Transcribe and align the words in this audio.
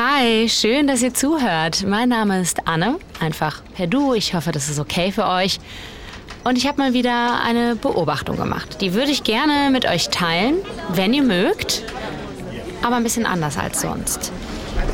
Hi, 0.00 0.48
schön, 0.48 0.86
dass 0.86 1.02
ihr 1.02 1.12
zuhört. 1.12 1.84
Mein 1.84 2.10
Name 2.10 2.40
ist 2.40 2.68
Anne, 2.68 3.00
einfach 3.18 3.62
per 3.74 3.88
Du. 3.88 4.14
Ich 4.14 4.32
hoffe, 4.32 4.52
das 4.52 4.68
ist 4.68 4.78
okay 4.78 5.10
für 5.10 5.26
euch. 5.26 5.58
Und 6.44 6.56
ich 6.56 6.68
habe 6.68 6.80
mal 6.80 6.92
wieder 6.92 7.42
eine 7.42 7.74
Beobachtung 7.74 8.36
gemacht. 8.36 8.80
Die 8.80 8.94
würde 8.94 9.10
ich 9.10 9.24
gerne 9.24 9.70
mit 9.72 9.86
euch 9.86 10.08
teilen, 10.10 10.58
wenn 10.90 11.12
ihr 11.14 11.24
mögt, 11.24 11.82
aber 12.80 12.94
ein 12.94 13.02
bisschen 13.02 13.26
anders 13.26 13.58
als 13.58 13.80
sonst. 13.80 14.30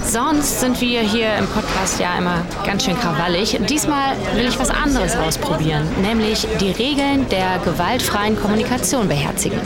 Sonst 0.03 0.61
sind 0.61 0.81
wir 0.81 1.03
hier 1.03 1.37
im 1.37 1.49
Podcast 1.49 2.01
ja 2.01 2.17
immer 2.17 2.47
ganz 2.65 2.87
schön 2.87 2.99
krawallig. 2.99 3.59
Diesmal 3.69 4.17
will 4.35 4.47
ich 4.47 4.59
was 4.59 4.71
anderes 4.71 5.15
ausprobieren, 5.17 5.87
nämlich 6.01 6.47
die 6.63 6.71
Regeln 6.71 7.29
der 7.29 7.59
gewaltfreien 7.59 8.41
Kommunikation 8.41 9.07
beherzigen. 9.07 9.61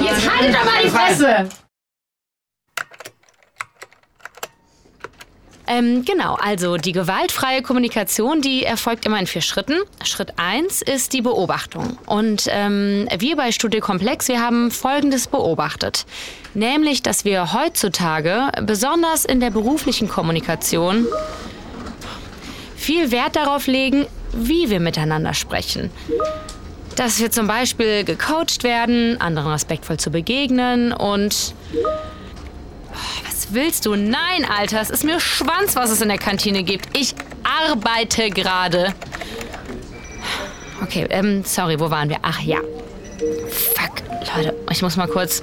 Jetzt 0.00 0.30
haltet 0.30 0.54
doch 0.54 0.64
mal 0.64 0.82
die 0.82 0.88
Fresse! 0.88 1.63
Ähm, 5.66 6.04
genau, 6.04 6.34
also 6.34 6.76
die 6.76 6.92
gewaltfreie 6.92 7.62
Kommunikation, 7.62 8.42
die 8.42 8.64
erfolgt 8.64 9.06
immer 9.06 9.18
in 9.18 9.26
vier 9.26 9.40
Schritten. 9.40 9.74
Schritt 10.02 10.34
1 10.36 10.82
ist 10.82 11.12
die 11.14 11.22
Beobachtung. 11.22 11.98
Und 12.06 12.46
ähm, 12.50 13.08
wir 13.18 13.36
bei 13.36 13.50
Studio 13.50 13.80
Komplex, 13.80 14.28
wir 14.28 14.40
haben 14.40 14.70
Folgendes 14.70 15.26
beobachtet. 15.26 16.04
Nämlich, 16.52 17.02
dass 17.02 17.24
wir 17.24 17.54
heutzutage, 17.54 18.50
besonders 18.62 19.24
in 19.24 19.40
der 19.40 19.50
beruflichen 19.50 20.08
Kommunikation, 20.08 21.06
viel 22.76 23.10
Wert 23.10 23.34
darauf 23.34 23.66
legen, 23.66 24.06
wie 24.32 24.68
wir 24.68 24.80
miteinander 24.80 25.32
sprechen. 25.32 25.90
Dass 26.96 27.18
wir 27.18 27.30
zum 27.30 27.46
Beispiel 27.46 28.04
gecoacht 28.04 28.62
werden, 28.62 29.20
anderen 29.20 29.50
respektvoll 29.50 29.96
zu 29.96 30.10
begegnen 30.10 30.92
und 30.92 31.54
was 33.24 33.52
willst 33.52 33.86
du? 33.86 33.94
Nein, 33.96 34.44
Alter, 34.44 34.80
es 34.80 34.90
ist 34.90 35.04
mir 35.04 35.20
Schwanz, 35.20 35.76
was 35.76 35.90
es 35.90 36.00
in 36.00 36.08
der 36.08 36.18
Kantine 36.18 36.62
gibt. 36.62 36.96
Ich 36.96 37.14
arbeite 37.42 38.30
gerade. 38.30 38.94
Okay, 40.82 41.06
ähm, 41.10 41.44
sorry, 41.44 41.78
wo 41.78 41.90
waren 41.90 42.08
wir? 42.08 42.18
Ach 42.22 42.40
ja. 42.40 42.58
Fuck, 43.50 44.02
Leute, 44.36 44.54
ich 44.70 44.82
muss 44.82 44.96
mal 44.96 45.08
kurz. 45.08 45.42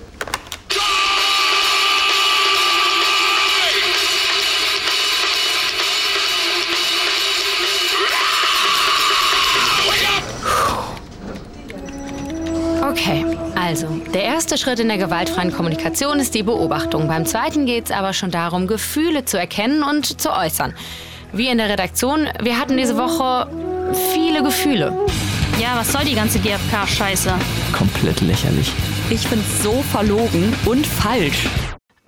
Also, 13.72 13.88
der 14.14 14.24
erste 14.24 14.58
Schritt 14.58 14.82
in 14.82 14.90
der 14.90 14.98
gewaltfreien 14.98 15.54
Kommunikation 15.54 16.20
ist 16.20 16.36
die 16.36 16.44
Beobachtung. 16.44 17.08
Beim 17.08 17.26
zweiten 17.26 17.66
geht 17.66 17.86
es 17.86 17.92
aber 17.92 18.12
schon 18.12 18.30
darum, 18.30 18.68
Gefühle 18.68 19.24
zu 19.24 19.40
erkennen 19.40 19.82
und 19.82 20.20
zu 20.20 20.30
äußern. 20.30 20.74
Wir 21.32 21.54
in 21.54 21.58
der 21.58 21.70
Redaktion, 21.70 22.28
wir 22.42 22.60
hatten 22.60 22.76
diese 22.76 22.98
Woche 22.98 23.48
viele 24.14 24.44
Gefühle. 24.44 24.92
Ja, 25.58 25.78
was 25.78 25.94
soll 25.94 26.04
die 26.04 26.16
ganze 26.16 26.40
GfK-Scheiße? 26.40 27.34
Komplett 27.72 28.20
lächerlich. 28.20 28.74
Ich 29.10 29.26
find's 29.26 29.64
so 29.64 29.72
verlogen 29.84 30.54
und 30.66 30.86
falsch. 30.86 31.48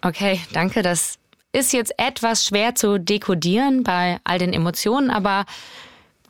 Okay, 0.02 0.42
danke. 0.52 0.82
Das 0.82 1.18
ist 1.54 1.72
jetzt 1.72 1.94
etwas 1.98 2.46
schwer 2.46 2.76
zu 2.76 3.00
dekodieren 3.00 3.84
bei 3.84 4.18
all 4.26 4.38
den 4.38 4.52
Emotionen, 4.52 5.10
aber 5.10 5.46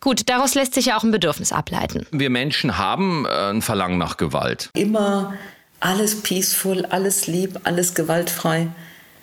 Gut, 0.04 0.28
daraus 0.28 0.54
lässt 0.54 0.74
sich 0.74 0.88
ja 0.88 0.98
auch 0.98 1.04
ein 1.06 1.12
Bedürfnis 1.12 1.54
ableiten. 1.54 2.06
Wir 2.12 2.30
Menschen 2.30 2.78
haben 2.78 3.26
äh, 3.26 3.52
ein 3.52 3.62
Verlangen 3.62 3.98
nach 3.98 4.18
Gewalt. 4.18 4.70
Immer 4.74 5.34
alles 5.80 6.22
peaceful, 6.22 6.86
alles 6.88 7.28
lieb, 7.28 7.62
alles 7.64 7.94
gewaltfrei. 7.94 8.68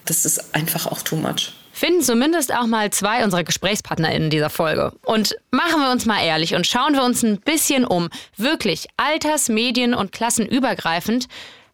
Das 0.07 0.25
ist 0.25 0.55
einfach 0.55 0.87
auch 0.87 1.03
too 1.03 1.17
much. 1.17 1.53
Finden 1.75 2.01
zumindest 2.01 2.55
auch 2.55 2.67
mal 2.67 2.89
zwei 2.89 3.23
unserer 3.25 3.45
GesprächspartnerInnen 3.45 4.31
dieser 4.31 4.49
Folge. 4.49 4.95
Und 5.05 5.37
machen 5.51 5.83
wir 5.83 5.91
uns 5.91 6.07
mal 6.07 6.25
ehrlich 6.25 6.55
und 6.55 6.67
schauen 6.67 6.95
wir 6.95 7.05
uns 7.05 7.23
ein 7.23 7.41
bisschen 7.41 7.85
um. 7.85 8.09
Wirklich 8.39 8.89
alters-, 8.97 9.51
medien- 9.51 9.93
und 9.93 10.13
klassenübergreifend. 10.13 11.27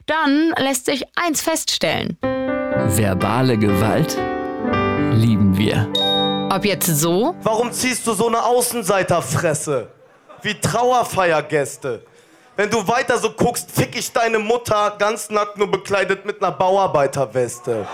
Dann 0.07 0.53
lässt 0.59 0.87
sich 0.87 1.05
eins 1.15 1.43
feststellen. 1.43 2.19
Verbale 2.23 3.57
Gewalt 3.57 4.19
lieben 5.13 5.57
wir. 5.57 5.93
Ob 6.49 6.65
jetzt 6.65 6.87
so? 6.87 7.35
Warum 7.43 7.73
ziehst 7.73 8.07
du 8.07 8.13
so 8.13 8.29
eine 8.29 8.43
Außenseiterfresse? 8.45 9.89
Wie 10.43 10.55
Trauerfeiergäste. 10.55 12.03
Wenn 12.55 12.71
du 12.71 12.87
weiter 12.87 13.19
so 13.19 13.31
guckst, 13.31 13.71
fick 13.71 13.99
ich 13.99 14.13
deine 14.13 14.39
Mutter 14.39 14.95
ganz 14.99 15.29
nackt 15.29 15.59
nur 15.59 15.71
bekleidet 15.71 16.25
mit 16.25 16.43
einer 16.43 16.53
Bauarbeiterweste. 16.53 17.87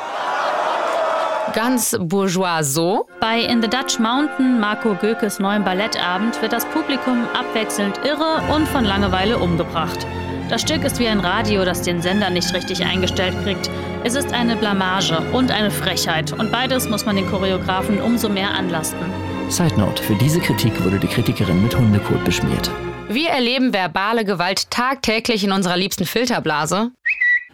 Ganz 1.55 1.97
bourgeois 1.99 2.63
so? 2.63 3.07
Bei 3.21 3.41
In 3.41 3.63
the 3.63 3.69
Dutch 3.69 3.99
Mountain, 3.99 4.61
Marco 4.61 4.95
Gökes 4.95 5.39
neuem 5.39 5.65
Ballettabend, 5.65 6.41
wird 6.43 6.53
das 6.53 6.67
Publikum 6.67 7.27
abwechselnd 7.35 7.99
irre 8.05 8.43
und 8.55 8.69
von 8.69 8.85
Langeweile 8.85 9.39
umgebracht. 9.39 10.07
Das 10.53 10.61
Stück 10.61 10.85
ist 10.85 10.99
wie 10.99 11.09
ein 11.09 11.21
Radio, 11.21 11.65
das 11.65 11.81
den 11.81 12.03
Sender 12.03 12.29
nicht 12.29 12.53
richtig 12.53 12.85
eingestellt 12.85 13.35
kriegt. 13.43 13.71
Es 14.05 14.15
ist 14.15 14.35
eine 14.35 14.55
Blamage 14.55 15.19
und 15.33 15.51
eine 15.51 15.71
Frechheit. 15.71 16.31
Und 16.39 16.53
beides 16.53 16.91
muss 16.91 17.07
man 17.07 17.17
den 17.17 17.27
Choreografen 17.27 18.03
umso 18.03 18.29
mehr 18.29 18.51
anlasten. 18.51 19.01
Side 19.49 19.81
Note: 19.81 20.03
Für 20.03 20.15
diese 20.17 20.41
Kritik 20.41 20.85
wurde 20.85 20.99
die 20.99 21.07
Kritikerin 21.07 21.63
mit 21.63 21.75
Hundekot 21.75 22.23
beschmiert. 22.27 22.71
Wir 23.09 23.31
erleben 23.31 23.73
verbale 23.73 24.27
Gewalt 24.27 24.71
tagtäglich 24.71 25.43
in 25.43 25.53
unserer 25.53 25.79
liebsten 25.79 26.05
Filterblase. 26.05 26.91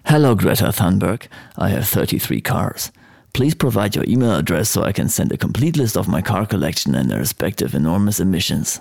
Hello, 0.03 0.35
Greta 0.35 0.73
Thunberg. 0.73 1.29
I 1.57 1.71
have 1.71 1.87
33 1.89 2.43
cars. 2.43 2.93
Please 3.33 3.55
provide 3.55 3.97
your 3.97 4.09
email 4.09 4.33
address 4.33 4.73
so 4.73 4.85
I 4.85 4.93
can 4.93 5.09
send 5.09 5.33
a 5.33 5.37
complete 5.37 5.79
list 5.79 5.97
of 5.97 6.09
my 6.09 6.21
car 6.21 6.47
collection 6.47 6.97
and 6.97 7.09
their 7.09 7.21
respective 7.21 7.77
enormous 7.77 8.19
emissions. 8.19 8.81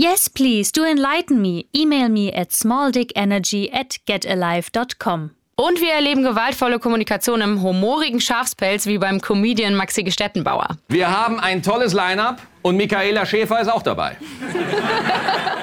Yes, 0.00 0.28
please, 0.28 0.70
do 0.70 0.84
enlighten 0.84 1.42
me. 1.42 1.66
Email 1.74 2.08
me 2.08 2.32
at 2.32 2.50
smalldickenergy 2.50 3.68
at 3.72 3.98
getalive.com. 4.06 5.34
Und 5.60 5.80
wir 5.80 5.92
erleben 5.92 6.22
gewaltvolle 6.22 6.78
Kommunikation 6.78 7.40
im 7.40 7.62
humorigen 7.62 8.20
Schafspelz 8.20 8.86
wie 8.86 8.96
beim 8.96 9.20
Comedian 9.20 9.74
Maxi 9.74 10.04
Gestettenbauer. 10.04 10.68
Wir 10.86 11.10
haben 11.10 11.40
ein 11.40 11.64
tolles 11.64 11.92
Line-up 11.92 12.40
und 12.62 12.76
Michaela 12.76 13.26
Schäfer 13.26 13.60
ist 13.60 13.66
auch 13.66 13.82
dabei. 13.82 14.16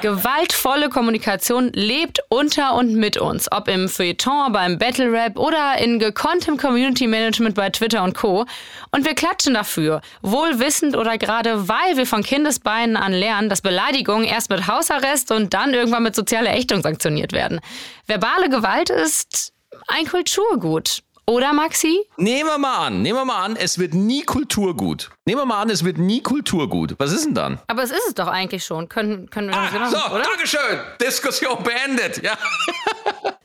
Gewaltvolle 0.02 0.90
Kommunikation 0.90 1.70
lebt 1.72 2.20
unter 2.28 2.74
und 2.74 2.94
mit 2.94 3.16
uns, 3.16 3.50
ob 3.50 3.68
im 3.68 3.88
Feuilleton, 3.88 4.52
beim 4.52 4.76
Battle 4.76 5.10
Rap 5.10 5.38
oder 5.38 5.78
in 5.78 5.98
gekonntem 5.98 6.58
Community 6.58 7.06
Management 7.06 7.54
bei 7.54 7.70
Twitter 7.70 8.04
und 8.04 8.14
Co. 8.14 8.44
Und 8.90 9.06
wir 9.06 9.14
klatschen 9.14 9.54
dafür, 9.54 10.02
wohl 10.20 10.58
wissend 10.58 10.94
oder 10.94 11.16
gerade 11.16 11.70
weil 11.70 11.96
wir 11.96 12.04
von 12.04 12.22
Kindesbeinen 12.22 12.98
an 12.98 13.14
lernen, 13.14 13.48
dass 13.48 13.62
Beleidigungen 13.62 14.26
erst 14.26 14.50
mit 14.50 14.66
Hausarrest 14.68 15.32
und 15.32 15.54
dann 15.54 15.72
irgendwann 15.72 16.02
mit 16.02 16.14
sozialer 16.14 16.54
Ächtung 16.54 16.82
sanktioniert 16.82 17.32
werden. 17.32 17.60
Verbale 18.06 18.50
Gewalt 18.50 18.90
ist 18.90 19.55
ein 19.88 20.06
Kulturgut. 20.06 21.02
Oder 21.28 21.52
Maxi? 21.52 22.02
Nehmen 22.18 22.48
wir 22.48 22.56
mal 22.58 22.86
an, 22.86 23.02
nehmen 23.02 23.18
wir 23.18 23.24
mal 23.24 23.42
an, 23.44 23.56
es 23.56 23.80
wird 23.80 23.94
nie 23.94 24.22
Kulturgut. 24.22 25.10
Nehmen 25.24 25.40
wir 25.40 25.44
mal 25.46 25.60
an, 25.62 25.70
es 25.70 25.82
wird 25.84 25.98
nie 25.98 26.22
Kulturgut. 26.22 26.94
Was 26.98 27.10
ist 27.10 27.24
denn 27.24 27.34
dann? 27.34 27.58
Aber 27.66 27.82
es 27.82 27.90
ist 27.90 28.06
es 28.06 28.14
doch 28.14 28.28
eigentlich 28.28 28.64
schon. 28.64 28.88
Können, 28.88 29.28
können 29.28 29.48
wir 29.48 29.56
Ah, 29.56 29.68
das 29.72 29.90
so, 29.90 30.14
oder? 30.14 30.22
Dankeschön. 30.22 30.78
Diskussion 31.00 31.58
beendet. 31.64 32.22
Ja. 32.22 32.34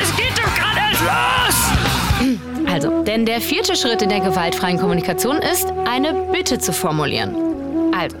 Es 0.00 0.16
geht 0.16 0.36
doch 0.36 0.54
gerade 0.54 0.80
erst 0.90 1.02
los! 1.02 2.70
Also, 2.72 3.02
denn 3.04 3.26
der 3.26 3.40
vierte 3.40 3.76
Schritt 3.76 4.02
in 4.02 4.08
der 4.08 4.20
gewaltfreien 4.20 4.78
Kommunikation 4.78 5.36
ist, 5.36 5.66
eine 5.86 6.12
Bitte 6.32 6.58
zu 6.58 6.72
formulieren. 6.72 7.92
Also, 7.94 8.16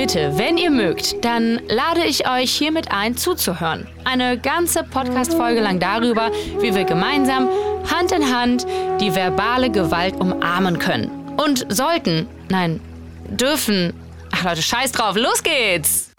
bitte, 0.00 0.38
wenn 0.38 0.56
ihr 0.56 0.70
mögt, 0.70 1.22
dann 1.26 1.60
lade 1.68 2.04
ich 2.06 2.26
euch 2.26 2.50
hiermit 2.50 2.90
ein, 2.90 3.18
zuzuhören. 3.18 3.86
Eine 4.02 4.38
ganze 4.38 4.82
Podcast-Folge 4.82 5.60
lang 5.60 5.78
darüber, 5.78 6.30
wie 6.58 6.74
wir 6.74 6.84
gemeinsam, 6.84 7.50
Hand 7.90 8.10
in 8.10 8.34
Hand, 8.34 8.66
die 8.98 9.14
verbale 9.14 9.70
Gewalt 9.70 10.18
umarmen 10.18 10.78
können. 10.78 11.10
Und 11.36 11.66
sollten, 11.68 12.26
nein, 12.48 12.80
dürfen. 13.28 13.92
Ach 14.32 14.42
Leute, 14.44 14.62
scheiß 14.62 14.92
drauf, 14.92 15.16
los 15.16 15.42
geht's! 15.42 16.12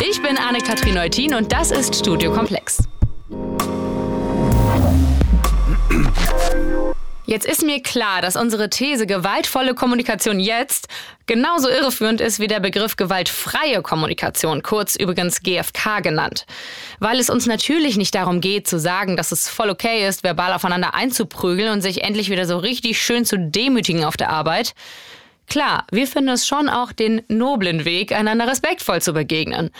Ich 0.00 0.20
bin 0.20 0.36
Anne-Kathrin 0.36 0.94
Neutin 0.94 1.34
und 1.34 1.52
das 1.52 1.70
ist 1.70 1.94
Studio 1.94 2.32
Komplex. 2.32 2.82
Jetzt 7.26 7.46
ist 7.46 7.64
mir 7.64 7.82
klar, 7.82 8.20
dass 8.20 8.36
unsere 8.36 8.68
These 8.68 9.06
gewaltvolle 9.06 9.74
Kommunikation 9.74 10.40
jetzt 10.40 10.88
genauso 11.24 11.70
irreführend 11.70 12.20
ist 12.20 12.38
wie 12.38 12.48
der 12.48 12.60
Begriff 12.60 12.96
gewaltfreie 12.96 13.80
Kommunikation, 13.80 14.62
kurz 14.62 14.94
übrigens 14.94 15.42
GFK 15.42 16.02
genannt. 16.02 16.44
Weil 16.98 17.18
es 17.18 17.30
uns 17.30 17.46
natürlich 17.46 17.96
nicht 17.96 18.14
darum 18.14 18.42
geht 18.42 18.68
zu 18.68 18.78
sagen, 18.78 19.16
dass 19.16 19.32
es 19.32 19.48
voll 19.48 19.70
okay 19.70 20.06
ist, 20.06 20.22
verbal 20.22 20.52
aufeinander 20.52 20.94
einzuprügeln 20.94 21.72
und 21.72 21.80
sich 21.80 22.04
endlich 22.04 22.28
wieder 22.28 22.44
so 22.46 22.58
richtig 22.58 23.00
schön 23.00 23.24
zu 23.24 23.38
demütigen 23.38 24.04
auf 24.04 24.18
der 24.18 24.28
Arbeit. 24.28 24.74
Klar, 25.46 25.86
wir 25.90 26.06
finden 26.06 26.30
es 26.30 26.46
schon 26.46 26.68
auch 26.68 26.92
den 26.92 27.22
noblen 27.28 27.86
Weg, 27.86 28.12
einander 28.12 28.48
respektvoll 28.48 29.00
zu 29.00 29.14
begegnen. 29.14 29.70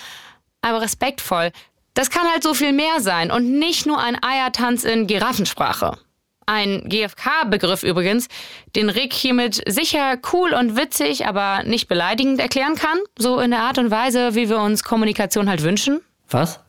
Aber 0.63 0.81
respektvoll, 0.81 1.53
das 1.93 2.09
kann 2.09 2.27
halt 2.31 2.43
so 2.43 2.55
viel 2.55 2.73
mehr 2.73 3.01
sein 3.01 3.31
und 3.31 3.59
nicht 3.59 3.85
nur 3.85 4.01
ein 4.01 4.23
Eiertanz 4.23 4.85
in 4.85 5.07
Giraffensprache. 5.07 5.99
Ein 6.47 6.89
GFK-Begriff 6.89 7.83
übrigens, 7.83 8.29
den 8.77 8.91
Rick 8.91 9.13
hiermit 9.13 9.63
sicher 9.67 10.19
cool 10.33 10.53
und 10.53 10.77
witzig, 10.77 11.27
aber 11.27 11.63
nicht 11.65 11.89
beleidigend 11.89 12.41
erklären 12.41 12.75
kann. 12.75 12.99
So 13.19 13.41
in 13.41 13.51
der 13.51 13.61
Art 13.61 13.79
und 13.79 13.91
Weise, 13.91 14.35
wie 14.35 14.49
wir 14.49 14.59
uns 14.59 14.85
Kommunikation 14.85 15.49
halt 15.49 15.63
wünschen. 15.63 16.01
Was? 16.29 16.61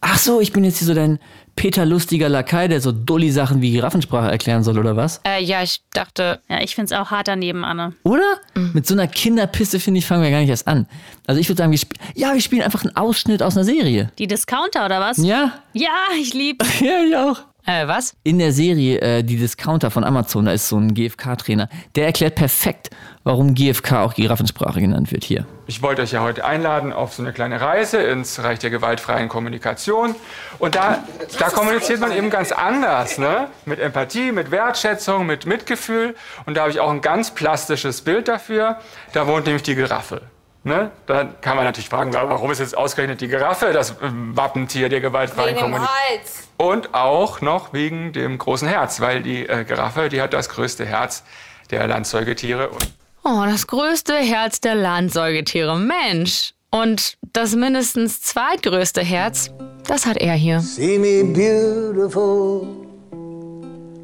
Ach 0.00 0.18
so, 0.18 0.40
ich 0.40 0.52
bin 0.52 0.64
jetzt 0.64 0.78
hier 0.78 0.86
so 0.86 0.94
dein 0.94 1.18
Peter 1.56 1.86
lustiger 1.86 2.28
Lakai, 2.28 2.68
der 2.68 2.80
so 2.80 2.92
Dulli-Sachen 2.92 3.62
wie 3.62 3.72
Giraffensprache 3.72 4.30
erklären 4.30 4.62
soll, 4.62 4.78
oder 4.78 4.96
was? 4.96 5.20
Äh, 5.26 5.42
ja, 5.42 5.62
ich 5.62 5.82
dachte. 5.92 6.40
Ja, 6.48 6.60
ich 6.60 6.74
find's 6.74 6.92
auch 6.92 7.10
hart 7.10 7.28
daneben, 7.28 7.64
Anne. 7.64 7.94
Oder? 8.02 8.40
Mit 8.54 8.86
so 8.86 8.94
einer 8.94 9.06
Kinderpisse, 9.06 9.80
finde 9.80 9.98
ich, 9.98 10.06
fangen 10.06 10.22
wir 10.22 10.30
gar 10.30 10.40
nicht 10.40 10.50
erst 10.50 10.66
an. 10.66 10.86
Also 11.26 11.40
ich 11.40 11.48
würde 11.48 11.58
sagen, 11.58 11.72
wir 11.72 11.78
ja, 12.14 12.34
wir 12.34 12.40
spielen 12.40 12.62
einfach 12.62 12.84
einen 12.84 12.96
Ausschnitt 12.96 13.42
aus 13.42 13.56
einer 13.56 13.64
Serie. 13.64 14.10
Die 14.18 14.26
Discounter 14.26 14.84
oder 14.84 15.00
was? 15.00 15.18
Ja? 15.18 15.54
Ja, 15.72 15.94
ich 16.18 16.34
lieb's. 16.34 16.66
Ja, 16.80 17.02
ich 17.02 17.16
auch. 17.16 17.40
Äh, 17.66 17.88
was? 17.88 18.14
In 18.24 18.38
der 18.38 18.52
Serie 18.52 19.00
äh, 19.00 19.22
Die 19.22 19.38
Discounter 19.38 19.90
von 19.90 20.04
Amazon, 20.04 20.44
da 20.44 20.52
ist 20.52 20.68
so 20.68 20.76
ein 20.76 20.92
GFK-Trainer, 20.92 21.70
der 21.94 22.04
erklärt 22.04 22.34
perfekt, 22.34 22.90
warum 23.22 23.54
GFK 23.54 24.04
auch 24.04 24.14
Giraffensprache 24.14 24.80
genannt 24.80 25.10
wird 25.12 25.24
hier. 25.24 25.46
Ich 25.66 25.80
wollte 25.80 26.02
euch 26.02 26.12
ja 26.12 26.20
heute 26.20 26.44
einladen 26.44 26.92
auf 26.92 27.14
so 27.14 27.22
eine 27.22 27.32
kleine 27.32 27.62
Reise 27.62 28.02
ins 28.02 28.42
Reich 28.42 28.58
der 28.58 28.68
gewaltfreien 28.68 29.30
Kommunikation. 29.30 30.14
Und 30.58 30.74
da, 30.74 31.04
da 31.38 31.48
kommuniziert 31.48 32.00
man 32.00 32.12
eben 32.12 32.28
ganz 32.28 32.52
anders, 32.52 33.16
ne? 33.16 33.48
Mit 33.64 33.80
Empathie, 33.80 34.30
mit 34.30 34.50
Wertschätzung, 34.50 35.24
mit 35.24 35.46
Mitgefühl. 35.46 36.14
Und 36.44 36.58
da 36.58 36.62
habe 36.62 36.70
ich 36.70 36.80
auch 36.80 36.90
ein 36.90 37.00
ganz 37.00 37.30
plastisches 37.30 38.02
Bild 38.02 38.28
dafür. 38.28 38.78
Da 39.14 39.26
wohnt 39.26 39.46
nämlich 39.46 39.62
die 39.62 39.74
Giraffe. 39.74 40.20
Ne? 40.64 40.90
Da 41.06 41.24
kann 41.24 41.56
man 41.56 41.64
natürlich 41.64 41.88
fragen, 41.88 42.12
warum 42.12 42.50
ist 42.50 42.58
jetzt 42.58 42.76
ausgerechnet 42.76 43.20
die 43.22 43.28
Giraffe 43.28 43.72
das 43.72 43.94
ähm, 44.02 44.34
Wappentier 44.36 44.88
der 44.88 45.00
gewaltfreien 45.00 45.56
Kommunikation? 45.56 46.43
Und 46.56 46.94
auch 46.94 47.40
noch 47.40 47.72
wegen 47.72 48.12
dem 48.12 48.38
großen 48.38 48.68
Herz, 48.68 49.00
weil 49.00 49.22
die 49.22 49.46
äh, 49.48 49.64
Giraffe, 49.64 50.08
die 50.08 50.22
hat 50.22 50.32
das 50.32 50.48
größte 50.48 50.84
Herz 50.86 51.24
der 51.70 51.86
Landsäugetiere. 51.86 52.68
Und 52.68 52.92
Oh, 53.24 53.42
das 53.46 53.66
größte 53.66 54.14
Herz 54.16 54.60
der 54.60 54.74
Landsäugetiere. 54.74 55.78
Mensch. 55.78 56.52
Und 56.70 57.16
das 57.32 57.54
mindestens 57.54 58.20
zweitgrößte 58.20 59.00
Herz, 59.00 59.50
das 59.86 60.06
hat 60.06 60.16
er 60.18 60.34
hier. 60.34 60.60
See 60.60 60.98
me 60.98 61.22
beautiful, 61.24 62.66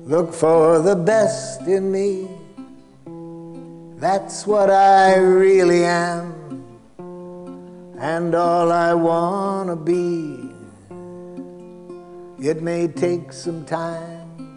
look 0.06 0.32
for 0.32 0.80
the 0.82 0.94
best 0.94 1.60
in 1.66 1.90
me. 1.90 2.28
That's 4.00 4.46
what 4.46 4.70
I 4.70 5.18
really 5.18 5.84
am, 5.84 6.32
and 8.00 8.34
all 8.34 8.70
I 8.70 8.94
wanna 8.94 9.74
be. 9.76 10.49
It 12.42 12.62
may 12.62 12.88
take 12.88 13.34
some 13.34 13.66
time, 13.66 14.48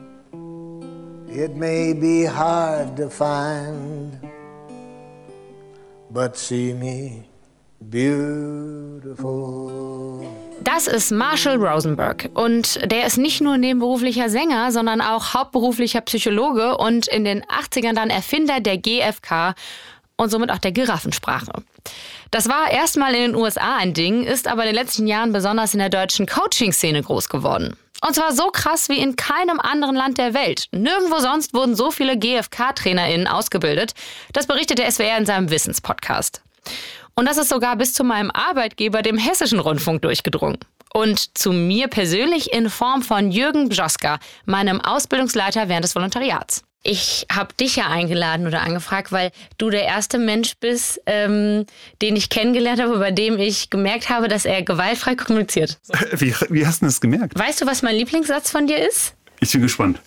it 1.28 1.54
may 1.54 1.94
be 1.94 2.24
hard 2.24 2.96
to 2.96 3.10
find, 3.10 4.18
but 6.10 6.38
see 6.38 6.74
me 6.74 7.26
beautiful. 7.82 9.74
Das 10.64 10.88
ist 10.88 11.12
Marshall 11.12 11.58
Rosenberg. 11.58 12.30
Und 12.34 12.80
der 12.90 13.06
ist 13.06 13.18
nicht 13.18 13.42
nur 13.42 13.58
nebenberuflicher 13.58 14.30
Sänger, 14.30 14.72
sondern 14.72 15.02
auch 15.02 15.34
hauptberuflicher 15.34 16.00
Psychologe 16.02 16.78
und 16.78 17.10
in 17.10 17.26
den 17.26 17.44
80ern 17.44 17.96
dann 17.96 18.10
Erfinder 18.10 18.62
der 18.62 18.78
GFK 18.78 19.56
und 20.18 20.30
somit 20.30 20.52
auch 20.52 20.60
der 20.60 20.72
Giraffensprache. 20.72 21.52
Das 22.32 22.50
war 22.50 22.72
erstmal 22.72 23.14
in 23.14 23.32
den 23.32 23.36
USA 23.36 23.78
ein 23.78 23.94
Ding, 23.94 24.24
ist 24.24 24.48
aber 24.48 24.64
in 24.64 24.70
den 24.70 24.76
letzten 24.76 25.08
Jahren 25.08 25.34
besonders 25.34 25.74
in 25.74 25.80
der 25.80 25.90
deutschen 25.90 26.26
Coaching-Szene 26.26 27.02
groß 27.04 27.30
geworden. 27.30 27.76
Und 28.06 28.16
zwar 28.16 28.34
so 28.34 28.48
krass 28.48 28.90
wie 28.90 29.00
in 29.00 29.16
keinem 29.16 29.60
anderen 29.60 29.96
Land 29.96 30.18
der 30.18 30.34
Welt. 30.34 30.68
Nirgendwo 30.72 31.20
sonst 31.20 31.54
wurden 31.54 31.76
so 31.76 31.90
viele 31.90 32.18
GFK-TrainerInnen 32.18 33.28
ausgebildet. 33.28 33.94
Das 34.34 34.46
berichtet 34.46 34.80
der 34.80 34.92
SWR 34.92 35.18
in 35.18 35.26
seinem 35.26 35.50
Wissenspodcast. 35.50 36.42
Und 37.16 37.28
das 37.28 37.38
ist 37.38 37.50
sogar 37.50 37.76
bis 37.78 37.94
zu 37.94 38.04
meinem 38.04 38.32
Arbeitgeber, 38.32 39.04
dem 39.04 39.18
Hessischen 39.18 39.60
Rundfunk, 39.60 40.02
durchgedrungen. 40.02 40.58
Und 40.94 41.38
zu 41.38 41.54
mir 41.54 41.88
persönlich 41.88 42.52
in 42.52 42.70
Form 42.70 43.04
von 43.04 43.32
Jürgen 43.32 43.70
Bjoska, 43.70 44.20
meinem 44.46 44.82
Ausbildungsleiter 44.82 45.70
während 45.70 45.86
des 45.86 45.96
Volontariats. 45.96 46.64
Ich 46.86 47.26
habe 47.32 47.54
dich 47.54 47.78
ja 47.78 47.88
eingeladen 47.88 48.46
oder 48.46 48.62
angefragt, 48.62 49.14
weil 49.14 49.32
du 49.58 49.70
der 49.70 49.84
erste 49.84 50.20
Mensch 50.20 50.56
bist, 50.60 51.00
ähm, 51.06 51.66
den 52.02 52.18
ich 52.18 52.30
kennengelernt 52.30 52.82
habe, 52.82 53.00
bei 53.00 53.12
dem 53.12 53.40
ich 53.40 53.70
gemerkt 53.70 54.10
habe, 54.10 54.28
dass 54.28 54.44
er 54.44 54.64
gewaltfrei 54.64 55.16
kommuniziert. 55.16 55.80
Wie, 56.12 56.36
wie 56.50 56.68
hast 56.68 56.82
du 56.82 56.86
das 56.86 57.00
gemerkt? 57.00 57.40
Weißt 57.40 57.62
du, 57.62 57.66
was 57.66 57.84
mein 57.84 57.96
Lieblingssatz 57.96 58.52
von 58.52 58.68
dir 58.68 58.86
ist? 58.86 59.16
Ich 59.40 59.54
bin 59.54 59.62
gespannt. 59.62 60.00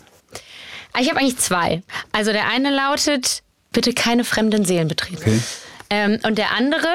Ich 1.01 1.09
habe 1.09 1.19
eigentlich 1.21 1.39
zwei. 1.39 1.83
Also 2.13 2.33
der 2.33 2.49
eine 2.49 2.71
lautet, 2.71 3.43
bitte 3.73 3.95
keine 3.95 4.25
fremden 4.25 4.65
Seelen 4.65 4.89
betreten. 4.89 5.23
Okay. 5.23 5.41
Ähm, 5.89 6.19
und 6.25 6.37
der 6.37 6.53
andere, 6.53 6.89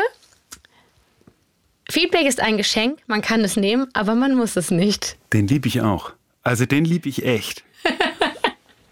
Feedback 1.89 2.25
ist 2.25 2.39
ein 2.39 2.57
Geschenk, 2.57 3.00
man 3.07 3.22
kann 3.22 3.42
es 3.42 3.56
nehmen, 3.57 3.88
aber 3.94 4.16
man 4.16 4.36
muss 4.36 4.56
es 4.56 4.72
nicht. 4.72 5.18
Den 5.34 5.48
liebe 5.48 5.68
ich 5.68 5.81
auch. 5.81 6.13
Also 6.44 6.66
den 6.66 6.86
liebe 6.86 7.10
ich 7.10 7.25
echt. 7.25 7.63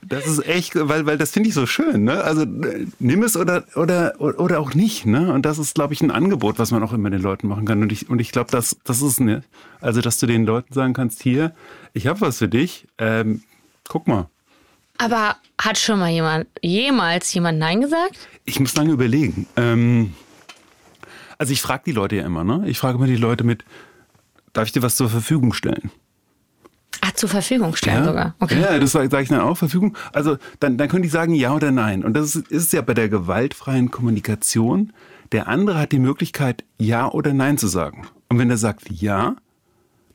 Das 0.10 0.26
ist 0.26 0.46
echt, 0.48 0.74
weil, 0.76 1.06
weil 1.06 1.20
das 1.20 1.30
finde 1.32 1.50
ich 1.50 1.56
so 1.56 1.68
schön. 1.68 2.04
Ne? 2.04 2.24
Also 2.24 2.42
äh, 2.42 2.88
nimm 2.98 3.22
es 3.22 3.38
oder, 3.38 3.64
oder, 3.76 4.16
oder 4.20 4.60
auch 4.60 4.74
nicht. 4.74 5.06
Ne? 5.06 5.32
Und 5.32 5.46
das 5.46 5.60
ist, 5.60 5.76
glaube 5.76 5.94
ich, 5.94 6.02
ein 6.02 6.10
Angebot, 6.10 6.58
was 6.58 6.72
man 6.72 6.82
auch 6.84 6.94
immer 6.94 7.12
den 7.12 7.22
Leuten 7.22 7.48
machen 7.48 7.66
kann. 7.66 7.82
Und 7.84 7.92
ich, 7.92 8.10
und 8.10 8.20
ich 8.20 8.32
glaube, 8.32 8.50
das, 8.50 8.78
das 8.84 9.04
ist 9.04 9.20
ne, 9.20 9.44
also, 9.82 10.02
dass 10.02 10.18
du 10.18 10.26
den 10.26 10.46
Leuten 10.46 10.74
sagen 10.74 10.94
kannst, 10.94 11.22
hier, 11.22 11.54
ich 11.94 12.08
habe 12.08 12.22
was 12.22 12.40
für 12.40 12.50
dich. 12.50 12.88
Ähm, 12.98 13.44
guck 13.88 14.08
mal. 14.08 14.28
Aber 14.98 15.38
hat 15.62 15.78
schon 15.78 16.00
mal 16.00 16.10
jemand, 16.10 16.48
jemals 16.62 17.32
jemand 17.34 17.60
Nein 17.60 17.82
gesagt? 17.82 18.18
Ich 18.46 18.60
muss 18.60 18.76
lange 18.76 18.92
überlegen. 18.92 19.48
Ähm, 19.56 20.14
also 21.38 21.54
ich 21.54 21.62
frage 21.62 21.84
die 21.86 21.92
Leute 21.92 22.18
ja 22.18 22.26
immer, 22.26 22.44
ne? 22.44 22.64
Ich 22.68 22.80
frage 22.80 22.98
immer 22.98 23.08
die 23.08 23.16
Leute 23.16 23.44
mit, 23.44 23.64
darf 24.54 24.66
ich 24.66 24.72
dir 24.74 24.82
was 24.82 24.96
zur 24.96 25.10
Verfügung 25.10 25.54
stellen? 25.54 25.92
Ah, 27.02 27.12
zur 27.14 27.30
Verfügung 27.30 27.76
stellen 27.76 28.04
sogar. 28.04 28.36
Okay. 28.40 28.62
Ja, 28.62 28.78
das 28.78 28.92
sage 28.92 29.10
sag 29.10 29.24
ich 29.24 29.30
dann 29.30 29.42
auch, 29.42 29.58
Verfügung. 29.58 29.96
Also 30.12 30.38
dann, 30.60 30.78
dann 30.78 30.90
können 30.90 31.04
die 31.04 31.10
sagen 31.10 31.34
ja 31.34 31.54
oder 31.54 31.72
nein. 31.72 32.04
Und 32.04 32.14
das 32.14 32.36
ist, 32.36 32.48
ist 32.50 32.74
ja 32.74 32.82
bei 32.82 32.94
der 32.94 33.10
gewaltfreien 33.10 33.92
Kommunikation. 33.92 34.94
Der 35.32 35.48
andere 35.48 35.80
hat 35.80 35.92
die 35.92 36.00
Möglichkeit, 36.00 36.64
ja 36.78 37.10
oder 37.10 37.34
nein 37.34 37.58
zu 37.58 37.68
sagen. 37.68 38.08
Und 38.30 38.40
wenn 38.40 38.50
er 38.50 38.58
sagt 38.58 38.90
ja, 38.90 39.36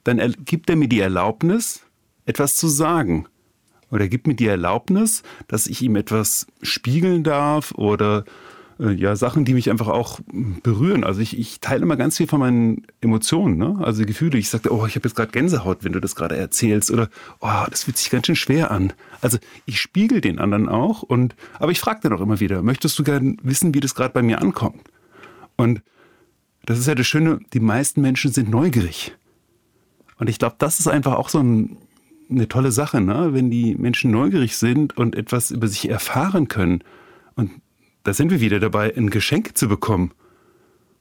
dann 0.04 0.34
gibt 0.44 0.68
er 0.68 0.76
mir 0.76 0.88
die 0.88 1.00
Erlaubnis, 1.00 1.82
etwas 2.26 2.56
zu 2.56 2.68
sagen. 2.68 3.26
Oder 3.90 4.08
gibt 4.08 4.26
mir 4.26 4.34
die 4.34 4.46
Erlaubnis, 4.46 5.22
dass 5.46 5.66
ich 5.66 5.80
ihm 5.82 5.96
etwas 5.96 6.46
spiegeln 6.62 7.22
darf 7.22 7.72
oder 7.72 8.24
ja, 8.78 9.14
Sachen, 9.14 9.44
die 9.44 9.54
mich 9.54 9.70
einfach 9.70 9.88
auch 9.88 10.20
berühren. 10.62 11.04
Also 11.04 11.20
ich, 11.20 11.38
ich 11.38 11.60
teile 11.60 11.82
immer 11.82 11.96
ganz 11.96 12.16
viel 12.16 12.26
von 12.26 12.40
meinen 12.40 12.86
Emotionen, 13.00 13.56
ne? 13.56 13.78
also 13.82 14.04
Gefühle. 14.04 14.38
Ich 14.38 14.48
sage, 14.48 14.72
oh, 14.72 14.84
ich 14.86 14.96
habe 14.96 15.06
jetzt 15.08 15.14
gerade 15.14 15.30
Gänsehaut, 15.30 15.84
wenn 15.84 15.92
du 15.92 16.00
das 16.00 16.16
gerade 16.16 16.36
erzählst. 16.36 16.90
Oder, 16.90 17.08
oh, 17.40 17.64
das 17.70 17.84
fühlt 17.84 17.96
sich 17.96 18.10
ganz 18.10 18.26
schön 18.26 18.36
schwer 18.36 18.70
an. 18.72 18.92
Also 19.20 19.38
ich 19.64 19.80
spiegel 19.80 20.20
den 20.20 20.40
anderen 20.40 20.68
auch. 20.68 21.02
Und, 21.02 21.36
aber 21.58 21.70
ich 21.70 21.80
frage 21.80 22.00
dann 22.02 22.12
auch 22.12 22.20
immer 22.20 22.40
wieder, 22.40 22.62
möchtest 22.62 22.98
du 22.98 23.04
gerne 23.04 23.36
wissen, 23.42 23.74
wie 23.74 23.80
das 23.80 23.94
gerade 23.94 24.12
bei 24.12 24.22
mir 24.22 24.40
ankommt? 24.40 24.82
Und 25.56 25.82
das 26.66 26.78
ist 26.78 26.88
ja 26.88 26.96
das 26.96 27.06
Schöne, 27.06 27.40
die 27.52 27.60
meisten 27.60 28.00
Menschen 28.00 28.32
sind 28.32 28.50
neugierig. 28.50 29.14
Und 30.18 30.28
ich 30.28 30.38
glaube, 30.38 30.56
das 30.58 30.80
ist 30.80 30.88
einfach 30.88 31.14
auch 31.14 31.28
so 31.28 31.38
ein, 31.38 31.76
eine 32.30 32.48
tolle 32.48 32.72
Sache, 32.72 33.00
ne? 33.00 33.30
wenn 33.32 33.50
die 33.50 33.76
Menschen 33.76 34.10
neugierig 34.10 34.56
sind 34.56 34.96
und 34.96 35.14
etwas 35.14 35.52
über 35.52 35.68
sich 35.68 35.88
erfahren 35.88 36.48
können. 36.48 36.82
Und 37.36 37.50
da 38.04 38.14
sind 38.14 38.30
wir 38.30 38.40
wieder 38.40 38.60
dabei, 38.60 38.94
ein 38.96 39.10
Geschenk 39.10 39.56
zu 39.58 39.68
bekommen. 39.68 40.12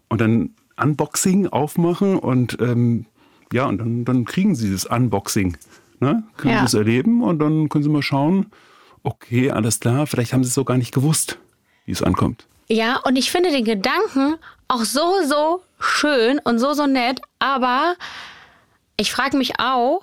Und 0.10 0.20
dann 0.22 0.52
Unboxing 0.82 1.48
aufmachen 1.48 2.18
und 2.18 2.58
ähm, 2.60 3.06
ja, 3.52 3.66
und 3.66 3.78
dann, 3.78 4.06
dann 4.06 4.26
kriegen 4.26 4.56
sie 4.56 4.72
das 4.72 4.86
Unboxing. 4.86 5.58
Ne? 6.00 6.24
Können 6.38 6.54
Ja. 6.56 6.60
sie 6.62 6.66
es 6.66 6.74
erleben 6.74 7.22
und 7.22 7.40
dann 7.40 7.70
können 7.70 7.84
sie 7.84 7.90
mal 7.90 8.02
schauen, 8.02 8.48
okay, 9.04 9.52
alles 9.52 9.80
klar, 9.80 10.08
vielleicht 10.08 10.34
haben 10.34 10.44
sie 10.44 10.48
es 10.48 10.54
so 10.56 10.64
gar 10.66 10.78
nicht 10.78 10.94
gewusst, 10.94 11.38
wie 11.86 11.92
es 11.92 12.02
ankommt. 12.02 12.48
Ja, 12.70 12.98
und 13.06 13.16
ich 13.18 13.30
finde 13.32 13.52
den 13.52 13.66
Gedanken 13.66 14.36
auch 14.68 14.84
so, 14.84 15.02
so 15.28 15.62
schön 15.80 16.40
und 16.40 16.58
so, 16.60 16.74
so 16.74 16.88
nett, 16.88 17.22
aber 17.40 17.96
ich 18.98 19.12
frage 19.12 19.38
mich 19.38 19.60
auch, 19.60 20.02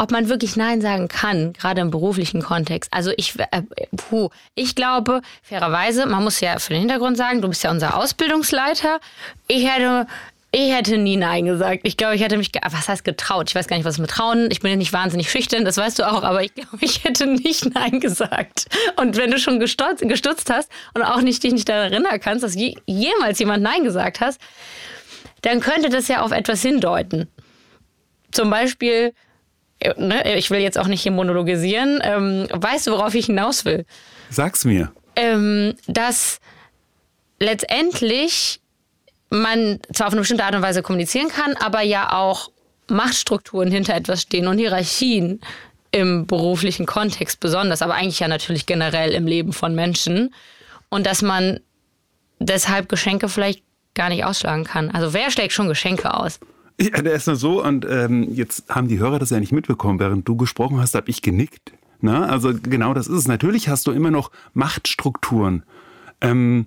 ob 0.00 0.10
man 0.10 0.30
wirklich 0.30 0.56
Nein 0.56 0.80
sagen 0.80 1.08
kann, 1.08 1.52
gerade 1.52 1.82
im 1.82 1.90
beruflichen 1.90 2.40
Kontext. 2.40 2.90
Also 2.90 3.12
ich, 3.18 3.38
äh, 3.38 3.62
puh, 3.94 4.30
ich 4.54 4.74
glaube, 4.74 5.20
fairerweise, 5.42 6.06
man 6.06 6.24
muss 6.24 6.40
ja 6.40 6.58
für 6.58 6.72
den 6.72 6.80
Hintergrund 6.80 7.18
sagen, 7.18 7.42
du 7.42 7.48
bist 7.48 7.62
ja 7.62 7.70
unser 7.70 7.98
Ausbildungsleiter. 7.98 8.98
Ich 9.46 9.68
hätte, 9.68 10.06
ich 10.52 10.72
hätte 10.72 10.96
nie 10.96 11.18
Nein 11.18 11.44
gesagt. 11.44 11.80
Ich 11.82 11.98
glaube, 11.98 12.14
ich 12.14 12.22
hätte 12.22 12.38
mich, 12.38 12.50
was 12.70 12.88
heißt 12.88 13.04
getraut? 13.04 13.50
Ich 13.50 13.54
weiß 13.54 13.68
gar 13.68 13.76
nicht, 13.76 13.84
was 13.84 13.98
mit 13.98 14.08
trauen. 14.08 14.48
Ich 14.50 14.60
bin 14.60 14.70
ja 14.70 14.78
nicht 14.78 14.94
wahnsinnig 14.94 15.30
schüchtern, 15.30 15.66
das 15.66 15.76
weißt 15.76 15.98
du 15.98 16.10
auch, 16.10 16.22
aber 16.22 16.42
ich 16.42 16.54
glaube, 16.54 16.78
ich 16.80 17.04
hätte 17.04 17.26
nicht 17.26 17.74
Nein 17.74 18.00
gesagt. 18.00 18.68
Und 18.96 19.18
wenn 19.18 19.30
du 19.30 19.38
schon 19.38 19.60
gestutzt, 19.60 20.00
gestutzt 20.00 20.48
hast 20.48 20.70
und 20.94 21.02
auch 21.02 21.20
nicht 21.20 21.42
dich 21.42 21.52
nicht 21.52 21.68
daran 21.68 21.92
erinnern 21.92 22.18
kannst, 22.20 22.42
dass 22.42 22.54
je, 22.54 22.74
jemals 22.86 23.38
jemand 23.38 23.62
Nein 23.62 23.84
gesagt 23.84 24.22
hast, 24.22 24.40
dann 25.42 25.60
könnte 25.60 25.90
das 25.90 26.08
ja 26.08 26.22
auf 26.22 26.32
etwas 26.32 26.62
hindeuten. 26.62 27.28
Zum 28.32 28.48
Beispiel, 28.48 29.12
ne, 29.96 30.36
ich 30.36 30.50
will 30.50 30.60
jetzt 30.60 30.78
auch 30.78 30.86
nicht 30.86 31.02
hier 31.02 31.12
monologisieren. 31.12 32.00
Ähm, 32.02 32.46
weißt 32.50 32.86
du, 32.86 32.92
worauf 32.92 33.14
ich 33.14 33.26
hinaus 33.26 33.64
will? 33.64 33.84
Sag's 34.30 34.64
mir. 34.64 34.92
Ähm, 35.16 35.74
dass 35.86 36.40
letztendlich 37.38 38.60
man 39.30 39.78
zwar 39.92 40.08
auf 40.08 40.12
eine 40.12 40.20
bestimmte 40.20 40.44
Art 40.44 40.54
und 40.54 40.62
Weise 40.62 40.82
kommunizieren 40.82 41.28
kann, 41.28 41.54
aber 41.56 41.82
ja 41.82 42.12
auch 42.12 42.50
Machtstrukturen 42.88 43.70
hinter 43.70 43.94
etwas 43.94 44.22
stehen 44.22 44.48
und 44.48 44.58
Hierarchien 44.58 45.40
im 45.92 46.26
beruflichen 46.26 46.86
Kontext 46.86 47.40
besonders, 47.40 47.82
aber 47.82 47.94
eigentlich 47.94 48.20
ja 48.20 48.28
natürlich 48.28 48.66
generell 48.66 49.12
im 49.12 49.26
Leben 49.26 49.52
von 49.52 49.74
Menschen. 49.74 50.34
Und 50.88 51.06
dass 51.06 51.22
man 51.22 51.60
deshalb 52.38 52.88
Geschenke 52.88 53.28
vielleicht 53.28 53.62
gar 53.94 54.08
nicht 54.08 54.24
ausschlagen 54.24 54.64
kann. 54.64 54.90
Also 54.90 55.12
wer 55.12 55.30
schlägt 55.30 55.52
schon 55.52 55.68
Geschenke 55.68 56.14
aus? 56.14 56.40
Ja, 56.80 57.02
der 57.02 57.12
ist 57.12 57.26
nur 57.26 57.36
so 57.36 57.62
und 57.62 57.86
ähm, 57.88 58.32
jetzt 58.32 58.74
haben 58.74 58.88
die 58.88 58.98
Hörer 58.98 59.18
das 59.18 59.30
ja 59.30 59.38
nicht 59.38 59.52
mitbekommen. 59.52 59.98
Während 59.98 60.26
du 60.26 60.36
gesprochen 60.36 60.80
hast, 60.80 60.94
habe 60.94 61.10
ich 61.10 61.20
genickt. 61.20 61.72
Na, 62.00 62.24
also 62.24 62.54
genau 62.54 62.94
das 62.94 63.06
ist 63.06 63.16
es. 63.16 63.28
Natürlich 63.28 63.68
hast 63.68 63.86
du 63.86 63.92
immer 63.92 64.10
noch 64.10 64.30
Machtstrukturen. 64.54 65.64
Ähm, 66.22 66.66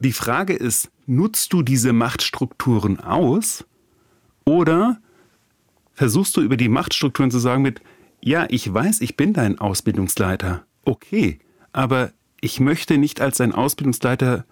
die 0.00 0.12
Frage 0.12 0.54
ist, 0.54 0.90
nutzt 1.06 1.52
du 1.52 1.62
diese 1.62 1.92
Machtstrukturen 1.92 2.98
aus 2.98 3.64
oder 4.44 4.98
versuchst 5.92 6.36
du 6.36 6.40
über 6.40 6.56
die 6.56 6.68
Machtstrukturen 6.68 7.30
zu 7.30 7.38
sagen 7.38 7.62
mit, 7.62 7.80
ja, 8.20 8.46
ich 8.48 8.72
weiß, 8.72 9.00
ich 9.00 9.16
bin 9.16 9.32
dein 9.32 9.58
Ausbildungsleiter, 9.60 10.64
okay, 10.84 11.38
aber 11.72 12.12
ich 12.40 12.58
möchte 12.58 12.98
nicht 12.98 13.20
als 13.20 13.38
dein 13.38 13.52
Ausbildungsleiter 13.52 14.44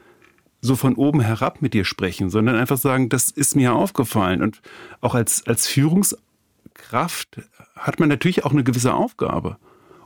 so 0.66 0.76
von 0.76 0.94
oben 0.94 1.20
herab 1.20 1.62
mit 1.62 1.74
dir 1.74 1.84
sprechen, 1.84 2.30
sondern 2.30 2.56
einfach 2.56 2.76
sagen, 2.76 3.08
das 3.08 3.30
ist 3.30 3.56
mir 3.56 3.74
aufgefallen. 3.74 4.42
Und 4.42 4.60
auch 5.00 5.14
als, 5.14 5.46
als 5.46 5.66
Führungskraft 5.66 7.40
hat 7.74 8.00
man 8.00 8.08
natürlich 8.08 8.44
auch 8.44 8.52
eine 8.52 8.64
gewisse 8.64 8.94
Aufgabe. 8.94 9.56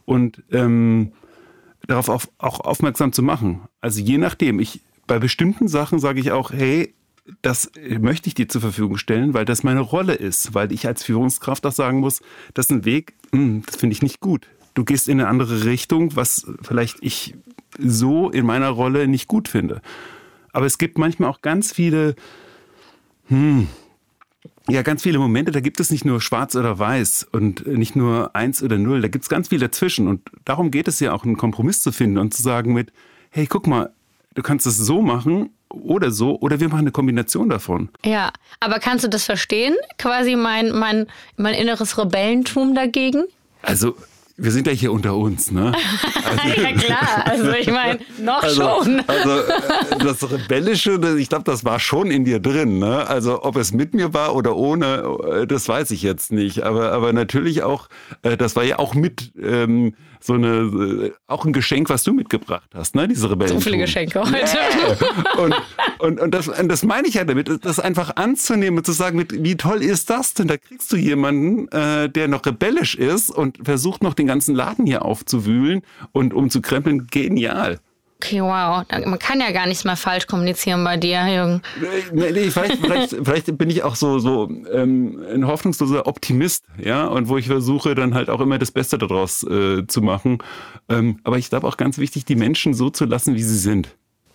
Und 0.05 0.43
ähm, 0.51 1.13
darauf 1.87 2.09
auf, 2.09 2.29
auch 2.39 2.61
aufmerksam 2.61 3.13
zu 3.13 3.23
machen. 3.23 3.63
Also 3.81 4.01
je 4.01 4.19
nachdem, 4.19 4.61
ich, 4.61 4.81
bei 5.07 5.19
bestimmten 5.19 5.69
Sachen 5.69 5.99
sage 5.99 6.21
ich 6.21 6.33
auch, 6.33 6.53
hey, 6.53 6.95
das 7.43 7.71
möchte 8.01 8.29
ich 8.29 8.35
dir 8.35 8.49
zur 8.49 8.61
Verfügung 8.61 8.97
stellen, 8.97 9.35
weil 9.35 9.45
das 9.45 9.63
meine 9.63 9.81
Rolle 9.81 10.15
ist, 10.15 10.55
weil 10.55 10.73
ich 10.73 10.87
als 10.87 11.05
Führungskraft 11.05 11.65
auch 11.67 11.73
sagen 11.73 12.01
muss, 12.01 12.23
das 12.55 12.67
ist 12.67 12.73
ein 12.73 12.85
Weg, 12.85 13.15
hm, 13.33 13.63
das 13.67 13.77
finde 13.77 13.95
ich 13.95 14.03
nicht 14.03 14.21
gut. 14.21 14.47
Du 14.75 14.85
gehst 14.85 15.09
in 15.09 15.21
eine 15.21 15.29
andere 15.29 15.65
Richtung, 15.65 16.17
was 16.17 16.47
vielleicht 16.63 16.99
ich 17.01 17.35
so 17.79 18.31
in 18.31 18.47
meiner 18.47 18.71
Rolle 18.71 19.09
nicht 19.09 19.29
gut 19.29 19.49
finde. 19.49 19.81
Aber 20.53 20.67
es 20.67 20.79
gibt 20.79 20.99
manchmal 20.99 21.31
auch 21.31 21.43
ganz 21.43 21.73
viele, 21.73 22.15
hm, 23.29 23.69
ja, 24.69 24.83
ganz 24.83 25.03
viele 25.03 25.19
Momente, 25.19 25.53
da 25.53 25.61
gibt 25.61 25.81
es 25.81 25.91
nicht 25.91 26.05
nur 26.05 26.21
schwarz 26.21 26.55
oder 26.55 26.79
weiß 26.79 27.29
und 27.33 27.67
nicht 27.67 27.97
nur 27.97 28.35
eins 28.35 28.63
oder 28.63 28.79
null, 28.79 29.01
da 29.01 29.09
gibt 29.09 29.25
es 29.25 29.29
ganz 29.29 29.49
viel 29.49 29.59
dazwischen. 29.59 30.07
Und 30.07 30.23
darum 30.45 30.71
geht 30.71 30.89
es 30.89 31.01
ja 31.01 31.13
auch, 31.13 31.25
einen 31.25 31.37
Kompromiss 31.37 31.81
zu 31.81 31.93
finden 31.93 32.19
und 32.19 32.35
zu 32.35 32.43
sagen 32.43 32.73
mit, 32.73 32.93
hey, 33.31 33.47
guck 33.47 33.67
mal, 33.67 33.91
du 34.35 34.43
kannst 34.43 34.67
es 34.67 34.77
so 34.77 35.03
machen 35.03 35.51
oder 35.69 36.11
so, 36.11 36.39
oder 36.41 36.61
wir 36.61 36.69
machen 36.69 36.81
eine 36.81 36.93
Kombination 36.93 37.49
davon. 37.49 37.91
Ja, 38.05 38.33
aber 38.59 38.79
kannst 38.81 39.05
du 39.05 39.09
das 39.09 39.25
verstehen? 39.25 39.75
Quasi 39.99 40.37
mein, 40.37 40.73
mein, 40.73 41.07
mein 41.37 41.55
inneres 41.55 41.97
Rebellentum 41.97 42.75
dagegen? 42.75 43.25
Also, 43.63 43.97
wir 44.41 44.53
sind 44.53 44.67
ja 44.67 44.73
hier 44.73 44.91
unter 44.93 45.17
uns, 45.17 45.51
ne? 45.51 45.73
Also, 46.25 46.61
ja 46.63 46.73
klar, 46.73 47.25
also 47.27 47.53
ich 47.53 47.71
meine, 47.71 48.01
noch 48.19 48.43
also, 48.43 48.63
schon. 48.63 49.03
Also 49.07 49.31
äh, 49.31 49.99
das 49.99 50.31
Rebellische, 50.31 50.99
ich 51.19 51.29
glaube, 51.29 51.45
das 51.45 51.65
war 51.65 51.79
schon 51.79 52.11
in 52.11 52.25
dir 52.25 52.41
drin. 52.41 52.79
Ne? 52.79 53.07
Also 53.07 53.43
ob 53.43 53.57
es 53.57 53.73
mit 53.73 53.95
mir 53.95 54.15
war 54.15 54.35
oder 54.35 54.57
ohne, 54.57 55.19
äh, 55.43 55.47
das 55.47 55.69
weiß 55.69 55.91
ich 55.91 56.03
jetzt 56.03 56.33
nicht. 56.33 56.63
Aber, 56.63 56.93
aber 56.93 57.13
natürlich 57.13 57.63
auch, 57.63 57.89
äh, 58.23 58.37
das 58.37 58.57
war 58.57 58.65
ja 58.65 58.79
auch 58.79 58.95
mit 58.95 59.33
ähm, 59.41 59.95
so 60.23 60.35
eine, 60.35 61.13
auch 61.27 61.45
ein 61.45 61.53
Geschenk, 61.53 61.91
was 61.91 62.05
du 62.05 62.13
mitgebracht 62.13 62.71
hast, 62.75 62.95
ne? 62.95 63.09
Diese 63.09 63.31
Rebellen. 63.31 63.53
So 63.53 63.61
viele 63.61 63.79
Geschenke 63.79 64.21
heute. 64.21 64.35
Yeah. 64.35 64.97
Und, 65.43 65.55
und, 65.99 66.21
und, 66.21 66.35
das, 66.35 66.49
und 66.49 66.69
das 66.69 66.83
meine 66.83 67.09
ich 67.09 67.15
ja 67.15 67.25
damit, 67.25 67.65
das 67.65 67.79
einfach 67.79 68.17
anzunehmen 68.17 68.79
und 68.79 68.85
zu 68.85 68.93
sagen, 68.93 69.17
mit, 69.17 69.43
wie 69.43 69.57
toll 69.57 69.83
ist 69.83 70.11
das 70.11 70.35
denn? 70.35 70.49
Da 70.49 70.57
kriegst 70.57 70.91
du 70.93 70.97
jemanden, 70.97 71.69
äh, 71.69 72.09
der 72.09 72.29
noch 72.29 72.45
rebellisch 72.45 72.95
ist 72.95 73.31
und 73.31 73.59
versucht 73.63 74.03
noch 74.03 74.15
den 74.15 74.27
ganzen 74.27 74.55
Laden 74.55 74.87
hier 74.87 75.05
aufzuwühlen 75.05 75.83
und 76.13 76.35
umzukrempeln. 76.35 77.07
Genial. 77.07 77.81
Okay, 78.23 78.43
wow. 78.43 78.85
Man 79.07 79.19
kann 79.19 79.41
ja 79.41 79.51
gar 79.51 79.67
nichts 79.67 79.85
mehr 79.85 79.97
falsch 79.97 80.27
kommunizieren 80.27 80.85
bei 80.85 80.99
dir, 80.99 81.27
Jürgen. 81.27 81.63
Nee, 82.13 82.31
nee, 82.33 82.51
vielleicht, 82.51 82.77
vielleicht, 82.77 83.11
vielleicht 83.25 83.57
bin 83.57 83.71
ich 83.71 83.83
auch 83.83 83.95
so, 83.95 84.19
so 84.19 84.51
ähm, 84.71 85.25
ein 85.33 85.47
hoffnungsloser 85.47 86.07
Optimist, 86.07 86.65
ja, 86.77 87.07
und 87.07 87.29
wo 87.29 87.39
ich 87.39 87.47
versuche, 87.47 87.95
dann 87.95 88.13
halt 88.13 88.29
auch 88.29 88.41
immer 88.41 88.59
das 88.59 88.73
Beste 88.73 88.99
daraus 88.99 89.43
äh, 89.45 89.87
zu 89.87 90.03
machen. 90.03 90.39
Ähm, 90.91 91.19
aber 91.25 91.39
ich 91.39 91.49
glaube 91.49 91.67
auch 91.67 91.79
ganz 91.79 91.97
wichtig, 91.97 92.27
die 92.27 92.37
Menschen 92.37 92.75
so 92.75 92.91
zu 92.91 93.07
lassen, 93.07 93.37
wie 93.37 93.43
sie 93.43 93.57
sind. 93.57 93.89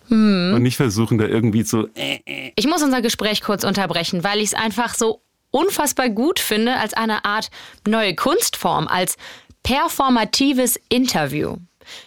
Hm. 0.07 0.53
Und 0.55 0.63
nicht 0.63 0.77
versuchen, 0.77 1.19
da 1.19 1.25
irgendwie 1.25 1.63
zu. 1.63 1.87
Äh, 1.93 2.51
Ich 2.55 2.65
muss 2.67 2.81
unser 2.81 3.03
Gespräch 3.03 3.41
kurz 3.41 3.63
unterbrechen, 3.63 4.23
weil 4.23 4.39
ich 4.39 4.47
es 4.47 4.53
einfach 4.55 4.95
so 4.95 5.21
unfassbar 5.51 6.09
gut 6.09 6.39
finde 6.39 6.75
als 6.75 6.95
eine 6.95 7.23
Art 7.23 7.51
neue 7.87 8.15
Kunstform, 8.15 8.87
als 8.87 9.15
performatives 9.61 10.79
Interview. 10.89 11.57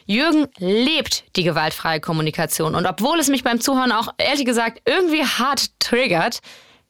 Jürgen 0.06 0.47
lebt 0.58 1.25
die 1.37 1.44
gewaltfreie 1.44 2.00
Kommunikation 2.00 2.75
und 2.75 2.87
obwohl 2.87 3.18
es 3.18 3.28
mich 3.28 3.44
beim 3.44 3.61
Zuhören 3.61 3.92
auch 3.92 4.08
ehrlich 4.18 4.44
gesagt 4.44 4.82
irgendwie 4.87 5.25
hart 5.25 5.70
triggert, 5.78 6.40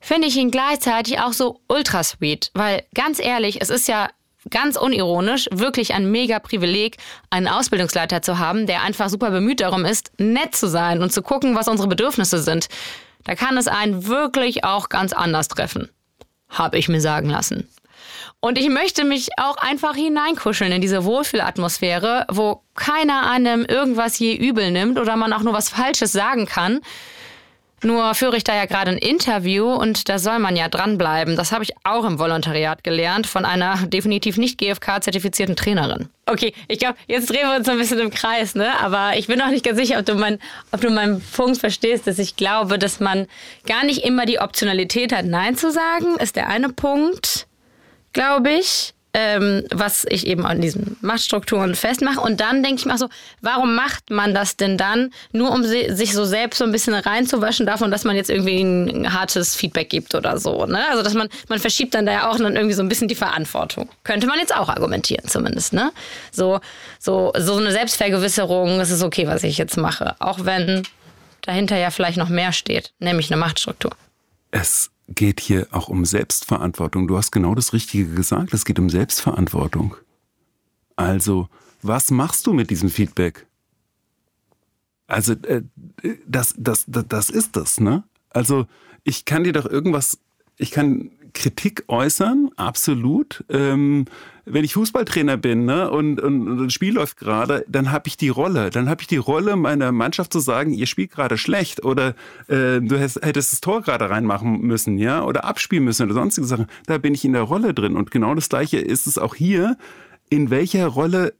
finde 0.00 0.28
ich 0.28 0.37
ihn 0.37 0.50
gleichzeitig 0.50 1.21
auch 1.21 1.33
so 1.33 1.61
ultra 1.68 2.02
sweet, 2.04 2.50
weil 2.54 2.85
ganz 2.95 3.18
ehrlich, 3.18 3.61
es 3.61 3.71
ist 3.71 3.88
ja 3.88 4.09
ganz 4.50 4.76
unironisch 4.76 5.49
wirklich 5.50 5.95
ein 5.95 6.11
mega 6.11 6.38
Privileg, 6.38 6.97
einen 7.30 7.49
Ausbildungsleiter 7.49 8.23
zu 8.23 8.38
haben, 8.38 8.66
der 8.66 8.83
einfach 8.83 9.09
super 9.09 9.30
bemüht 9.30 9.61
darum 9.61 9.85
ist, 9.85 10.12
nett 10.18 10.54
zu 10.54 10.68
sein 10.68 11.02
und 11.02 11.12
zu 11.12 11.23
gucken, 11.23 11.54
was 11.54 11.68
unsere 11.68 11.88
Bedürfnisse 11.88 12.40
sind. 12.40 12.68
Da 13.25 13.35
kann 13.35 13.57
es 13.59 13.68
einen 13.68 14.07
wirklich 14.07 14.64
auch 14.64 14.88
ganz 14.88 15.12
anders 15.12 15.49
treffen. 15.49 15.90
Habe 16.49 16.78
ich 16.78 16.88
mir 16.88 17.00
sagen 17.00 17.28
lassen. 17.28 17.68
Und 18.40 18.57
ich 18.57 18.68
möchte 18.68 19.04
mich 19.04 19.30
auch 19.37 19.57
einfach 19.57 19.97
hineinkuscheln 19.97 20.71
in 20.71 20.80
diese 20.80 21.04
Wohlfühlatmosphäre, 21.04 22.26
wo 22.30 22.62
keiner 22.76 23.28
einem 23.28 23.64
irgendwas 23.64 24.18
je 24.18 24.37
übel 24.37 24.71
nimmt 24.71 24.99
oder 24.99 25.16
man 25.16 25.33
auch 25.33 25.42
nur 25.42 25.54
was 25.54 25.68
Falsches 25.71 26.12
sagen 26.12 26.47
kann. 26.47 26.80
Nur 27.83 28.14
führe 28.14 28.37
ich 28.37 28.45
da 28.45 28.57
ja 28.57 28.66
gerade 28.66 28.90
ein 28.90 28.99
Interview 28.99 29.66
und 29.73 30.09
da 30.09 30.18
soll 30.18 30.40
man 30.40 30.57
ja 30.57 30.68
dranbleiben. 30.68 31.37
Das 31.37 31.52
habe 31.52 31.62
ich 31.62 31.73
auch 31.85 32.04
im 32.04 32.18
Volontariat 32.18 32.83
gelernt 32.83 33.26
von 33.26 33.45
einer 33.45 33.87
definitiv 33.87 34.37
nicht 34.37 34.59
GfK-zertifizierten 34.59 35.54
Trainerin. 35.54 36.09
Okay, 36.26 36.54
ich 36.66 36.80
glaube, 36.80 36.97
jetzt 37.07 37.30
drehen 37.30 37.49
wir 37.49 37.57
uns 37.57 37.68
ein 37.68 37.78
bisschen 37.78 38.00
im 38.00 38.11
Kreis, 38.11 38.57
ne? 38.57 38.73
Aber 38.80 39.16
ich 39.16 39.28
bin 39.28 39.40
auch 39.40 39.49
nicht 39.49 39.64
ganz 39.64 39.78
sicher, 39.78 39.99
ob 39.99 40.07
du, 40.07 40.14
mein, 40.14 40.40
ob 40.73 40.80
du 40.80 40.90
meinen 40.90 41.21
Punkt 41.21 41.59
verstehst, 41.59 42.09
dass 42.09 42.18
ich 42.18 42.35
glaube, 42.35 42.78
dass 42.78 42.99
man 42.99 43.26
gar 43.66 43.85
nicht 43.85 44.04
immer 44.04 44.26
die 44.26 44.40
Optionalität 44.40 45.12
hat, 45.12 45.25
Nein 45.25 45.57
zu 45.57 45.71
sagen, 45.71 46.16
ist 46.18 46.35
der 46.35 46.49
eine 46.49 46.71
Punkt 46.71 47.48
glaube 48.12 48.50
ich, 48.50 48.95
ähm, 49.15 49.65
was 49.71 50.07
ich 50.09 50.27
eben 50.27 50.45
an 50.45 50.61
diesen 50.61 50.97
Machtstrukturen 51.00 51.75
festmache. 51.75 52.21
Und 52.21 52.41
dann 52.41 52.62
denke 52.62 52.81
ich 52.81 52.87
mir 52.87 52.95
auch 52.95 52.99
so, 52.99 53.09
warum 53.41 53.75
macht 53.75 54.11
man 54.11 54.35
das 54.35 54.57
denn 54.57 54.77
dann, 54.77 55.11
nur 55.33 55.50
um 55.50 55.65
si 55.65 55.93
sich 55.93 56.12
so 56.12 56.25
selbst 56.25 56.59
so 56.59 56.65
ein 56.65 56.73
bisschen 56.73 56.95
reinzuwaschen 56.95 57.67
davon, 57.67 57.91
dass 57.91 58.05
man 58.05 58.17
jetzt 58.17 58.31
irgendwie 58.31 58.61
ein 58.61 59.12
hartes 59.12 59.57
Feedback 59.57 59.88
gibt 59.88 60.15
oder 60.15 60.38
so. 60.38 60.67
Ne? 60.67 60.87
Also 60.91 61.03
dass 61.03 61.15
man, 61.15 61.29
man 61.49 61.59
verschiebt 61.59 61.95
dann 61.95 62.07
da 62.07 62.12
ja 62.12 62.31
auch 62.31 62.37
dann 62.37 62.55
irgendwie 62.55 62.75
so 62.75 62.83
ein 62.83 62.88
bisschen 62.88 63.09
die 63.09 63.15
Verantwortung. 63.15 63.88
Könnte 64.05 64.27
man 64.27 64.38
jetzt 64.38 64.55
auch 64.55 64.69
argumentieren 64.69 65.27
zumindest. 65.27 65.73
Ne? 65.73 65.91
So, 66.31 66.61
so, 66.99 67.33
so 67.37 67.57
eine 67.57 67.73
Selbstvergewisserung, 67.73 68.79
es 68.81 68.91
ist 68.91 69.03
okay, 69.03 69.27
was 69.27 69.43
ich 69.43 69.59
jetzt 69.59 69.77
mache. 69.77 70.17
Auch 70.21 70.45
wenn 70.45 70.83
dahinter 71.43 71.79
ja 71.79 71.91
vielleicht 71.91 72.19
noch 72.19 72.29
mehr 72.29 72.53
steht, 72.53 72.93
nämlich 72.99 73.33
eine 73.33 73.41
Machtstruktur. 73.41 73.93
Es 74.50 74.91
geht 75.09 75.41
hier 75.41 75.67
auch 75.71 75.88
um 75.88 76.05
Selbstverantwortung. 76.05 77.09
Du 77.09 77.17
hast 77.17 77.31
genau 77.31 77.55
das 77.55 77.73
Richtige 77.73 78.15
gesagt. 78.15 78.53
Es 78.53 78.65
geht 78.65 78.79
um 78.79 78.91
Selbstverantwortung. 78.91 79.97
Also, 80.97 81.49
was 81.83 82.11
machst 82.11 82.47
du 82.47 82.53
mit 82.53 82.71
diesem 82.71 82.91
Feedback? 82.91 83.47
Also, 85.07 85.33
äh, 85.33 85.62
das, 86.27 86.55
das, 86.59 86.85
das, 86.87 87.05
das 87.09 87.31
ist 87.31 87.57
das, 87.57 87.81
ne? 87.81 88.05
Also, 88.31 88.67
ich 89.05 89.25
kann 89.25 89.45
dir 89.45 89.53
doch 89.53 89.65
irgendwas, 89.65 90.19
ich 90.59 90.71
kann 90.71 91.11
Kritik 91.33 91.85
äußern, 91.88 92.50
absolut. 92.57 93.45
Ähm, 93.49 94.07
wenn 94.50 94.64
ich 94.64 94.75
Fußballtrainer 94.75 95.37
bin 95.37 95.64
ne, 95.64 95.90
und, 95.90 96.21
und, 96.21 96.49
und 96.49 96.64
das 96.64 96.73
Spiel 96.73 96.95
läuft 96.95 97.17
gerade, 97.19 97.64
dann 97.69 97.93
habe 97.93 98.09
ich 98.09 98.17
die 98.17 98.28
Rolle. 98.28 98.71
Dann 98.71 98.88
habe 98.88 99.02
ich 99.02 99.07
die 99.07 99.17
Rolle 99.17 99.57
meiner 99.57 99.93
Mannschaft 99.93 100.33
zu 100.33 100.40
sagen, 100.40 100.73
ihr 100.73 100.87
spielt 100.87 101.11
gerade 101.11 101.38
schlecht 101.38 101.85
oder 101.85 102.14
äh, 102.49 102.81
du 102.81 102.99
hättest, 102.99 103.25
hättest 103.25 103.52
das 103.52 103.61
Tor 103.61 103.83
gerade 103.83 104.11
reinmachen 104.11 104.61
müssen, 104.61 104.99
ja, 104.99 105.25
oder 105.25 105.45
abspielen 105.45 105.85
müssen 105.85 106.05
oder 106.05 106.14
sonstige 106.14 106.47
Sachen. 106.47 106.67
Da 106.87 106.99
bin 106.99 107.14
ich 107.14 107.25
in 107.25 107.33
der 107.33 107.43
Rolle 107.43 107.75
drin. 107.75 107.97
Und 107.97 108.11
genau 108.11 108.35
das 108.35 108.49
Gleiche 108.49 108.78
ist 108.78 109.07
es 109.07 109.19
auch 109.19 109.35
hier. 109.35 109.76
In 110.31 110.50
welcher 110.50 110.87
Rolle 110.87 111.35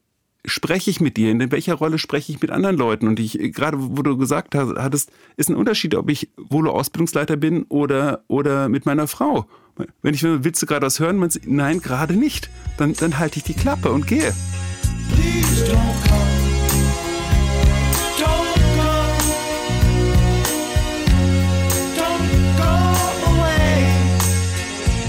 spreche 0.45 0.91
ich 0.91 1.01
mit 1.01 1.17
dir? 1.17 1.31
In 1.31 1.53
welcher 1.53 1.75
Rolle 1.75 1.99
spreche 1.99 2.33
ich 2.33 2.41
mit 2.41 2.51
anderen 2.51 2.77
Leuten? 2.77 3.09
Und 3.09 3.21
ich, 3.21 3.39
gerade 3.53 3.77
wo 3.79 4.03
du 4.03 4.17
gesagt 4.17 4.55
hast, 4.55 4.77
hattest, 4.77 5.11
ist 5.37 5.51
ein 5.51 5.57
Unterschied, 5.57 5.95
ob 5.95 6.11
ich 6.11 6.31
wohl 6.37 6.69
Ausbildungsleiter 6.69 7.37
bin 7.37 7.65
oder, 7.65 8.25
oder 8.29 8.69
mit 8.69 8.87
meiner 8.87 9.07
Frau. 9.07 9.47
Wenn 10.03 10.15
ich 10.15 10.23
willst 10.23 10.63
du 10.63 10.67
gerade 10.67 10.87
was 10.87 11.01
hören, 11.01 11.17
man 11.17 11.31
nein, 11.45 11.81
gerade 11.81 12.15
nicht. 12.15 12.51
Dann, 12.77 12.95
dann 12.95 13.19
halte 13.19 13.39
ich 13.39 13.45
die 13.45 13.55
Klappe 13.55 13.91
und 13.91 14.07
gehe. 14.07 14.35
Please 15.11 15.65
don't 15.65 16.09
come. 16.09 16.19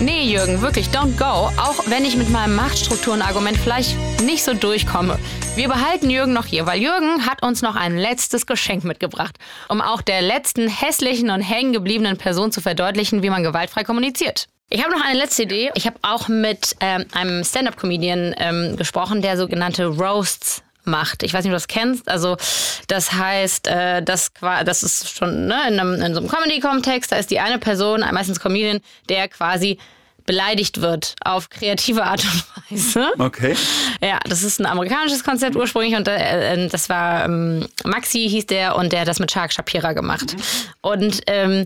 Nee, 0.01 0.31
Jürgen, 0.31 0.61
wirklich, 0.61 0.87
don't 0.87 1.17
go. 1.17 1.51
Auch 1.61 1.83
wenn 1.87 2.05
ich 2.05 2.15
mit 2.15 2.29
meinem 2.29 2.55
Machtstrukturen-Argument 2.55 3.57
vielleicht 3.57 3.97
nicht 4.21 4.45
so 4.45 4.53
durchkomme. 4.53 5.19
Wir 5.55 5.67
behalten 5.67 6.09
Jürgen 6.09 6.31
noch 6.31 6.45
hier, 6.45 6.65
weil 6.65 6.81
Jürgen 6.81 7.25
hat 7.25 7.43
uns 7.43 7.61
noch 7.61 7.75
ein 7.75 7.97
letztes 7.97 8.45
Geschenk 8.45 8.85
mitgebracht, 8.85 9.35
um 9.67 9.81
auch 9.81 10.01
der 10.01 10.21
letzten 10.21 10.69
hässlichen 10.69 11.29
und 11.29 11.41
hängen 11.41 11.73
gebliebenen 11.73 12.17
Person 12.17 12.53
zu 12.53 12.61
verdeutlichen, 12.61 13.23
wie 13.23 13.29
man 13.29 13.43
gewaltfrei 13.43 13.83
kommuniziert. 13.83 14.47
Ich 14.71 14.83
habe 14.83 14.95
noch 14.95 15.03
eine 15.03 15.17
letzte 15.17 15.43
Idee. 15.43 15.71
Ich 15.73 15.87
habe 15.87 15.97
auch 16.03 16.27
mit 16.27 16.75
ähm, 16.79 17.05
einem 17.13 17.43
Stand-up-Comedian 17.43 18.35
ähm, 18.37 18.75
gesprochen, 18.77 19.21
der 19.21 19.35
sogenannte 19.35 19.87
Roasts 19.87 20.61
macht. 20.83 21.23
Ich 21.23 21.33
weiß 21.33 21.43
nicht, 21.43 21.51
ob 21.51 21.55
du 21.55 21.61
das 21.61 21.67
kennst. 21.67 22.07
Also 22.07 22.37
das 22.87 23.13
heißt, 23.13 23.67
äh, 23.67 24.03
das, 24.03 24.31
das 24.65 24.83
ist 24.83 25.09
schon 25.09 25.47
ne, 25.47 25.59
in, 25.67 25.79
einem, 25.79 26.01
in 26.01 26.13
so 26.13 26.19
einem 26.19 26.29
Comedy-Kontext, 26.29 27.11
da 27.11 27.15
ist 27.15 27.31
die 27.31 27.39
eine 27.39 27.57
Person, 27.57 28.05
meistens 28.11 28.39
Comedian, 28.39 28.79
der 29.09 29.27
quasi 29.27 29.79
beleidigt 30.27 30.81
wird 30.81 31.15
auf 31.25 31.49
kreative 31.49 32.03
Art 32.03 32.23
und 32.23 32.43
Weise. 32.69 33.11
Okay. 33.17 33.55
Ja, 34.03 34.19
das 34.25 34.43
ist 34.43 34.59
ein 34.59 34.67
amerikanisches 34.67 35.23
Konzept 35.23 35.55
ursprünglich 35.55 35.95
und 35.95 36.07
äh, 36.07 36.67
das 36.67 36.89
war 36.89 37.25
ähm, 37.25 37.67
Maxi 37.83 38.29
hieß 38.29 38.45
der 38.45 38.75
und 38.75 38.93
der 38.93 39.01
hat 39.01 39.07
das 39.07 39.17
mit 39.17 39.31
Shark 39.31 39.51
Shapira 39.51 39.93
gemacht. 39.93 40.35
Mhm. 40.35 40.41
Und 40.81 41.21
ähm, 41.25 41.65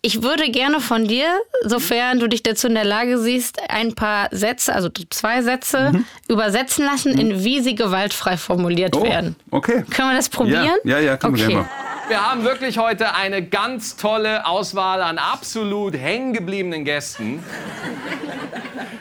ich 0.00 0.22
würde 0.22 0.50
gerne 0.50 0.80
von 0.80 1.08
dir, 1.08 1.26
sofern 1.64 2.20
du 2.20 2.28
dich 2.28 2.42
dazu 2.42 2.68
in 2.68 2.74
der 2.74 2.84
Lage 2.84 3.18
siehst, 3.18 3.60
ein 3.68 3.94
paar 3.94 4.28
Sätze, 4.30 4.72
also 4.74 4.88
zwei 5.10 5.42
Sätze, 5.42 5.90
mhm. 5.92 6.04
übersetzen 6.28 6.84
lassen, 6.84 7.12
mhm. 7.12 7.18
in 7.18 7.44
wie 7.44 7.60
sie 7.60 7.74
gewaltfrei 7.74 8.36
formuliert 8.36 8.96
oh, 8.96 9.02
werden. 9.02 9.34
Okay. 9.50 9.84
Können 9.90 10.10
wir 10.10 10.16
das 10.16 10.28
probieren? 10.28 10.76
Ja, 10.84 10.98
ja, 10.98 11.00
ja 11.00 11.16
können 11.16 11.34
okay. 11.34 11.48
wir 11.48 11.48
gerne 11.48 11.68
Wir 12.08 12.30
haben 12.30 12.44
wirklich 12.44 12.78
heute 12.78 13.14
eine 13.14 13.42
ganz 13.42 13.96
tolle 13.96 14.46
Auswahl 14.46 15.02
an 15.02 15.18
absolut 15.18 15.94
hängengebliebenen 15.94 16.84
Gästen, 16.84 17.42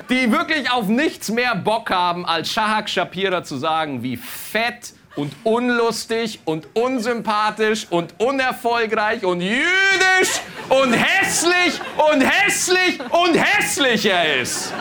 die 0.10 0.32
wirklich 0.32 0.72
auf 0.72 0.88
nichts 0.88 1.30
mehr 1.30 1.56
Bock 1.56 1.92
haben, 1.92 2.26
als 2.26 2.52
Shahak 2.52 2.90
Shapira 2.90 3.44
zu 3.44 3.58
sagen, 3.58 4.02
wie 4.02 4.18
fett 4.18 4.94
und 5.18 5.34
unlustig 5.44 6.40
und 6.46 6.68
unsympathisch 6.74 7.88
und 7.90 8.14
unerfolgreich 8.20 9.26
und 9.26 9.42
jüdisch 9.42 10.42
und 10.70 10.94
hässlich 10.94 11.82
und 12.12 12.22
hässlich 12.22 13.00
und 13.12 13.36
hässlich 13.36 14.06
er 14.06 14.42
ist. 14.42 14.74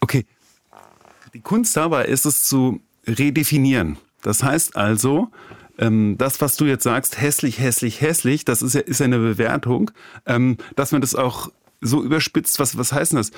Okay. 0.00 0.24
Die 1.34 1.40
Kunst 1.40 1.76
dabei 1.76 2.06
ist 2.06 2.24
es 2.24 2.44
zu 2.44 2.80
redefinieren. 3.06 3.98
Das 4.22 4.42
heißt 4.42 4.76
also, 4.76 5.28
ähm, 5.78 6.16
das, 6.18 6.40
was 6.40 6.56
du 6.56 6.64
jetzt 6.64 6.84
sagst, 6.84 7.20
hässlich, 7.20 7.58
hässlich, 7.60 8.00
hässlich, 8.00 8.44
das 8.44 8.62
ist 8.62 8.74
ja, 8.74 8.80
ist 8.80 9.02
eine 9.02 9.18
Bewertung, 9.18 9.90
ähm, 10.24 10.56
dass 10.76 10.92
man 10.92 11.00
das 11.00 11.14
auch 11.14 11.50
so 11.80 12.02
überspitzt, 12.02 12.58
was, 12.58 12.78
was 12.78 12.92
heißt 12.92 13.12
denn 13.12 13.18
das? 13.18 13.32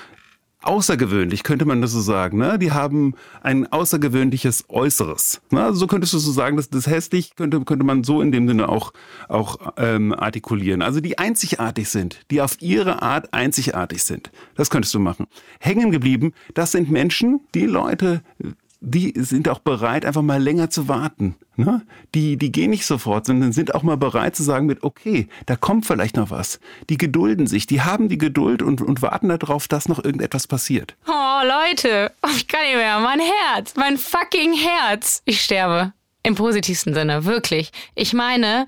Außergewöhnlich, 0.62 1.44
könnte 1.44 1.64
man 1.64 1.80
das 1.80 1.92
so 1.92 2.00
sagen. 2.00 2.38
Ne? 2.38 2.58
Die 2.58 2.72
haben 2.72 3.14
ein 3.42 3.70
außergewöhnliches 3.70 4.64
Äußeres. 4.68 5.40
Ne? 5.50 5.72
So 5.72 5.86
könntest 5.86 6.12
du 6.14 6.18
so 6.18 6.32
sagen, 6.32 6.56
dass 6.56 6.68
das 6.68 6.86
hässlich 6.86 7.36
könnte, 7.36 7.60
könnte 7.60 7.84
man 7.84 8.04
so 8.04 8.20
in 8.20 8.32
dem 8.32 8.48
Sinne 8.48 8.68
auch, 8.68 8.92
auch 9.28 9.72
ähm, 9.76 10.12
artikulieren. 10.12 10.82
Also 10.82 11.00
die 11.00 11.18
einzigartig 11.18 11.88
sind, 11.88 12.20
die 12.30 12.40
auf 12.42 12.60
ihre 12.60 13.02
Art 13.02 13.32
einzigartig 13.32 14.02
sind. 14.02 14.30
Das 14.56 14.70
könntest 14.70 14.94
du 14.94 14.98
machen. 14.98 15.26
Hängen 15.60 15.90
geblieben, 15.90 16.32
das 16.54 16.72
sind 16.72 16.90
Menschen, 16.90 17.40
die 17.54 17.66
Leute, 17.66 18.22
die 18.80 19.12
sind 19.16 19.48
auch 19.48 19.58
bereit, 19.58 20.04
einfach 20.04 20.22
mal 20.22 20.40
länger 20.40 20.70
zu 20.70 20.86
warten. 20.86 21.34
Ne? 21.56 21.82
Die, 22.14 22.36
die 22.36 22.52
gehen 22.52 22.70
nicht 22.70 22.86
sofort, 22.86 23.26
sondern 23.26 23.52
sind 23.52 23.74
auch 23.74 23.82
mal 23.82 23.96
bereit 23.96 24.36
zu 24.36 24.44
sagen 24.44 24.66
mit, 24.66 24.84
okay, 24.84 25.28
da 25.46 25.56
kommt 25.56 25.86
vielleicht 25.86 26.16
noch 26.16 26.30
was. 26.30 26.60
Die 26.88 26.96
gedulden 26.96 27.46
sich, 27.46 27.66
die 27.66 27.82
haben 27.82 28.08
die 28.08 28.18
Geduld 28.18 28.62
und, 28.62 28.80
und 28.80 29.02
warten 29.02 29.28
darauf, 29.28 29.66
dass 29.66 29.88
noch 29.88 30.04
irgendetwas 30.04 30.46
passiert. 30.46 30.94
Oh, 31.08 31.40
Leute, 31.42 32.12
ich 32.36 32.46
kann 32.46 32.62
nicht 32.62 32.76
mehr. 32.76 33.00
Mein 33.00 33.20
Herz, 33.20 33.74
mein 33.76 33.98
fucking 33.98 34.54
Herz. 34.54 35.22
Ich 35.24 35.42
sterbe. 35.42 35.92
Im 36.22 36.34
positivsten 36.34 36.94
Sinne, 36.94 37.24
wirklich. 37.24 37.72
Ich 37.94 38.12
meine, 38.12 38.66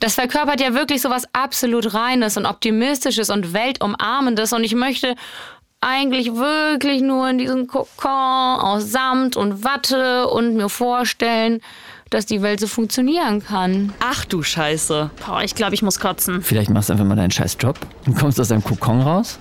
das 0.00 0.14
verkörpert 0.14 0.60
ja 0.60 0.74
wirklich 0.74 1.00
so 1.00 1.10
was 1.10 1.26
absolut 1.32 1.94
Reines 1.94 2.36
und 2.36 2.46
Optimistisches 2.46 3.30
und 3.30 3.52
Weltumarmendes 3.52 4.52
und 4.52 4.64
ich 4.64 4.74
möchte 4.74 5.14
eigentlich 5.84 6.34
wirklich 6.34 7.02
nur 7.02 7.28
in 7.28 7.38
diesen 7.38 7.66
Kokon 7.66 8.10
aus 8.10 8.90
Samt 8.90 9.36
und 9.36 9.64
Watte 9.64 10.28
und 10.28 10.56
mir 10.56 10.68
vorstellen, 10.68 11.60
dass 12.10 12.26
die 12.26 12.42
Welt 12.42 12.60
so 12.60 12.66
funktionieren 12.66 13.44
kann. 13.44 13.92
Ach 14.00 14.24
du 14.24 14.42
Scheiße. 14.42 15.10
Boah, 15.26 15.42
ich 15.42 15.54
glaube, 15.54 15.74
ich 15.74 15.82
muss 15.82 15.98
kotzen. 15.98 16.42
Vielleicht 16.42 16.70
machst 16.70 16.88
du 16.88 16.94
einfach 16.94 17.04
mal 17.04 17.16
deinen 17.16 17.30
scheiß 17.30 17.58
Job 17.60 17.78
und 18.06 18.18
kommst 18.18 18.40
aus 18.40 18.48
deinem 18.48 18.64
Kokon 18.64 19.00
raus. 19.02 19.38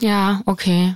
Ja, 0.00 0.40
okay. 0.46 0.94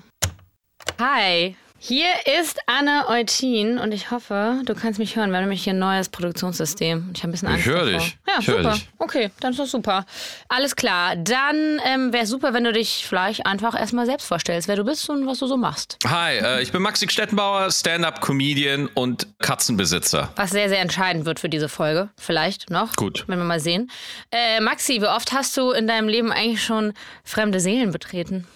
Hi. 0.98 1.57
Hier 1.86 2.08
ist 2.40 2.60
Anne 2.64 3.04
Eutin 3.10 3.76
und 3.76 3.92
ich 3.92 4.10
hoffe, 4.10 4.62
du 4.64 4.74
kannst 4.74 4.98
mich 4.98 5.16
hören. 5.16 5.28
Wir 5.28 5.36
haben 5.36 5.44
nämlich 5.44 5.64
hier 5.64 5.74
ein 5.74 5.78
neues 5.78 6.08
Produktionssystem. 6.08 7.10
Ich 7.14 7.20
habe 7.20 7.28
ein 7.28 7.32
bisschen 7.32 7.48
Angst. 7.48 7.60
Ich 7.60 7.66
höre 7.66 7.84
dich. 7.84 8.16
Ja, 8.26 8.36
ich 8.40 8.46
super. 8.46 8.72
Dich. 8.72 8.88
Okay, 8.96 9.30
dann 9.40 9.50
ist 9.50 9.58
das 9.58 9.70
super. 9.70 10.06
Alles 10.48 10.76
klar. 10.76 11.14
Dann 11.14 11.78
ähm, 11.84 12.10
wäre 12.10 12.24
super, 12.24 12.54
wenn 12.54 12.64
du 12.64 12.72
dich 12.72 13.04
vielleicht 13.06 13.44
einfach 13.44 13.78
erstmal 13.78 14.06
selbst 14.06 14.26
vorstellst, 14.26 14.66
wer 14.66 14.76
du 14.76 14.84
bist 14.84 15.10
und 15.10 15.26
was 15.26 15.40
du 15.40 15.46
so 15.46 15.58
machst. 15.58 15.98
Hi, 16.06 16.38
äh, 16.38 16.62
ich 16.62 16.72
bin 16.72 16.80
Maxi 16.80 17.06
Stettenbauer, 17.06 17.70
Stand-up-Comedian 17.70 18.86
und 18.94 19.26
Katzenbesitzer. 19.40 20.32
Was 20.36 20.52
sehr, 20.52 20.70
sehr 20.70 20.80
entscheidend 20.80 21.26
wird 21.26 21.38
für 21.38 21.50
diese 21.50 21.68
Folge. 21.68 22.08
Vielleicht 22.16 22.70
noch. 22.70 22.96
Gut. 22.96 23.24
Wenn 23.26 23.36
wir 23.36 23.44
mal 23.44 23.60
sehen. 23.60 23.90
Äh, 24.30 24.58
Maxi, 24.60 25.02
wie 25.02 25.06
oft 25.06 25.34
hast 25.34 25.54
du 25.58 25.72
in 25.72 25.86
deinem 25.86 26.08
Leben 26.08 26.32
eigentlich 26.32 26.64
schon 26.64 26.94
fremde 27.24 27.60
Seelen 27.60 27.92
betreten? 27.92 28.46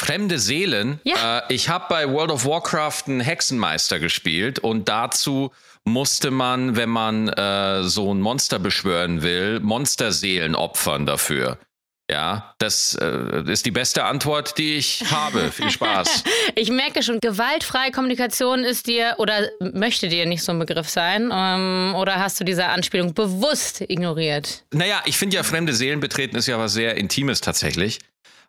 Fremde 0.00 0.38
Seelen. 0.38 0.98
Ja. 1.04 1.40
Äh, 1.40 1.54
ich 1.54 1.68
habe 1.68 1.84
bei 1.90 2.10
World 2.10 2.30
of 2.30 2.46
Warcraft 2.46 3.02
einen 3.06 3.20
Hexenmeister 3.20 3.98
gespielt 3.98 4.58
und 4.58 4.88
dazu 4.88 5.52
musste 5.84 6.30
man, 6.30 6.74
wenn 6.74 6.88
man 6.88 7.28
äh, 7.28 7.82
so 7.84 8.12
ein 8.14 8.20
Monster 8.22 8.58
beschwören 8.58 9.20
will, 9.20 9.60
Monsterseelen 9.60 10.54
opfern 10.54 11.04
dafür. 11.04 11.58
Ja, 12.10 12.54
das 12.56 12.96
äh, 13.00 13.42
ist 13.52 13.66
die 13.66 13.70
beste 13.70 14.04
Antwort, 14.04 14.56
die 14.56 14.76
ich 14.76 15.04
habe. 15.10 15.50
Viel 15.52 15.70
Spaß. 15.70 16.24
ich 16.54 16.70
merke 16.70 17.02
schon, 17.02 17.20
gewaltfreie 17.20 17.92
Kommunikation 17.92 18.64
ist 18.64 18.86
dir 18.86 19.16
oder 19.18 19.50
möchte 19.60 20.08
dir 20.08 20.24
nicht 20.24 20.42
so 20.42 20.50
ein 20.50 20.58
Begriff 20.58 20.88
sein. 20.88 21.30
Ähm, 21.30 21.94
oder 21.94 22.16
hast 22.16 22.40
du 22.40 22.44
diese 22.44 22.64
Anspielung 22.66 23.12
bewusst 23.12 23.82
ignoriert? 23.82 24.64
Naja, 24.72 25.02
ich 25.04 25.18
finde 25.18 25.36
ja, 25.36 25.42
fremde 25.42 25.74
Seelen 25.74 26.00
betreten 26.00 26.36
ist 26.36 26.48
ja 26.48 26.58
was 26.58 26.72
sehr 26.72 26.96
Intimes 26.96 27.42
tatsächlich. 27.42 27.98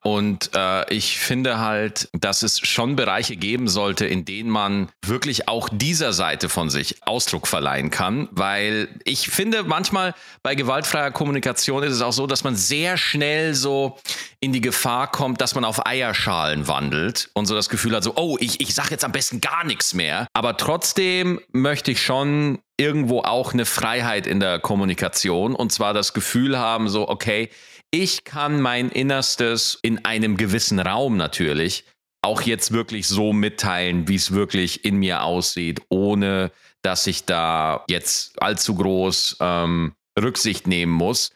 Und 0.04 0.52
äh, 0.56 0.92
ich 0.92 1.20
finde 1.20 1.60
halt, 1.60 2.10
dass 2.14 2.42
es 2.42 2.60
schon 2.60 2.96
Bereiche 2.96 3.36
geben 3.36 3.68
sollte, 3.68 4.06
in 4.06 4.26
denen 4.26 4.50
man 4.50 4.90
wirklich 5.06 5.48
auch 5.48 5.70
dieser 5.72 6.12
Seite 6.12 6.50
von 6.50 6.72
sich 6.72 7.04
Ausdruck 7.06 7.48
verleihen 7.48 7.92
kann, 7.92 8.28
weil 8.32 8.88
ich 9.04 9.30
finde 9.30 9.64
manchmal 9.64 10.16
bei 10.42 10.56
gewaltfreier 10.56 11.12
Kommunikation 11.12 11.84
ist 11.84 11.94
es 11.94 12.02
auch 12.02 12.14
so, 12.14 12.26
dass 12.26 12.44
man 12.44 12.56
sehr 12.56 12.98
schnell 12.98 13.54
so 13.54 14.00
in 14.40 14.54
die 14.54 14.62
Gefahr 14.62 15.12
kommt, 15.12 15.40
dass 15.40 15.54
man 15.54 15.64
auf 15.64 15.86
Eierschalen 15.86 16.68
wandelt 16.68 17.30
und 17.34 17.46
so 17.46 17.54
das 17.54 17.70
Gefühl 17.70 17.96
hat, 17.96 18.04
so, 18.04 18.14
oh, 18.16 18.38
ich, 18.40 18.60
ich 18.60 18.74
sage 18.74 18.90
jetzt 18.92 19.06
am 19.06 19.12
besten 19.12 19.40
gar 19.40 19.64
nichts 19.64 19.94
mehr. 19.94 20.26
Aber 20.34 20.58
trotzdem 20.58 21.40
möchte 21.52 21.92
ich 21.92 22.02
schon 22.02 22.58
irgendwo 22.78 23.20
auch 23.20 23.54
eine 23.54 23.66
Freiheit 23.66 24.26
in 24.26 24.40
der 24.40 24.58
Kommunikation 24.58 25.56
und 25.56 25.72
zwar 25.72 25.94
das 25.94 26.14
Gefühl 26.14 26.58
haben, 26.58 26.90
so, 26.90 27.08
okay, 27.08 27.50
ich 27.92 28.24
kann 28.24 28.62
mein 28.62 28.90
Innerstes 28.90 29.78
in 29.82 30.06
einem 30.06 30.38
gewissen 30.38 30.80
Raum 30.80 31.18
natürlich 31.18 31.84
auch 32.24 32.42
jetzt 32.42 32.72
wirklich 32.72 33.08
so 33.08 33.34
mitteilen, 33.34 34.08
wie 34.08 34.16
es 34.16 34.32
wirklich 34.32 34.86
in 34.86 34.98
mir 34.98 35.24
aussieht, 35.24 35.82
ohne 35.90 36.52
dass 36.82 37.06
ich 37.08 37.26
da 37.26 37.84
jetzt 37.90 38.42
allzu 38.42 38.76
groß 38.76 39.38
ähm, 39.40 39.94
Rücksicht 40.20 40.68
nehmen 40.68 40.92
muss. 40.92 41.32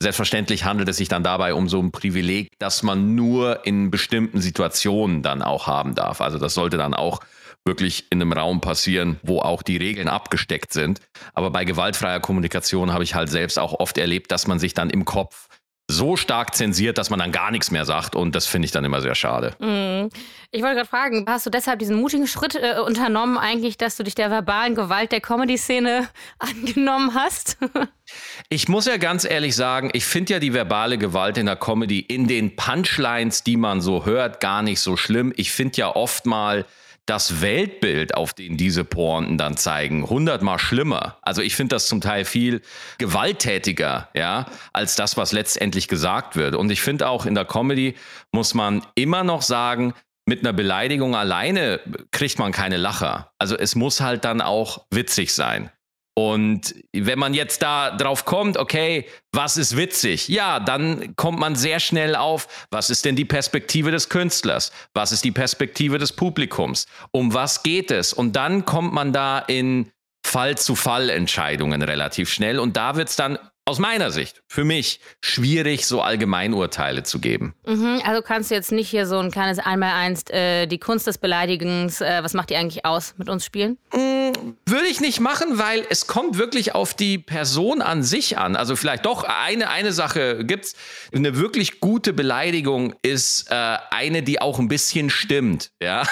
Selbstverständlich 0.00 0.64
handelt 0.64 0.88
es 0.88 0.96
sich 0.96 1.08
dann 1.08 1.24
dabei 1.24 1.54
um 1.54 1.68
so 1.68 1.80
ein 1.80 1.90
Privileg, 1.90 2.52
das 2.58 2.84
man 2.84 3.16
nur 3.16 3.66
in 3.66 3.90
bestimmten 3.90 4.40
Situationen 4.40 5.22
dann 5.22 5.42
auch 5.42 5.66
haben 5.66 5.94
darf. 5.94 6.20
Also 6.20 6.38
das 6.38 6.54
sollte 6.54 6.78
dann 6.78 6.94
auch 6.94 7.20
wirklich 7.64 8.06
in 8.10 8.22
einem 8.22 8.32
Raum 8.32 8.60
passieren, 8.60 9.18
wo 9.24 9.40
auch 9.40 9.62
die 9.62 9.76
Regeln 9.76 10.08
abgesteckt 10.08 10.72
sind. 10.72 11.00
Aber 11.34 11.50
bei 11.50 11.64
gewaltfreier 11.64 12.20
Kommunikation 12.20 12.92
habe 12.92 13.04
ich 13.04 13.16
halt 13.16 13.28
selbst 13.28 13.58
auch 13.58 13.74
oft 13.74 13.98
erlebt, 13.98 14.30
dass 14.30 14.46
man 14.46 14.60
sich 14.60 14.72
dann 14.72 14.88
im 14.88 15.04
Kopf 15.04 15.47
so 15.90 16.16
stark 16.16 16.54
zensiert, 16.54 16.98
dass 16.98 17.08
man 17.08 17.18
dann 17.18 17.32
gar 17.32 17.50
nichts 17.50 17.70
mehr 17.70 17.86
sagt. 17.86 18.14
Und 18.14 18.34
das 18.34 18.46
finde 18.46 18.66
ich 18.66 18.72
dann 18.72 18.84
immer 18.84 19.00
sehr 19.00 19.14
schade. 19.14 19.56
Mhm. 19.58 20.10
Ich 20.50 20.62
wollte 20.62 20.76
gerade 20.76 20.88
fragen, 20.88 21.24
hast 21.26 21.46
du 21.46 21.50
deshalb 21.50 21.78
diesen 21.78 21.96
mutigen 21.96 22.26
Schritt 22.26 22.54
äh, 22.54 22.78
unternommen, 22.84 23.38
eigentlich, 23.38 23.78
dass 23.78 23.96
du 23.96 24.02
dich 24.02 24.14
der 24.14 24.30
verbalen 24.30 24.74
Gewalt 24.74 25.12
der 25.12 25.22
Comedy-Szene 25.22 26.08
angenommen 26.38 27.14
hast? 27.14 27.56
ich 28.50 28.68
muss 28.68 28.86
ja 28.86 28.98
ganz 28.98 29.24
ehrlich 29.24 29.56
sagen, 29.56 29.90
ich 29.94 30.04
finde 30.04 30.34
ja 30.34 30.38
die 30.40 30.52
verbale 30.52 30.98
Gewalt 30.98 31.38
in 31.38 31.46
der 31.46 31.56
Comedy 31.56 32.00
in 32.00 32.28
den 32.28 32.54
Punchlines, 32.54 33.42
die 33.42 33.56
man 33.56 33.80
so 33.80 34.04
hört, 34.04 34.40
gar 34.40 34.62
nicht 34.62 34.80
so 34.80 34.96
schlimm. 34.96 35.32
Ich 35.36 35.52
finde 35.52 35.78
ja 35.78 35.96
oft 35.96 36.26
mal 36.26 36.66
das 37.08 37.40
Weltbild, 37.40 38.14
auf 38.14 38.34
den 38.34 38.56
diese 38.56 38.84
Pointen 38.84 39.38
dann 39.38 39.56
zeigen, 39.56 40.08
hundertmal 40.08 40.58
schlimmer. 40.58 41.16
Also 41.22 41.40
ich 41.42 41.56
finde 41.56 41.76
das 41.76 41.88
zum 41.88 42.00
Teil 42.00 42.24
viel 42.24 42.60
gewalttätiger, 42.98 44.08
ja, 44.14 44.46
als 44.72 44.96
das, 44.96 45.16
was 45.16 45.32
letztendlich 45.32 45.88
gesagt 45.88 46.36
wird. 46.36 46.54
Und 46.54 46.70
ich 46.70 46.82
finde 46.82 47.08
auch 47.08 47.24
in 47.24 47.34
der 47.34 47.44
Comedy 47.44 47.94
muss 48.32 48.54
man 48.54 48.82
immer 48.94 49.24
noch 49.24 49.42
sagen, 49.42 49.94
mit 50.26 50.40
einer 50.40 50.52
Beleidigung 50.52 51.16
alleine 51.16 51.80
kriegt 52.10 52.38
man 52.38 52.52
keine 52.52 52.76
Lacher. 52.76 53.32
Also 53.38 53.56
es 53.56 53.74
muss 53.74 54.02
halt 54.02 54.26
dann 54.26 54.42
auch 54.42 54.84
witzig 54.90 55.32
sein. 55.34 55.70
Und 56.18 56.74
wenn 56.92 57.16
man 57.16 57.32
jetzt 57.32 57.62
da 57.62 57.92
drauf 57.92 58.24
kommt, 58.24 58.56
okay, 58.56 59.06
was 59.30 59.56
ist 59.56 59.76
witzig? 59.76 60.26
Ja, 60.26 60.58
dann 60.58 61.14
kommt 61.14 61.38
man 61.38 61.54
sehr 61.54 61.78
schnell 61.78 62.16
auf, 62.16 62.66
was 62.72 62.90
ist 62.90 63.04
denn 63.04 63.14
die 63.14 63.24
Perspektive 63.24 63.92
des 63.92 64.08
Künstlers? 64.08 64.72
Was 64.94 65.12
ist 65.12 65.22
die 65.22 65.30
Perspektive 65.30 65.96
des 65.96 66.12
Publikums? 66.12 66.86
Um 67.12 67.34
was 67.34 67.62
geht 67.62 67.92
es? 67.92 68.12
Und 68.12 68.34
dann 68.34 68.64
kommt 68.64 68.92
man 68.92 69.12
da 69.12 69.38
in 69.38 69.92
Fall-zu-Fall-Entscheidungen 70.26 71.82
relativ 71.82 72.30
schnell. 72.30 72.58
Und 72.58 72.76
da 72.76 72.96
wird 72.96 73.10
es 73.10 73.14
dann 73.14 73.38
aus 73.68 73.78
meiner 73.78 74.10
Sicht, 74.10 74.42
für 74.48 74.64
mich, 74.64 74.98
schwierig, 75.20 75.86
so 75.86 76.00
Allgemeinurteile 76.00 77.02
zu 77.02 77.18
geben. 77.18 77.54
Mhm, 77.66 78.00
also 78.02 78.22
kannst 78.22 78.50
du 78.50 78.54
jetzt 78.54 78.72
nicht 78.72 78.88
hier 78.88 79.06
so 79.06 79.18
ein 79.18 79.30
kleines 79.30 79.58
Einmaleins, 79.58 80.24
äh, 80.30 80.66
die 80.66 80.78
Kunst 80.78 81.06
des 81.06 81.18
Beleidigens, 81.18 82.00
äh, 82.00 82.22
was 82.22 82.32
macht 82.32 82.48
die 82.48 82.56
eigentlich 82.56 82.86
aus, 82.86 83.14
mit 83.18 83.28
uns 83.28 83.44
spielen? 83.44 83.76
Mhm, 83.92 84.56
würde 84.64 84.86
ich 84.86 85.00
nicht 85.02 85.20
machen, 85.20 85.58
weil 85.58 85.84
es 85.90 86.06
kommt 86.06 86.38
wirklich 86.38 86.74
auf 86.74 86.94
die 86.94 87.18
Person 87.18 87.82
an 87.82 88.02
sich 88.02 88.38
an. 88.38 88.56
Also 88.56 88.74
vielleicht 88.74 89.04
doch 89.04 89.24
eine, 89.24 89.68
eine 89.68 89.92
Sache 89.92 90.44
gibt's. 90.46 90.74
Eine 91.14 91.36
wirklich 91.36 91.80
gute 91.80 92.14
Beleidigung 92.14 92.94
ist 93.02 93.50
äh, 93.50 93.76
eine, 93.90 94.22
die 94.22 94.40
auch 94.40 94.58
ein 94.58 94.68
bisschen 94.68 95.10
stimmt, 95.10 95.72
ja. 95.82 96.04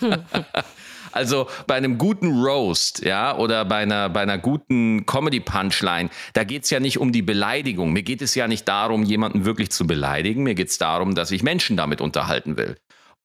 Also 1.12 1.48
bei 1.66 1.74
einem 1.74 1.98
guten 1.98 2.42
Roast, 2.42 3.04
ja, 3.04 3.36
oder 3.36 3.64
bei 3.64 3.78
einer, 3.78 4.08
bei 4.08 4.20
einer 4.20 4.38
guten 4.38 5.06
Comedy-Punchline, 5.06 6.10
da 6.32 6.44
geht 6.44 6.64
es 6.64 6.70
ja 6.70 6.80
nicht 6.80 6.98
um 6.98 7.12
die 7.12 7.22
Beleidigung. 7.22 7.92
Mir 7.92 8.02
geht 8.02 8.22
es 8.22 8.34
ja 8.34 8.48
nicht 8.48 8.68
darum, 8.68 9.02
jemanden 9.02 9.44
wirklich 9.44 9.70
zu 9.70 9.86
beleidigen. 9.86 10.42
Mir 10.42 10.54
geht 10.54 10.68
es 10.68 10.78
darum, 10.78 11.14
dass 11.14 11.30
ich 11.30 11.42
Menschen 11.42 11.76
damit 11.76 12.00
unterhalten 12.00 12.56
will. 12.56 12.76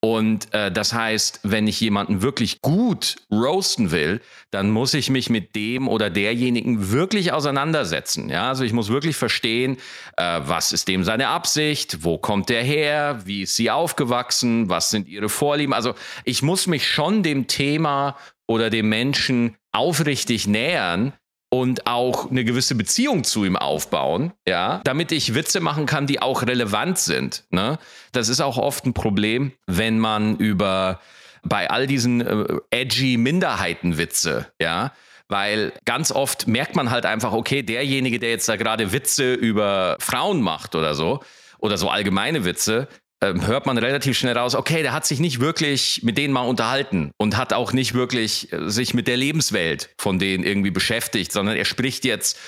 Und 0.08 0.54
äh, 0.54 0.70
das 0.70 0.92
heißt, 0.92 1.40
wenn 1.42 1.66
ich 1.66 1.80
jemanden 1.80 2.22
wirklich 2.22 2.62
gut 2.62 3.16
roasten 3.32 3.90
will, 3.90 4.20
dann 4.52 4.70
muss 4.70 4.94
ich 4.94 5.10
mich 5.10 5.30
mit 5.30 5.56
dem 5.56 5.88
oder 5.88 6.10
derjenigen 6.10 6.92
wirklich 6.92 7.32
auseinandersetzen. 7.32 8.28
Ja, 8.28 8.50
also 8.50 8.62
ich 8.62 8.72
muss 8.72 8.88
wirklich 8.88 9.16
verstehen, 9.16 9.78
äh, 10.16 10.40
was 10.44 10.72
ist 10.72 10.86
dem 10.86 11.02
seine 11.02 11.26
Absicht, 11.26 12.04
wo 12.04 12.18
kommt 12.18 12.50
der 12.50 12.62
her, 12.62 13.22
wie 13.24 13.42
ist 13.42 13.56
sie 13.56 13.68
aufgewachsen, 13.68 14.68
was 14.68 14.90
sind 14.90 15.08
ihre 15.08 15.28
Vorlieben. 15.28 15.74
Also 15.74 15.96
ich 16.22 16.40
muss 16.40 16.68
mich 16.68 16.86
schon 16.86 17.24
dem 17.24 17.48
Thema 17.48 18.16
oder 18.46 18.70
dem 18.70 18.88
Menschen 18.88 19.56
aufrichtig 19.72 20.46
nähern, 20.46 21.14
und 21.48 21.86
auch 21.86 22.30
eine 22.30 22.44
gewisse 22.44 22.74
Beziehung 22.74 23.24
zu 23.24 23.44
ihm 23.44 23.56
aufbauen, 23.56 24.32
ja, 24.46 24.80
damit 24.84 25.12
ich 25.12 25.34
Witze 25.34 25.60
machen 25.60 25.86
kann, 25.86 26.06
die 26.06 26.20
auch 26.20 26.42
relevant 26.42 26.98
sind. 26.98 27.44
Ne? 27.50 27.78
Das 28.12 28.28
ist 28.28 28.40
auch 28.40 28.58
oft 28.58 28.84
ein 28.84 28.94
Problem, 28.94 29.52
wenn 29.66 29.98
man 29.98 30.36
über 30.36 31.00
bei 31.42 31.70
all 31.70 31.86
diesen 31.86 32.20
äh, 32.20 32.58
edgy 32.70 33.16
Minderheitenwitze, 33.16 34.46
ja, 34.60 34.92
weil 35.28 35.72
ganz 35.84 36.12
oft 36.12 36.46
merkt 36.46 36.76
man 36.76 36.90
halt 36.90 37.06
einfach, 37.06 37.32
okay, 37.32 37.62
derjenige, 37.62 38.18
der 38.18 38.30
jetzt 38.30 38.48
da 38.48 38.56
gerade 38.56 38.92
Witze 38.92 39.34
über 39.34 39.96
Frauen 40.00 40.40
macht 40.42 40.74
oder 40.74 40.94
so, 40.94 41.20
oder 41.58 41.78
so 41.78 41.88
allgemeine 41.88 42.44
Witze, 42.44 42.88
hört 43.22 43.66
man 43.66 43.78
relativ 43.78 44.18
schnell 44.18 44.36
raus, 44.36 44.54
okay, 44.54 44.82
der 44.82 44.92
hat 44.92 45.06
sich 45.06 45.20
nicht 45.20 45.40
wirklich 45.40 46.02
mit 46.02 46.18
denen 46.18 46.32
mal 46.32 46.42
unterhalten 46.42 47.12
und 47.16 47.36
hat 47.36 47.52
auch 47.52 47.72
nicht 47.72 47.94
wirklich 47.94 48.52
äh, 48.52 48.68
sich 48.68 48.94
mit 48.94 49.08
der 49.08 49.16
Lebenswelt 49.16 49.90
von 49.98 50.18
denen 50.18 50.44
irgendwie 50.44 50.70
beschäftigt, 50.70 51.32
sondern 51.32 51.56
er 51.56 51.64
spricht 51.64 52.04
jetzt 52.04 52.38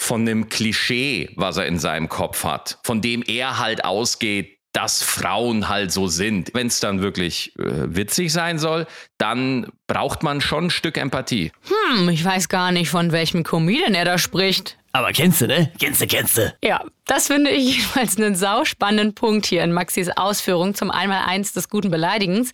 von 0.00 0.22
einem 0.22 0.48
Klischee, 0.48 1.30
was 1.36 1.56
er 1.56 1.66
in 1.66 1.78
seinem 1.78 2.08
Kopf 2.08 2.44
hat, 2.44 2.78
von 2.84 3.00
dem 3.00 3.22
er 3.26 3.58
halt 3.58 3.84
ausgeht, 3.84 4.55
dass 4.76 5.02
Frauen 5.02 5.70
halt 5.70 5.90
so 5.90 6.06
sind. 6.06 6.50
Wenn 6.52 6.66
es 6.66 6.80
dann 6.80 7.00
wirklich 7.00 7.58
äh, 7.58 7.62
witzig 7.96 8.30
sein 8.30 8.58
soll, 8.58 8.86
dann 9.16 9.68
braucht 9.86 10.22
man 10.22 10.42
schon 10.42 10.64
ein 10.64 10.70
Stück 10.70 10.98
Empathie. 10.98 11.50
Hm, 11.94 12.10
ich 12.10 12.22
weiß 12.22 12.50
gar 12.50 12.72
nicht, 12.72 12.90
von 12.90 13.10
welchem 13.10 13.42
Comedian 13.42 13.94
er 13.94 14.04
da 14.04 14.18
spricht. 14.18 14.76
Aber 14.92 15.12
kennst 15.12 15.40
du, 15.40 15.46
ne? 15.46 15.72
Kennst 15.80 16.02
du, 16.02 16.06
kennst 16.06 16.36
du. 16.36 16.54
Ja, 16.62 16.84
das 17.06 17.28
finde 17.28 17.52
ich 17.52 17.76
jedenfalls 17.76 18.18
einen 18.18 18.34
sauspannenden 18.34 19.14
Punkt 19.14 19.46
hier 19.46 19.64
in 19.64 19.72
Maxis 19.72 20.10
Ausführung 20.10 20.74
zum 20.74 20.90
Einmaleins 20.90 21.54
des 21.54 21.70
guten 21.70 21.90
Beleidigens. 21.90 22.52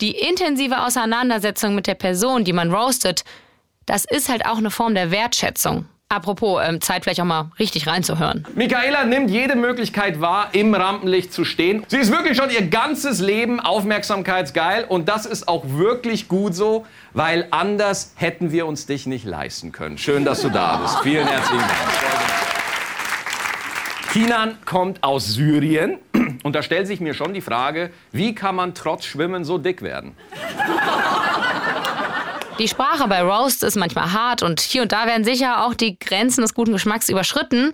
Die 0.00 0.12
intensive 0.12 0.82
Auseinandersetzung 0.82 1.74
mit 1.74 1.86
der 1.86 1.94
Person, 1.94 2.44
die 2.44 2.54
man 2.54 2.72
roastet, 2.72 3.24
das 3.84 4.06
ist 4.06 4.30
halt 4.30 4.46
auch 4.46 4.56
eine 4.56 4.70
Form 4.70 4.94
der 4.94 5.10
Wertschätzung. 5.10 5.84
Apropos, 6.12 6.60
ähm, 6.60 6.80
Zeit 6.80 7.04
vielleicht 7.04 7.20
auch 7.20 7.24
mal 7.24 7.52
richtig 7.60 7.86
reinzuhören. 7.86 8.44
Michaela 8.56 9.04
nimmt 9.04 9.30
jede 9.30 9.54
Möglichkeit 9.54 10.20
wahr, 10.20 10.48
im 10.50 10.74
Rampenlicht 10.74 11.32
zu 11.32 11.44
stehen. 11.44 11.84
Sie 11.86 11.98
ist 11.98 12.10
wirklich 12.10 12.36
schon 12.36 12.50
ihr 12.50 12.66
ganzes 12.66 13.20
Leben 13.20 13.60
aufmerksamkeitsgeil 13.60 14.86
und 14.88 15.08
das 15.08 15.24
ist 15.24 15.46
auch 15.46 15.62
wirklich 15.64 16.26
gut 16.26 16.56
so, 16.56 16.84
weil 17.12 17.46
anders 17.52 18.12
hätten 18.16 18.50
wir 18.50 18.66
uns 18.66 18.86
dich 18.86 19.06
nicht 19.06 19.24
leisten 19.24 19.70
können. 19.70 19.98
Schön, 19.98 20.24
dass 20.24 20.42
du 20.42 20.48
da 20.48 20.78
bist. 20.78 20.98
Vielen 21.04 21.28
herzlichen 21.28 21.60
Dank. 21.60 21.70
Kinan 24.12 24.58
kommt 24.64 25.04
aus 25.04 25.28
Syrien 25.34 25.98
und 26.42 26.56
da 26.56 26.64
stellt 26.64 26.88
sich 26.88 26.98
mir 26.98 27.14
schon 27.14 27.34
die 27.34 27.40
Frage, 27.40 27.90
wie 28.10 28.34
kann 28.34 28.56
man 28.56 28.74
trotz 28.74 29.04
Schwimmen 29.04 29.44
so 29.44 29.58
dick 29.58 29.80
werden? 29.80 30.16
Die 32.60 32.68
Sprache 32.68 33.08
bei 33.08 33.22
Roast 33.22 33.62
ist 33.62 33.76
manchmal 33.76 34.12
hart 34.12 34.42
und 34.42 34.60
hier 34.60 34.82
und 34.82 34.92
da 34.92 35.06
werden 35.06 35.24
sicher 35.24 35.64
auch 35.64 35.72
die 35.72 35.98
Grenzen 35.98 36.42
des 36.42 36.52
guten 36.52 36.72
Geschmacks 36.72 37.08
überschritten. 37.08 37.72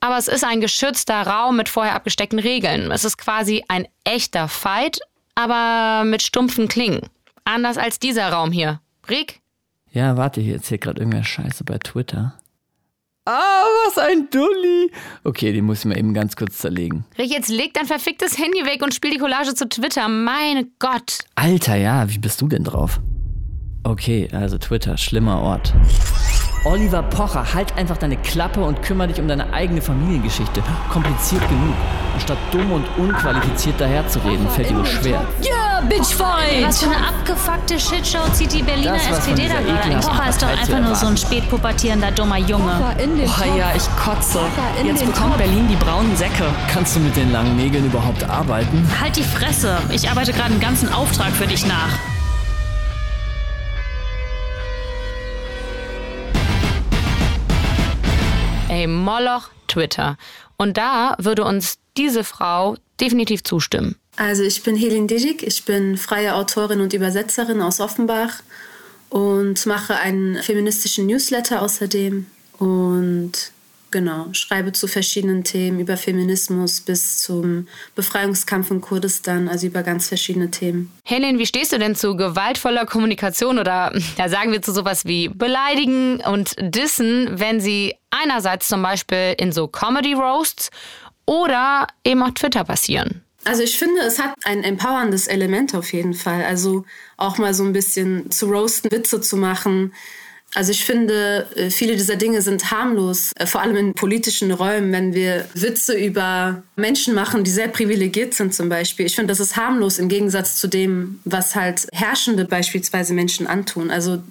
Aber 0.00 0.18
es 0.18 0.26
ist 0.26 0.42
ein 0.42 0.60
geschützter 0.60 1.24
Raum 1.24 1.56
mit 1.56 1.68
vorher 1.68 1.94
abgesteckten 1.94 2.40
Regeln. 2.40 2.90
Es 2.90 3.04
ist 3.04 3.16
quasi 3.16 3.62
ein 3.68 3.86
echter 4.02 4.48
Fight, 4.48 4.98
aber 5.36 6.02
mit 6.02 6.20
stumpfen 6.20 6.66
Klingen. 6.66 7.02
Anders 7.44 7.78
als 7.78 8.00
dieser 8.00 8.28
Raum 8.30 8.50
hier. 8.50 8.80
Rick? 9.08 9.40
Ja, 9.92 10.16
warte, 10.16 10.40
hier 10.40 10.54
erzählt 10.54 10.80
gerade 10.80 10.98
irgendwer 10.98 11.22
Scheiße 11.22 11.62
bei 11.62 11.78
Twitter. 11.78 12.34
Ah, 13.26 13.62
was 13.86 13.98
ein 13.98 14.28
Dulli. 14.30 14.90
Okay, 15.22 15.52
den 15.52 15.64
muss 15.64 15.78
ich 15.78 15.84
mal 15.84 15.96
eben 15.96 16.12
ganz 16.12 16.34
kurz 16.34 16.58
zerlegen. 16.58 17.04
Rick, 17.16 17.30
jetzt 17.30 17.50
leg 17.50 17.72
dein 17.74 17.86
verficktes 17.86 18.36
Handy 18.36 18.66
weg 18.66 18.82
und 18.82 18.92
spiel 18.92 19.12
die 19.12 19.18
Collage 19.18 19.54
zu 19.54 19.68
Twitter. 19.68 20.08
Meine 20.08 20.66
Gott. 20.80 21.20
Alter, 21.36 21.76
ja, 21.76 22.10
wie 22.10 22.18
bist 22.18 22.40
du 22.40 22.48
denn 22.48 22.64
drauf? 22.64 22.98
Okay, 23.86 24.28
also 24.32 24.56
Twitter, 24.56 24.96
schlimmer 24.96 25.40
Ort. 25.42 25.74
Oliver 26.64 27.02
Pocher, 27.02 27.52
halt 27.52 27.76
einfach 27.76 27.98
deine 27.98 28.16
Klappe 28.16 28.60
und 28.60 28.80
kümmere 28.82 29.08
dich 29.08 29.20
um 29.20 29.28
deine 29.28 29.52
eigene 29.52 29.82
Familiengeschichte. 29.82 30.62
Kompliziert 30.90 31.46
genug. 31.50 31.74
Anstatt 32.14 32.38
dumm 32.50 32.72
und 32.72 32.86
unqualifiziert 32.96 33.78
daherzureden, 33.78 34.48
fällt 34.48 34.70
dir 34.70 34.74
nur 34.74 34.86
schwer. 34.86 35.26
Ja, 35.42 35.82
Bitchfight! 35.86 36.64
Was 36.66 36.82
für 36.82 36.86
eine 36.86 37.06
abgefuckte 37.06 37.78
Shitshow 37.78 38.26
zieht 38.32 38.54
die 38.54 38.62
Berliner 38.62 38.94
SPD 38.94 39.48
da 39.48 39.60
gerade 39.60 40.00
Pocher 40.00 40.28
ist 40.30 40.42
doch 40.42 40.48
einfach 40.48 40.80
nur 40.80 40.94
so 40.94 41.06
ein 41.08 41.16
spätpubertierender 41.18 42.12
dummer 42.12 42.38
Junge. 42.38 42.80
Oh 42.80 43.58
ja, 43.58 43.72
ich 43.76 43.84
kotze. 44.02 44.40
Jetzt 44.82 45.04
bekommt 45.04 45.36
Berlin 45.36 45.68
die 45.68 45.76
braunen 45.76 46.16
Säcke. 46.16 46.46
Kannst 46.72 46.96
du 46.96 47.00
mit 47.00 47.14
den 47.14 47.30
langen 47.32 47.56
Nägeln 47.56 47.84
überhaupt 47.84 48.24
arbeiten? 48.24 48.88
Halt 48.98 49.16
die 49.16 49.22
Fresse. 49.22 49.76
Ich 49.90 50.08
arbeite 50.08 50.32
gerade 50.32 50.52
einen 50.52 50.60
ganzen 50.60 50.90
Auftrag 50.90 51.32
für 51.32 51.46
dich 51.46 51.66
nach. 51.66 52.13
Ey, 58.84 58.88
Moloch 58.88 59.48
Twitter. 59.66 60.18
Und 60.58 60.76
da 60.76 61.16
würde 61.18 61.44
uns 61.44 61.78
diese 61.96 62.22
Frau 62.22 62.76
definitiv 63.00 63.42
zustimmen. 63.42 63.96
Also 64.16 64.42
ich 64.42 64.62
bin 64.62 64.76
Helin 64.76 65.08
Dijik, 65.08 65.42
ich 65.42 65.64
bin 65.64 65.96
freie 65.96 66.34
Autorin 66.34 66.82
und 66.82 66.92
Übersetzerin 66.92 67.62
aus 67.62 67.80
Offenbach 67.80 68.42
und 69.08 69.64
mache 69.64 69.96
einen 69.96 70.36
feministischen 70.42 71.06
Newsletter 71.06 71.62
außerdem. 71.62 72.26
Und 72.58 73.32
Genau, 73.94 74.26
schreibe 74.32 74.72
zu 74.72 74.88
verschiedenen 74.88 75.44
Themen, 75.44 75.78
über 75.78 75.96
Feminismus 75.96 76.80
bis 76.80 77.18
zum 77.18 77.68
Befreiungskampf 77.94 78.72
in 78.72 78.80
Kurdistan, 78.80 79.46
also 79.46 79.68
über 79.68 79.84
ganz 79.84 80.08
verschiedene 80.08 80.50
Themen. 80.50 80.92
Helen, 81.04 81.38
wie 81.38 81.46
stehst 81.46 81.72
du 81.72 81.78
denn 81.78 81.94
zu 81.94 82.16
gewaltvoller 82.16 82.86
Kommunikation 82.86 83.60
oder 83.60 83.96
ja, 84.18 84.28
sagen 84.28 84.50
wir 84.50 84.62
zu 84.62 84.72
sowas 84.72 85.04
wie 85.04 85.28
Beleidigen 85.28 86.16
und 86.16 86.56
Dissen, 86.58 87.38
wenn 87.38 87.60
sie 87.60 87.94
einerseits 88.10 88.66
zum 88.66 88.82
Beispiel 88.82 89.36
in 89.38 89.52
so 89.52 89.68
Comedy-Roasts 89.68 90.70
oder 91.24 91.86
eben 92.04 92.24
auf 92.24 92.34
Twitter 92.34 92.64
passieren? 92.64 93.22
Also 93.44 93.62
ich 93.62 93.78
finde, 93.78 94.00
es 94.00 94.18
hat 94.18 94.34
ein 94.42 94.64
empowerndes 94.64 95.28
Element 95.28 95.76
auf 95.76 95.92
jeden 95.92 96.14
Fall. 96.14 96.44
Also 96.44 96.84
auch 97.16 97.38
mal 97.38 97.54
so 97.54 97.62
ein 97.62 97.72
bisschen 97.72 98.28
zu 98.32 98.46
roasten, 98.46 98.90
Witze 98.90 99.20
zu 99.20 99.36
machen, 99.36 99.92
also 100.54 100.70
ich 100.70 100.84
finde, 100.84 101.46
äh, 101.56 101.68
viele 101.68 101.96
dieser 101.96 102.14
Dinge 102.14 102.40
sind 102.40 102.70
harmlos, 102.70 103.32
äh, 103.36 103.46
vor 103.46 103.60
allem 103.60 103.76
in 103.76 103.94
politischen 103.94 104.52
Räumen, 104.52 104.92
wenn 104.92 105.12
wir 105.12 105.46
Witze 105.54 105.94
über 105.94 106.62
Menschen 106.76 107.12
machen, 107.14 107.42
die 107.42 107.50
sehr 107.50 107.66
privilegiert 107.66 108.34
sind 108.34 108.54
zum 108.54 108.68
Beispiel. 108.68 109.04
Ich 109.04 109.16
finde, 109.16 109.32
das 109.32 109.40
ist 109.40 109.56
harmlos 109.56 109.98
im 109.98 110.08
Gegensatz 110.08 110.56
zu 110.56 110.68
dem, 110.68 111.20
was 111.24 111.56
halt 111.56 111.88
Herrschende 111.92 112.44
beispielsweise 112.44 113.14
Menschen 113.14 113.48
antun. 113.48 113.90
Also 113.90 114.22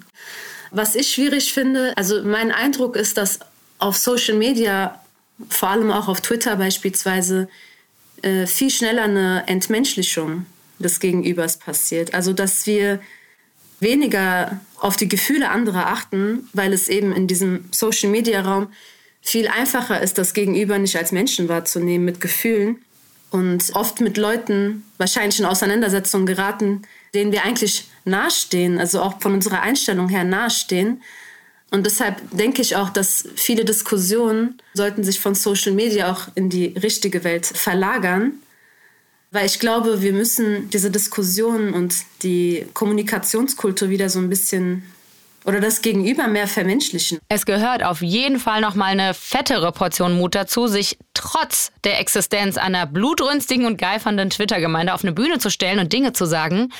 was 0.70 0.94
ich 0.94 1.12
schwierig 1.12 1.52
finde, 1.52 1.92
also 1.96 2.22
mein 2.24 2.50
Eindruck 2.50 2.96
ist, 2.96 3.18
dass 3.18 3.40
auf 3.78 3.98
Social 3.98 4.36
Media, 4.36 5.00
vor 5.50 5.68
allem 5.68 5.90
auch 5.90 6.08
auf 6.08 6.22
Twitter 6.22 6.56
beispielsweise, 6.56 7.48
äh, 8.22 8.46
viel 8.46 8.70
schneller 8.70 9.02
eine 9.02 9.44
Entmenschlichung 9.46 10.46
des 10.78 11.00
Gegenübers 11.00 11.58
passiert. 11.58 12.14
Also 12.14 12.32
dass 12.32 12.66
wir 12.66 13.00
weniger 13.80 14.60
auf 14.84 14.98
die 14.98 15.08
Gefühle 15.08 15.48
anderer 15.48 15.86
achten, 15.86 16.46
weil 16.52 16.74
es 16.74 16.90
eben 16.90 17.12
in 17.12 17.26
diesem 17.26 17.64
Social-Media-Raum 17.70 18.68
viel 19.22 19.48
einfacher 19.48 20.02
ist, 20.02 20.18
das 20.18 20.34
Gegenüber 20.34 20.78
nicht 20.78 20.96
als 20.96 21.10
Menschen 21.10 21.48
wahrzunehmen 21.48 22.04
mit 22.04 22.20
Gefühlen 22.20 22.76
und 23.30 23.70
oft 23.72 24.02
mit 24.02 24.18
Leuten 24.18 24.84
wahrscheinlich 24.98 25.40
in 25.40 25.46
Auseinandersetzungen 25.46 26.26
geraten, 26.26 26.82
denen 27.14 27.32
wir 27.32 27.44
eigentlich 27.46 27.88
nahestehen, 28.04 28.78
also 28.78 29.00
auch 29.00 29.22
von 29.22 29.32
unserer 29.32 29.62
Einstellung 29.62 30.10
her 30.10 30.24
nahestehen. 30.24 31.02
Und 31.70 31.86
deshalb 31.86 32.16
denke 32.32 32.60
ich 32.60 32.76
auch, 32.76 32.90
dass 32.90 33.26
viele 33.36 33.64
Diskussionen 33.64 34.58
sollten 34.74 35.02
sich 35.02 35.18
von 35.18 35.34
Social 35.34 35.72
Media 35.72 36.12
auch 36.12 36.28
in 36.34 36.50
die 36.50 36.66
richtige 36.66 37.24
Welt 37.24 37.46
verlagern 37.46 38.32
weil 39.34 39.46
ich 39.46 39.58
glaube, 39.58 40.00
wir 40.00 40.12
müssen 40.12 40.70
diese 40.70 40.92
Diskussion 40.92 41.74
und 41.74 41.96
die 42.22 42.66
Kommunikationskultur 42.72 43.90
wieder 43.90 44.08
so 44.08 44.20
ein 44.20 44.28
bisschen 44.28 44.84
oder 45.44 45.60
das 45.60 45.82
Gegenüber 45.82 46.28
mehr 46.28 46.46
vermenschlichen. 46.46 47.18
Es 47.28 47.44
gehört 47.44 47.82
auf 47.82 48.00
jeden 48.00 48.38
Fall 48.38 48.60
noch 48.60 48.76
mal 48.76 48.86
eine 48.86 49.12
fettere 49.12 49.72
Portion 49.72 50.16
Mut 50.16 50.36
dazu, 50.36 50.68
sich 50.68 50.98
trotz 51.14 51.72
der 51.82 52.00
Existenz 52.00 52.56
einer 52.56 52.86
blutrünstigen 52.86 53.66
und 53.66 53.76
geifernden 53.76 54.30
Twitter-Gemeinde 54.30 54.94
auf 54.94 55.02
eine 55.02 55.12
Bühne 55.12 55.38
zu 55.38 55.50
stellen 55.50 55.80
und 55.80 55.92
Dinge 55.92 56.12
zu 56.12 56.26
sagen, 56.26 56.72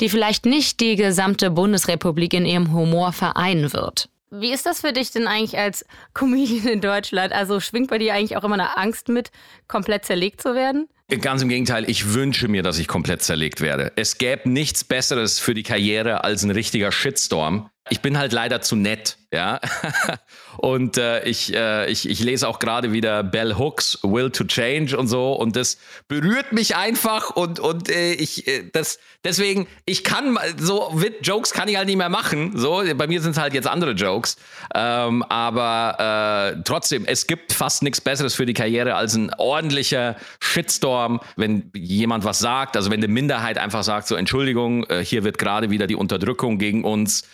die 0.00 0.08
vielleicht 0.08 0.44
nicht 0.44 0.80
die 0.80 0.96
gesamte 0.96 1.52
Bundesrepublik 1.52 2.34
in 2.34 2.44
ihrem 2.44 2.72
Humor 2.72 3.12
vereinen 3.12 3.72
wird. 3.72 4.08
Wie 4.30 4.52
ist 4.52 4.66
das 4.66 4.80
für 4.80 4.92
dich 4.92 5.12
denn 5.12 5.28
eigentlich 5.28 5.58
als 5.58 5.84
Comedian 6.14 6.66
in 6.66 6.80
Deutschland? 6.80 7.32
Also 7.32 7.60
schwingt 7.60 7.90
bei 7.90 7.98
dir 7.98 8.14
eigentlich 8.14 8.36
auch 8.36 8.44
immer 8.44 8.54
eine 8.54 8.76
Angst 8.76 9.08
mit, 9.08 9.30
komplett 9.68 10.04
zerlegt 10.04 10.42
zu 10.42 10.54
werden? 10.54 10.88
Ganz 11.20 11.42
im 11.42 11.48
Gegenteil, 11.48 11.88
ich 11.90 12.14
wünsche 12.14 12.48
mir, 12.48 12.62
dass 12.62 12.78
ich 12.78 12.88
komplett 12.88 13.22
zerlegt 13.22 13.60
werde. 13.60 13.92
Es 13.96 14.16
gäbe 14.16 14.48
nichts 14.48 14.82
Besseres 14.82 15.38
für 15.38 15.52
die 15.52 15.62
Karriere 15.62 16.24
als 16.24 16.42
ein 16.42 16.50
richtiger 16.50 16.90
Shitstorm. 16.90 17.68
Ich 17.90 18.00
bin 18.00 18.16
halt 18.16 18.32
leider 18.32 18.62
zu 18.62 18.76
nett, 18.76 19.18
ja. 19.32 19.60
und 20.58 20.98
äh, 20.98 21.24
ich, 21.24 21.54
äh, 21.54 21.90
ich, 21.90 22.08
ich 22.08 22.20
lese 22.20 22.48
auch 22.48 22.58
gerade 22.58 22.92
wieder 22.92 23.22
Bell 23.22 23.56
Hooks 23.56 23.98
Will 24.02 24.30
to 24.30 24.44
Change 24.44 24.96
und 24.96 25.08
so. 25.08 25.32
Und 25.32 25.56
das 25.56 25.78
berührt 26.08 26.52
mich 26.52 26.76
einfach 26.76 27.30
und 27.30 27.60
und 27.60 27.90
äh, 27.90 28.12
ich 28.12 28.46
äh, 28.46 28.68
das 28.72 28.98
deswegen 29.24 29.66
ich 29.84 30.04
kann 30.04 30.38
so 30.58 31.00
Jokes 31.22 31.52
kann 31.52 31.68
ich 31.68 31.76
halt 31.76 31.86
nicht 31.86 31.96
mehr 31.96 32.08
machen. 32.08 32.52
So 32.56 32.82
bei 32.96 33.06
mir 33.06 33.20
sind 33.20 33.32
es 33.32 33.38
halt 33.38 33.54
jetzt 33.54 33.66
andere 33.66 33.92
Jokes, 33.92 34.36
ähm, 34.74 35.22
aber 35.24 36.54
äh, 36.56 36.62
trotzdem 36.64 37.04
es 37.06 37.26
gibt 37.26 37.52
fast 37.52 37.82
nichts 37.82 38.00
Besseres 38.00 38.34
für 38.34 38.46
die 38.46 38.54
Karriere 38.54 38.94
als 38.94 39.14
ein 39.14 39.32
ordentlicher 39.34 40.16
Shitstorm, 40.40 41.20
wenn 41.36 41.70
jemand 41.74 42.24
was 42.24 42.38
sagt, 42.38 42.76
also 42.76 42.90
wenn 42.90 43.00
eine 43.00 43.08
Minderheit 43.08 43.58
einfach 43.58 43.82
sagt 43.82 44.08
so 44.08 44.16
Entschuldigung, 44.16 44.84
äh, 44.84 45.04
hier 45.04 45.24
wird 45.24 45.38
gerade 45.38 45.70
wieder 45.70 45.86
die 45.86 45.96
Unterdrückung 45.96 46.58
gegen 46.58 46.84
uns 46.84 47.24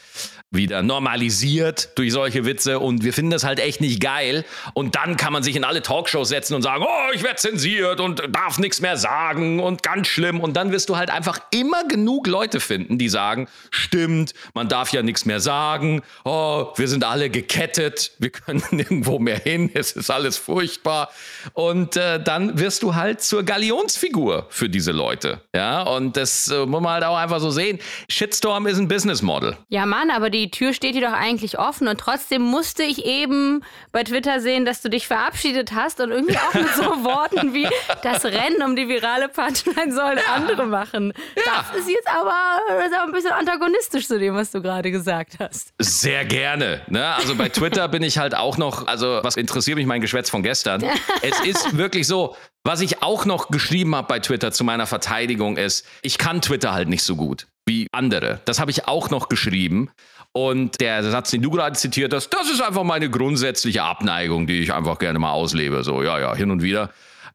wieder 0.51 0.83
normalisiert 0.83 1.91
durch 1.97 2.13
solche 2.13 2.47
Witze 2.47 2.79
und 2.79 3.05
wir 3.05 3.13
finden 3.13 3.31
das 3.31 3.45
halt 3.45 3.61
echt 3.61 3.83
nicht 3.83 4.01
geil. 4.01 4.47
Und 4.73 4.95
dann 4.95 5.19
kann 5.19 5.33
man 5.33 5.43
sich 5.43 5.55
in 5.57 5.65
alle 5.65 5.83
Talkshows 5.83 6.31
setzen 6.31 6.55
und 6.55 6.63
sagen, 6.63 6.85
oh, 6.89 7.13
ich 7.13 7.23
werde 7.23 7.37
zensiert 7.37 8.01
und 8.01 8.23
darf 8.31 8.59
nichts 8.59 8.81
mehr 8.81 8.97
sagen 8.97 9.61
und 9.61 9.83
ganz 9.83 10.09
schlimm. 10.09 10.41
Und 10.41 10.57
dann 10.57 10.73
wirst 10.73 10.89
du 10.89 10.97
halt 10.97 11.11
einfach 11.11 11.39
immer 11.51 11.87
genug 11.87 12.27
Leute 12.27 12.61
finden, 12.61 12.97
die 12.97 13.11
sagen, 13.11 13.47
stimmt, 13.71 14.33
man 14.55 14.69
darf 14.69 14.91
ja 14.93 15.03
nichts 15.03 15.27
mehr 15.27 15.41
sagen, 15.41 16.01
oh, 16.25 16.69
wir 16.77 16.89
sind 16.89 17.05
alle 17.05 17.29
gekettet, 17.29 18.13
wir 18.19 18.31
können 18.31 18.63
nirgendwo 18.71 19.19
mehr 19.19 19.39
hin, 19.39 19.71
es 19.75 19.93
ist 19.93 20.11
alles 20.11 20.39
furchtbar. 20.39 21.11
Und 21.53 21.97
äh, 21.97 22.23
dann 22.23 22.59
wirst 22.59 22.83
du 22.83 22.95
halt 22.95 23.21
zur 23.21 23.43
Galionsfigur 23.43 24.47
für 24.49 24.71
diese 24.71 24.93
Leute. 24.93 25.43
Ja, 25.55 25.83
und 25.83 26.17
das 26.17 26.49
äh, 26.49 26.65
muss 26.65 26.81
man 26.81 26.95
halt 26.95 27.05
auch 27.05 27.17
einfach 27.17 27.41
so 27.41 27.51
sehen. 27.51 27.79
Shitstorm 28.09 28.67
ist 28.67 28.79
ein 28.79 28.89
Business 28.89 29.21
Model. 29.21 29.59
Ja, 29.69 29.85
Mann, 29.85 30.11
aber 30.11 30.31
die 30.31 30.38
die 30.39 30.51
Tür 30.51 30.73
steht 30.73 30.95
dir 30.95 31.03
doch 31.03 31.13
eigentlich 31.13 31.59
offen 31.59 31.89
und 31.89 31.99
trotzdem 31.99 32.43
musste 32.43 32.83
ich 32.85 33.05
eben 33.05 33.65
bei 33.93 34.05
Twitter 34.05 34.41
sehen, 34.41 34.65
dass 34.65 34.81
du 34.83 34.89
dich 34.89 35.07
verabschiedet 35.07 35.73
hast 35.75 36.01
und 36.01 36.11
irgendwie 36.11 36.37
auch 36.37 36.55
mit 36.55 36.75
so 36.75 36.83
Worten 37.05 37.55
wie 37.55 37.69
das 38.03 38.25
Rennen 38.25 38.63
um 38.63 38.77
die 38.77 38.89
virale 38.89 39.29
Punchline 39.29 39.93
sollen 39.93 40.19
ja. 40.19 40.35
andere 40.35 40.67
machen. 40.67 41.13
Ja. 41.37 41.65
Das 41.73 41.81
ist 41.81 41.89
jetzt 41.89 42.09
aber, 42.09 42.85
ist 42.87 42.95
aber 42.95 43.05
ein 43.05 43.13
bisschen 43.13 43.33
antagonistisch 43.33 44.07
zu 44.07 44.19
dem, 44.19 44.35
was 44.35 44.51
du 44.51 44.63
gerade 44.63 44.91
gesagt 44.91 45.37
hast. 45.41 45.73
Sehr 45.79 46.25
gerne. 46.25 46.83
Ne? 46.87 47.05
Also 47.05 47.35
bei 47.35 47.49
Twitter 47.49 47.89
bin 47.89 48.03
ich 48.03 48.19
halt 48.19 48.35
auch 48.35 48.57
noch, 48.57 48.87
also 48.87 49.21
was 49.23 49.37
interessiert 49.37 49.77
mich 49.77 49.87
mein 49.87 50.01
Geschwätz 50.01 50.31
von 50.31 50.43
gestern? 50.43 50.85
es 51.23 51.41
ist 51.41 51.77
wirklich 51.77 52.07
so, 52.07 52.37
was 52.65 52.81
ich 52.81 53.03
auch 53.03 53.25
noch 53.25 53.49
geschrieben 53.49 53.95
habe 53.97 54.07
bei 54.09 54.21
Twitter 54.21 54.53
zu 54.53 54.63
meiner 54.63 54.87
Verteidigung 54.87 55.57
ist, 55.57 55.87
ich 56.03 56.19
kann 56.19 56.41
Twitter 56.43 56.73
halt 56.73 56.89
nicht 56.89 57.03
so 57.03 57.17
gut 57.17 57.47
wie 57.69 57.87
andere. 57.93 58.41
Das 58.47 58.59
habe 58.59 58.71
ich 58.71 58.89
auch 58.89 59.11
noch 59.11 59.29
geschrieben. 59.29 59.91
Und 60.33 60.81
der 60.81 61.03
Satz, 61.03 61.31
den 61.31 61.43
du 61.43 61.51
gerade 61.51 61.77
zitiert 61.77 62.13
hast, 62.13 62.29
das 62.31 62.51
ist 62.51 62.61
einfach 62.61 62.85
meine 62.85 63.11
grundsätzliche 63.11 63.83
Abneigung, 63.83 64.47
die 64.47 64.61
ich 64.61 64.73
einfach 64.73 64.99
gerne 64.99 65.19
mal 65.19 65.33
auslebe. 65.33 65.83
So, 65.83 66.03
ja, 66.03 66.19
ja, 66.19 66.35
hin 66.35 66.51
und 66.51 66.63
wieder. 66.63 66.91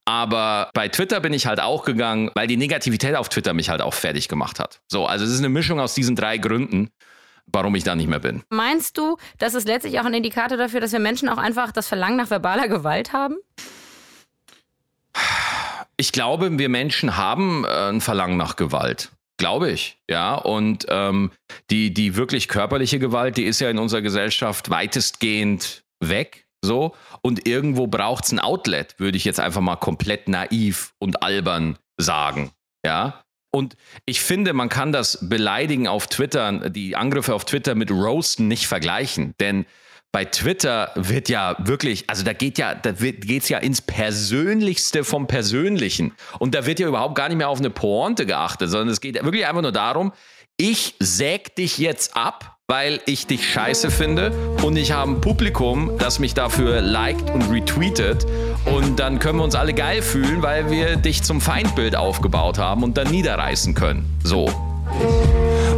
Aber 0.05 0.69
bei 0.73 0.89
Twitter 0.89 1.19
bin 1.19 1.33
ich 1.33 1.45
halt 1.45 1.59
auch 1.59 1.85
gegangen, 1.85 2.29
weil 2.35 2.47
die 2.47 2.57
Negativität 2.57 3.15
auf 3.15 3.29
Twitter 3.29 3.53
mich 3.53 3.69
halt 3.69 3.81
auch 3.81 3.93
fertig 3.93 4.27
gemacht 4.27 4.59
hat. 4.59 4.81
So, 4.87 5.05
also 5.05 5.23
es 5.25 5.31
ist 5.31 5.39
eine 5.39 5.49
Mischung 5.49 5.79
aus 5.79 5.93
diesen 5.93 6.15
drei 6.15 6.37
Gründen, 6.37 6.89
warum 7.45 7.75
ich 7.75 7.83
da 7.83 7.95
nicht 7.95 8.09
mehr 8.09 8.19
bin. 8.19 8.43
Meinst 8.49 8.97
du, 8.97 9.17
das 9.37 9.53
ist 9.53 9.67
letztlich 9.67 9.99
auch 9.99 10.05
ein 10.05 10.13
Indikator 10.13 10.57
dafür, 10.57 10.81
dass 10.81 10.91
wir 10.91 10.99
Menschen 10.99 11.29
auch 11.29 11.37
einfach 11.37 11.71
das 11.71 11.87
Verlangen 11.87 12.17
nach 12.17 12.29
verbaler 12.29 12.67
Gewalt 12.67 13.13
haben? 13.13 13.35
Ich 15.95 16.11
glaube, 16.11 16.57
wir 16.57 16.69
Menschen 16.69 17.17
haben 17.17 17.65
äh, 17.65 17.89
ein 17.89 18.01
Verlangen 18.01 18.35
nach 18.35 18.55
Gewalt. 18.55 19.11
Glaube 19.37 19.71
ich, 19.71 19.97
ja. 20.09 20.35
Und 20.35 20.85
ähm, 20.89 21.31
die, 21.69 21.93
die 21.93 22.15
wirklich 22.15 22.47
körperliche 22.47 22.99
Gewalt, 22.99 23.37
die 23.37 23.43
ist 23.43 23.59
ja 23.59 23.69
in 23.69 23.79
unserer 23.79 24.01
Gesellschaft 24.01 24.69
weitestgehend 24.69 25.83
weg. 25.99 26.47
So. 26.63 26.95
Und 27.21 27.47
irgendwo 27.47 27.87
braucht 27.87 28.25
es 28.25 28.31
ein 28.31 28.39
Outlet, 28.39 28.95
würde 28.99 29.17
ich 29.17 29.25
jetzt 29.25 29.39
einfach 29.39 29.61
mal 29.61 29.75
komplett 29.75 30.27
naiv 30.27 30.93
und 30.99 31.23
albern 31.23 31.77
sagen. 31.97 32.51
Ja. 32.85 33.23
Und 33.51 33.75
ich 34.05 34.21
finde, 34.21 34.53
man 34.53 34.69
kann 34.69 34.91
das 34.91 35.19
Beleidigen 35.21 35.87
auf 35.87 36.07
Twitter, 36.07 36.69
die 36.69 36.95
Angriffe 36.95 37.35
auf 37.35 37.45
Twitter 37.45 37.75
mit 37.75 37.91
Roasten 37.91 38.47
nicht 38.47 38.67
vergleichen. 38.67 39.35
Denn 39.39 39.65
bei 40.13 40.25
Twitter 40.25 40.91
wird 40.93 41.27
ja 41.27 41.55
wirklich, 41.57 42.07
also 42.07 42.23
da 42.23 42.33
geht 42.33 42.59
ja, 42.59 42.75
da 42.75 42.91
geht's 42.91 43.49
ja 43.49 43.57
ins 43.57 43.81
Persönlichste 43.81 45.03
vom 45.03 45.25
Persönlichen. 45.25 46.13
Und 46.37 46.53
da 46.53 46.67
wird 46.67 46.79
ja 46.79 46.87
überhaupt 46.87 47.15
gar 47.15 47.29
nicht 47.29 47.37
mehr 47.37 47.49
auf 47.49 47.57
eine 47.57 47.71
Pointe 47.71 48.27
geachtet, 48.27 48.69
sondern 48.69 48.89
es 48.89 49.01
geht 49.01 49.15
wirklich 49.23 49.47
einfach 49.47 49.63
nur 49.63 49.71
darum, 49.71 50.13
ich 50.55 50.93
säg 50.99 51.55
dich 51.55 51.79
jetzt 51.79 52.15
ab, 52.15 52.57
weil 52.67 53.01
ich 53.07 53.25
dich 53.25 53.51
scheiße 53.51 53.89
finde 53.89 54.31
und 54.61 54.77
ich 54.77 54.91
habe 54.91 55.11
ein 55.11 55.19
Publikum, 55.19 55.97
das 55.97 56.19
mich 56.19 56.35
dafür 56.35 56.79
liked 56.81 57.31
und 57.31 57.49
retweetet 57.51 58.27
und 58.65 58.99
dann 58.99 59.17
können 59.17 59.39
wir 59.39 59.43
uns 59.43 59.55
alle 59.55 59.73
geil 59.73 60.03
fühlen, 60.03 60.43
weil 60.43 60.69
wir 60.69 60.95
dich 60.95 61.23
zum 61.23 61.41
Feindbild 61.41 61.95
aufgebaut 61.95 62.59
haben 62.59 62.83
und 62.83 62.97
dann 62.97 63.09
niederreißen 63.09 63.73
können. 63.73 64.05
So. 64.23 64.47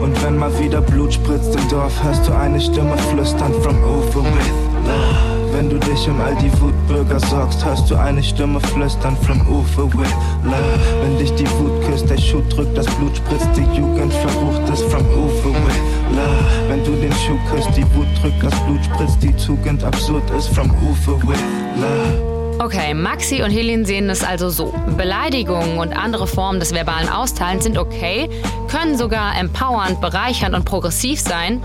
Und 0.05 0.23
wenn 0.23 0.37
mal 0.37 0.51
wieder 0.59 0.81
Blut 0.81 1.15
spritzt 1.15 1.55
im 1.55 1.67
Dorf, 1.67 1.91
hörst 2.03 2.27
du 2.27 2.37
eine 2.37 2.61
Stimme 2.61 2.95
flüstern 3.09 3.51
from 3.63 3.83
over 3.83 4.23
with 4.23 4.51
love. 4.85 5.51
Wenn 5.51 5.67
du 5.67 5.79
dich 5.79 6.07
um 6.07 6.21
all 6.21 6.35
die 6.35 6.51
Wutbürger 6.61 7.19
sorgst, 7.19 7.65
hörst 7.65 7.89
du 7.89 7.95
eine 7.95 8.21
Stimme 8.21 8.59
flüstern 8.59 9.17
from 9.17 9.41
over 9.47 9.91
with 9.97 10.13
love. 10.43 10.79
Wenn 11.01 11.17
dich 11.17 11.33
die 11.33 11.49
Wut 11.57 11.83
küsst, 11.89 12.07
der 12.07 12.19
Schuh 12.19 12.43
drückt, 12.49 12.77
das 12.77 12.85
Blut 12.85 13.17
spritzt, 13.17 13.49
die 13.55 13.79
Jugend 13.79 14.13
verrucht 14.13 14.69
ist 14.71 14.83
from 14.83 15.07
over 15.07 15.49
with 15.65 15.81
love. 16.11 16.69
Wenn 16.69 16.83
du 16.83 16.91
den 17.01 17.11
Schuh 17.13 17.39
küsst, 17.49 17.75
die 17.75 17.95
Wut 17.95 18.05
drückt, 18.21 18.43
das 18.43 18.53
Blut 18.65 18.85
spritzt, 18.85 19.23
die 19.23 19.33
Tugend 19.33 19.83
absurd 19.83 20.29
ist. 20.37 20.49
From 20.49 20.69
Ufer 20.87 21.17
with 21.27 21.41
love. 21.81 22.34
Okay, 22.57 22.93
Maxi 22.93 23.43
und 23.43 23.51
Helene 23.51 23.85
sehen 23.85 24.09
es 24.09 24.23
also 24.23 24.49
so. 24.49 24.73
Beleidigungen 24.97 25.77
und 25.77 25.91
andere 25.91 26.25
Formen 26.25 26.59
des 26.59 26.73
verbalen 26.73 27.09
Austeilens 27.09 27.65
sind 27.65 27.77
okay, 27.77 28.29
können 28.69 28.97
sogar 28.97 29.37
empowernd, 29.37 29.99
bereichernd 29.99 30.55
und 30.55 30.63
progressiv 30.63 31.19
sein, 31.19 31.61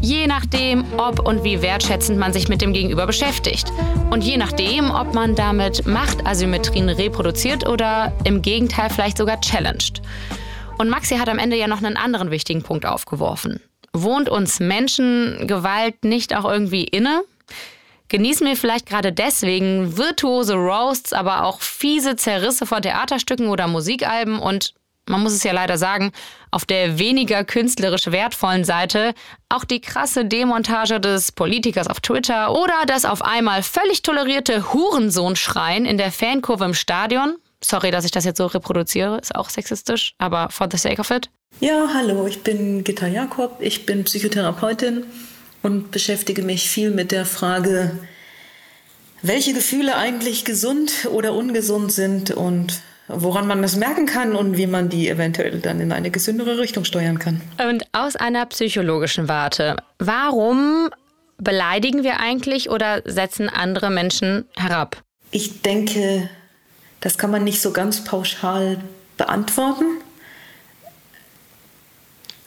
je 0.00 0.26
nachdem, 0.26 0.84
ob 0.96 1.20
und 1.20 1.44
wie 1.44 1.62
wertschätzend 1.62 2.18
man 2.18 2.32
sich 2.32 2.48
mit 2.48 2.60
dem 2.60 2.72
Gegenüber 2.72 3.06
beschäftigt. 3.06 3.72
Und 4.10 4.24
je 4.24 4.36
nachdem, 4.36 4.90
ob 4.90 5.14
man 5.14 5.36
damit 5.36 5.86
Machtasymmetrien 5.86 6.88
reproduziert 6.88 7.68
oder 7.68 8.12
im 8.24 8.42
Gegenteil 8.42 8.90
vielleicht 8.90 9.18
sogar 9.18 9.40
challenged. 9.40 10.02
Und 10.76 10.90
Maxi 10.90 11.16
hat 11.16 11.28
am 11.28 11.38
Ende 11.38 11.56
ja 11.56 11.68
noch 11.68 11.82
einen 11.82 11.96
anderen 11.96 12.32
wichtigen 12.32 12.62
Punkt 12.62 12.84
aufgeworfen. 12.84 13.60
Wohnt 13.92 14.28
uns 14.28 14.58
Menschen 14.58 15.46
Gewalt 15.46 16.04
nicht 16.04 16.34
auch 16.34 16.50
irgendwie 16.50 16.84
inne? 16.84 17.22
Genießen 18.12 18.46
wir 18.46 18.58
vielleicht 18.58 18.84
gerade 18.84 19.10
deswegen 19.10 19.96
virtuose 19.96 20.52
Roasts, 20.52 21.14
aber 21.14 21.46
auch 21.46 21.62
fiese 21.62 22.14
Zerrisse 22.14 22.66
von 22.66 22.82
Theaterstücken 22.82 23.48
oder 23.48 23.68
Musikalben 23.68 24.38
und 24.38 24.74
man 25.08 25.22
muss 25.22 25.32
es 25.32 25.42
ja 25.44 25.52
leider 25.52 25.78
sagen, 25.78 26.12
auf 26.50 26.66
der 26.66 26.98
weniger 26.98 27.42
künstlerisch 27.42 28.12
wertvollen 28.12 28.64
Seite 28.64 29.14
auch 29.48 29.64
die 29.64 29.80
krasse 29.80 30.26
Demontage 30.26 31.00
des 31.00 31.32
Politikers 31.32 31.86
auf 31.86 32.00
Twitter 32.00 32.52
oder 32.52 32.84
das 32.86 33.06
auf 33.06 33.22
einmal 33.22 33.62
völlig 33.62 34.02
tolerierte 34.02 34.74
Hurensohn-Schreien 34.74 35.86
in 35.86 35.96
der 35.96 36.12
Fankurve 36.12 36.66
im 36.66 36.74
Stadion. 36.74 37.36
Sorry, 37.64 37.90
dass 37.90 38.04
ich 38.04 38.10
das 38.10 38.26
jetzt 38.26 38.36
so 38.36 38.44
reproduziere, 38.44 39.20
ist 39.22 39.34
auch 39.34 39.48
sexistisch, 39.48 40.12
aber 40.18 40.50
for 40.50 40.68
the 40.70 40.76
sake 40.76 41.00
of 41.00 41.10
it. 41.10 41.30
Ja, 41.60 41.88
hallo, 41.94 42.26
ich 42.26 42.42
bin 42.42 42.84
Gitta 42.84 43.06
Jakob, 43.06 43.56
ich 43.60 43.86
bin 43.86 44.04
Psychotherapeutin 44.04 45.06
und 45.62 45.90
beschäftige 45.90 46.42
mich 46.42 46.68
viel 46.68 46.90
mit 46.90 47.12
der 47.12 47.26
Frage, 47.26 47.92
welche 49.22 49.54
Gefühle 49.54 49.96
eigentlich 49.96 50.44
gesund 50.44 51.08
oder 51.10 51.34
ungesund 51.34 51.92
sind 51.92 52.32
und 52.32 52.82
woran 53.08 53.46
man 53.46 53.62
das 53.62 53.76
merken 53.76 54.06
kann 54.06 54.34
und 54.34 54.56
wie 54.56 54.66
man 54.66 54.88
die 54.88 55.08
eventuell 55.08 55.60
dann 55.60 55.80
in 55.80 55.92
eine 55.92 56.10
gesündere 56.10 56.58
Richtung 56.58 56.84
steuern 56.84 57.18
kann. 57.18 57.40
Und 57.68 57.84
aus 57.92 58.16
einer 58.16 58.46
psychologischen 58.46 59.28
Warte, 59.28 59.76
warum 59.98 60.88
beleidigen 61.38 62.02
wir 62.02 62.20
eigentlich 62.20 62.70
oder 62.70 63.02
setzen 63.04 63.48
andere 63.48 63.90
Menschen 63.90 64.46
herab? 64.56 65.02
Ich 65.30 65.62
denke, 65.62 66.28
das 67.00 67.18
kann 67.18 67.30
man 67.30 67.44
nicht 67.44 67.60
so 67.60 67.72
ganz 67.72 68.04
pauschal 68.04 68.78
beantworten. 69.16 69.84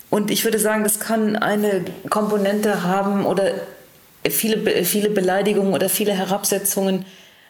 Und 0.10 0.32
ich 0.32 0.44
würde 0.44 0.60
sagen, 0.60 0.84
das 0.84 1.00
kann 1.00 1.36
eine 1.36 1.84
Komponente 2.10 2.84
haben 2.84 3.26
oder 3.26 3.52
viele, 4.30 4.86
viele 4.86 5.10
Beleidigungen 5.10 5.74
oder 5.74 5.90
viele 5.90 6.14
Herabsetzungen 6.14 7.06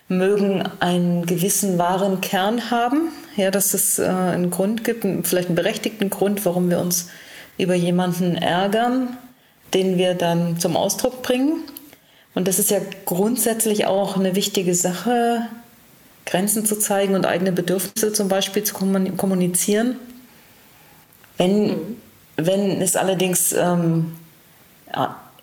mögen 0.07 0.63
einen 0.79 1.25
gewissen 1.25 1.77
wahren 1.77 2.21
Kern 2.21 2.69
haben. 2.71 3.09
Ja, 3.35 3.51
dass 3.51 3.73
es 3.73 3.99
äh, 3.99 4.05
einen 4.05 4.51
Grund 4.51 4.83
gibt, 4.83 5.05
vielleicht 5.27 5.49
einen 5.49 5.55
berechtigten 5.55 6.09
Grund, 6.09 6.45
warum 6.45 6.69
wir 6.69 6.79
uns 6.79 7.09
über 7.57 7.73
jemanden 7.73 8.35
ärgern, 8.35 9.17
den 9.73 9.97
wir 9.97 10.13
dann 10.13 10.59
zum 10.59 10.77
Ausdruck 10.77 11.21
bringen. 11.21 11.63
Und 12.33 12.47
das 12.47 12.59
ist 12.59 12.69
ja 12.69 12.79
grundsätzlich 13.05 13.85
auch 13.85 14.17
eine 14.17 14.35
wichtige 14.35 14.75
Sache, 14.75 15.47
Grenzen 16.25 16.65
zu 16.65 16.77
zeigen 16.77 17.15
und 17.15 17.25
eigene 17.25 17.51
Bedürfnisse 17.51 18.11
zum 18.11 18.27
Beispiel 18.27 18.63
zu 18.63 18.73
kommunizieren. 18.73 19.97
Wenn 21.37 21.97
wenn 22.37 22.81
es 22.81 22.95
allerdings 22.95 23.53
ähm, 23.53 24.15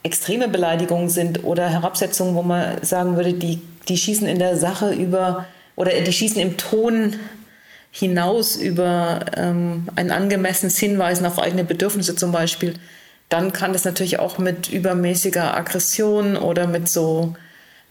extreme 0.02 0.48
Beleidigungen 0.48 1.08
sind 1.08 1.44
oder 1.44 1.68
Herabsetzungen, 1.68 2.34
wo 2.34 2.42
man 2.42 2.82
sagen 2.82 3.16
würde, 3.16 3.34
die, 3.34 3.60
die 3.88 3.96
schießen 3.96 4.26
in 4.26 4.38
der 4.38 4.56
Sache 4.56 4.92
über 4.92 5.46
oder 5.76 5.92
die 5.92 6.12
schießen 6.12 6.40
im 6.40 6.56
Ton 6.56 7.16
hinaus 7.90 8.56
über 8.56 9.20
ähm, 9.36 9.88
ein 9.96 10.10
angemessenes 10.10 10.78
Hinweisen 10.78 11.26
auf 11.26 11.38
eigene 11.38 11.64
Bedürfnisse 11.64 12.16
zum 12.16 12.32
Beispiel, 12.32 12.74
dann 13.28 13.52
kann 13.52 13.72
das 13.72 13.84
natürlich 13.84 14.18
auch 14.18 14.38
mit 14.38 14.70
übermäßiger 14.70 15.56
Aggression 15.56 16.36
oder 16.36 16.66
mit 16.66 16.88
so 16.88 17.34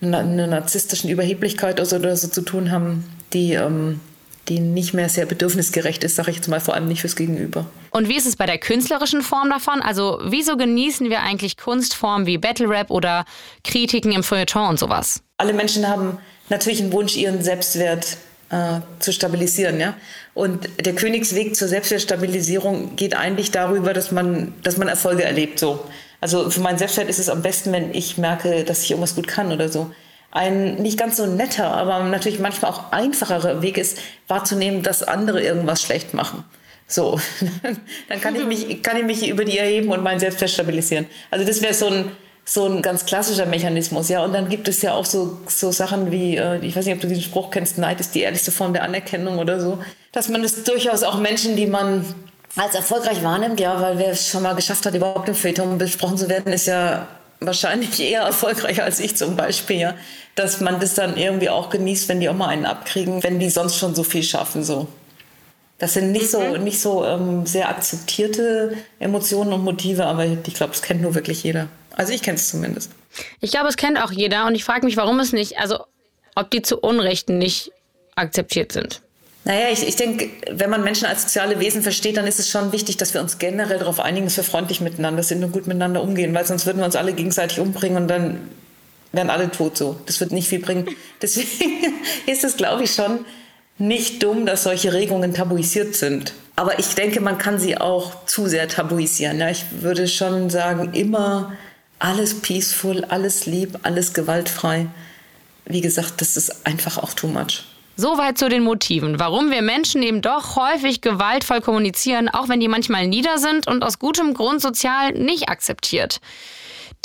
einer 0.02 0.48
narzisstischen 0.48 1.10
Überheblichkeit 1.10 1.80
oder 1.80 1.86
so, 1.86 1.96
oder 1.98 2.16
so 2.16 2.28
zu 2.28 2.42
tun 2.42 2.72
haben, 2.72 3.04
die 3.34 3.54
ähm, 3.54 4.00
die 4.47 4.60
nicht 4.60 4.93
mehr 4.93 5.10
sehr 5.10 5.25
bedürfnisgerecht 5.25 6.04
ist, 6.04 6.15
sage 6.15 6.32
ich 6.32 6.38
jetzt 6.38 6.47
mal, 6.47 6.60
vor 6.60 6.73
allem 6.73 6.88
nicht 6.88 7.01
fürs 7.01 7.15
Gegenüber. 7.15 7.65
Und 7.91 8.10
wie 8.10 8.17
ist 8.17 8.25
es 8.25 8.36
bei 8.36 8.45
der 8.45 8.58
künstlerischen 8.58 9.21
Form 9.21 9.49
davon? 9.49 9.82
Also 9.82 10.19
wieso 10.23 10.58
genießen 10.58 11.10
wir 11.10 11.21
eigentlich 11.21 11.58
Kunstformen 11.58 12.25
wie 12.25 12.38
Battle 12.38 12.69
Rap 12.69 12.89
oder 12.89 13.25
Kritiken 13.63 14.12
im 14.12 14.23
Feuilleton 14.23 14.69
und 14.69 14.80
sowas? 14.80 15.21
Alle 15.38 15.54
Menschen 15.54 15.88
haben 15.88 16.17
natürlich 16.49 16.82
einen 16.82 16.91
Wunsch, 16.91 17.15
ihren 17.15 17.43
Selbstwert 17.43 18.17
äh, 18.49 18.80
zu 18.99 19.13
stabilisieren. 19.13 19.80
Ja? 19.80 19.95
Und 20.34 20.67
der 20.84 20.93
Königsweg 20.93 21.56
zur 21.56 21.67
Selbstwertstabilisierung 21.67 22.95
geht 22.95 23.15
eigentlich 23.15 23.51
darüber, 23.51 23.93
dass 23.93 24.12
man, 24.12 24.54
dass 24.63 24.77
man 24.77 24.88
Erfolge 24.88 25.23
erlebt. 25.23 25.60
So. 25.60 25.86
Also 26.19 26.49
für 26.49 26.62
meinen 26.62 26.77
Selbstwert 26.77 27.10
ist 27.10 27.19
es 27.19 27.30
am 27.30 27.41
besten, 27.41 27.71
wenn 27.71 27.93
ich 27.93 28.17
merke, 28.17 28.63
dass 28.63 28.84
ich 28.84 28.91
irgendwas 28.91 29.15
gut 29.15 29.27
kann 29.27 29.51
oder 29.51 29.69
so 29.69 29.91
ein 30.32 30.76
nicht 30.76 30.98
ganz 30.98 31.17
so 31.17 31.26
netter, 31.26 31.72
aber 31.72 32.00
natürlich 32.04 32.39
manchmal 32.39 32.72
auch 32.72 32.91
einfacherer 32.91 33.62
Weg 33.62 33.78
ist, 33.78 34.00
wahrzunehmen, 34.28 34.82
dass 34.82 35.04
andere 35.04 35.41
irgendwas 35.41 35.82
schlecht 35.82 36.13
machen. 36.13 36.44
So, 36.88 37.20
dann 38.10 38.22
kann 38.22 38.36
ich 38.36 38.46
mich, 38.46 38.84
kann 38.84 38.98
ich 38.98 39.04
mich 39.04 39.28
über 39.28 39.46
die 39.46 39.58
erheben 39.58 39.89
und 39.89 40.04
mein 40.04 40.20
Selbstwert 40.20 40.52
stabilisieren. 40.52 41.06
Also 41.30 41.46
das 41.46 41.62
wäre 41.62 41.74
so 41.74 41.88
ein, 41.88 42.12
so 42.44 42.65
ein 42.65 42.82
ganz 42.82 43.06
klassischer 43.06 43.46
Mechanismus, 43.46 44.10
ja. 44.10 44.24
Und 44.24 44.34
dann 44.34 44.50
gibt 44.50 44.67
es 44.67 44.82
ja 44.82 44.94
auch 44.94 45.06
so, 45.06 45.38
so 45.48 45.72
Sachen 45.72 46.12
wie, 46.12 46.38
äh, 46.38 46.58
ich 46.65 46.76
weiß 46.76 46.86
nicht, 46.86 46.96
ob 46.96 47.02
du 47.02 47.08
diesen 47.08 47.24
Spruch 47.24 47.52
kennst, 47.52 47.78
Neid 47.78 48.00
ist 48.00 48.15
die 48.15 48.22
ehrlichste 48.22 48.52
Form 48.52 48.74
der 48.74 48.84
Anerkennung 48.84 49.38
oder 49.38 49.60
so. 49.60 49.80
Dass 50.12 50.28
man 50.28 50.44
es 50.44 50.63
durchaus 50.63 51.04
auch 51.04 51.20
Menschen, 51.20 51.56
die 51.56 51.67
man 51.67 52.06
als 52.58 52.76
erfolgreich 52.76 53.24
wahrnimmt, 53.24 53.60
ja, 53.60 53.80
weil 53.82 53.98
wer 53.98 54.10
es 54.10 54.28
schon 54.28 54.44
mal 54.44 54.56
geschafft 54.56 54.86
hat, 54.86 54.94
überhaupt 54.94 55.30
im 55.30 55.36
Feuilleton 55.36 55.78
besprochen 55.78 56.17
zu 56.17 56.28
werden, 56.28 56.52
ist 56.52 56.67
ja 56.67 57.08
wahrscheinlich 57.41 57.99
eher 57.99 58.21
erfolgreicher 58.21 58.84
als 58.84 58.99
ich 58.99 59.17
zum 59.17 59.36
Beispiel, 59.36 59.77
ja. 59.77 59.95
Dass 60.36 60.62
man 60.62 60.80
das 60.80 60.93
dann 60.93 61.17
irgendwie 61.17 61.49
auch 61.49 61.69
genießt, 61.69 62.08
wenn 62.08 62.21
die 62.21 62.30
auch 62.30 62.36
mal 62.36 62.47
einen 62.47 62.65
abkriegen, 62.65 63.21
wenn 63.23 63.39
die 63.39 63.49
sonst 63.49 63.77
schon 63.77 63.93
so 63.95 64.04
viel 64.04 64.23
schaffen, 64.23 64.63
so. 64.63 64.88
Das 65.77 65.93
sind 65.93 66.12
nicht 66.12 66.30
so, 66.30 66.39
mhm. 66.39 66.63
nicht 66.63 66.80
so 66.80 67.04
ähm, 67.04 67.45
sehr 67.47 67.67
akzeptierte 67.67 68.77
Emotionen 68.99 69.51
und 69.51 69.63
Motive, 69.63 70.06
aber 70.06 70.25
ich 70.25 70.54
glaube, 70.54 70.73
es 70.73 70.84
kennt 70.84 71.01
nur 71.01 71.15
wirklich 71.15 71.43
jeder. 71.43 71.67
Also 71.95 72.13
ich 72.13 72.21
kenne 72.21 72.36
es 72.36 72.49
zumindest. 72.49 72.91
Ich 73.41 73.51
glaube, 73.51 73.67
es 73.67 73.77
kennt 73.77 73.99
auch 74.01 74.12
jeder 74.12 74.45
und 74.45 74.56
ich 74.56 74.63
frage 74.63 74.86
mich, 74.86 74.95
warum 74.95 75.19
es 75.19 75.34
nicht, 75.34 75.58
also 75.58 75.80
ob 76.36 76.51
die 76.51 76.62
zu 76.62 76.77
Unrecht 76.80 77.30
nicht 77.30 77.71
akzeptiert 78.15 78.71
sind. 78.71 79.01
Naja, 79.43 79.69
ich, 79.71 79.88
ich 79.88 79.95
denke, 79.95 80.30
wenn 80.51 80.69
man 80.69 80.84
Menschen 80.84 81.08
als 81.08 81.23
soziale 81.23 81.60
Wesen 81.60 81.82
versteht, 81.82 82.17
dann 82.17 82.27
ist 82.27 82.39
es 82.39 82.49
schon 82.49 82.71
wichtig, 82.71 82.97
dass 82.97 83.13
wir 83.13 83.21
uns 83.21 83.39
generell 83.39 83.80
darauf 83.80 83.99
einigen, 83.99 84.27
dass 84.27 84.38
wir 84.38 84.43
freundlich 84.43 84.82
miteinander 84.82 85.23
sind 85.23 85.43
und 85.43 85.51
gut 85.51 85.65
miteinander 85.65 86.04
umgehen, 86.04 86.34
weil 86.34 86.45
sonst 86.45 86.65
würden 86.67 86.77
wir 86.77 86.86
uns 86.86 86.95
alle 86.95 87.13
gegenseitig 87.13 87.60
umbringen 87.60 88.04
und 88.04 88.08
dann 88.08 88.39
wären 89.12 89.30
alle 89.30 89.49
tot 89.49 89.77
so. 89.77 89.99
Das 90.06 90.19
wird 90.19 90.32
nicht 90.32 90.47
viel 90.47 90.60
bringen. 90.60 90.88
Deswegen 91.21 91.95
ist 92.27 92.43
es, 92.43 92.56
glaube 92.56 92.84
ich, 92.84 92.93
schon 92.93 93.25
nicht 93.80 94.21
dumm, 94.21 94.45
dass 94.45 94.63
solche 94.63 94.93
Regungen 94.93 95.34
tabuisiert 95.34 95.95
sind. 95.95 96.34
Aber 96.56 96.77
ich 96.77 96.93
denke, 96.93 97.19
man 97.19 97.39
kann 97.39 97.58
sie 97.58 97.77
auch 97.77 98.25
zu 98.25 98.47
sehr 98.47 98.67
tabuisieren. 98.67 99.39
Ja, 99.39 99.49
ich 99.49 99.65
würde 99.82 100.08
schon 100.08 100.51
sagen, 100.51 100.93
immer 100.93 101.54
alles 101.97 102.41
peaceful, 102.41 103.06
alles 103.06 103.47
lieb, 103.47 103.80
alles 103.82 104.13
gewaltfrei. 104.13 104.88
Wie 105.65 105.82
gesagt, 105.82 106.21
das 106.21 106.38
ist 106.38 106.67
einfach 106.67 106.99
auch 106.99 107.13
too 107.13 107.27
much. 107.27 107.63
Soweit 108.02 108.40
zu 108.40 108.50
den 108.50 108.64
Motiven, 108.64 109.20
warum 109.20 109.52
wir 109.52 109.62
Menschen 109.62 110.02
eben 110.02 110.24
doch 110.24 110.56
häufig 110.56 111.02
gewaltvoll 111.02 111.62
kommunizieren, 111.62 112.30
auch 112.30 112.50
wenn 112.50 112.60
die 112.60 112.68
manchmal 112.68 113.06
nieder 113.06 113.38
sind 113.38 113.68
und 113.68 113.84
aus 113.84 114.00
gutem 114.00 114.34
Grund 114.34 114.60
sozial 114.60 115.12
nicht 115.12 115.50
akzeptiert. 115.50 116.20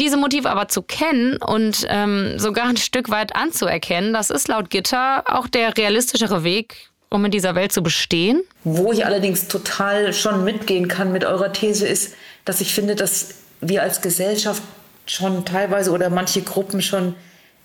Diese 0.01 0.17
Motive 0.17 0.49
aber 0.49 0.69
zu 0.69 0.81
kennen 0.81 1.37
und 1.37 1.87
ähm, 1.91 2.39
sogar 2.39 2.65
ein 2.65 2.79
Stück 2.79 3.11
weit 3.11 3.37
anzuerkennen, 3.37 4.15
das 4.15 4.31
ist 4.31 4.49
laut 4.49 4.71
Gitter 4.71 5.25
auch 5.27 5.49
der 5.49 5.77
realistischere 5.77 6.45
Weg, 6.45 6.89
um 7.11 7.23
in 7.27 7.31
dieser 7.31 7.55
Welt 7.55 7.73
zu 7.73 7.83
bestehen. 7.83 8.41
Wo 8.65 8.91
ich 8.91 9.05
allerdings 9.05 9.49
total 9.49 10.15
schon 10.15 10.45
mitgehen 10.45 10.89
kann 10.89 11.13
mit 11.13 11.27
eurer 11.27 11.53
These 11.53 11.87
ist, 11.87 12.15
dass 12.47 12.63
ich 12.63 12.73
finde, 12.73 12.95
dass 12.95 13.35
wir 13.61 13.83
als 13.83 14.01
Gesellschaft 14.01 14.63
schon 15.05 15.45
teilweise 15.45 15.91
oder 15.91 16.09
manche 16.09 16.41
Gruppen 16.41 16.81
schon 16.81 17.15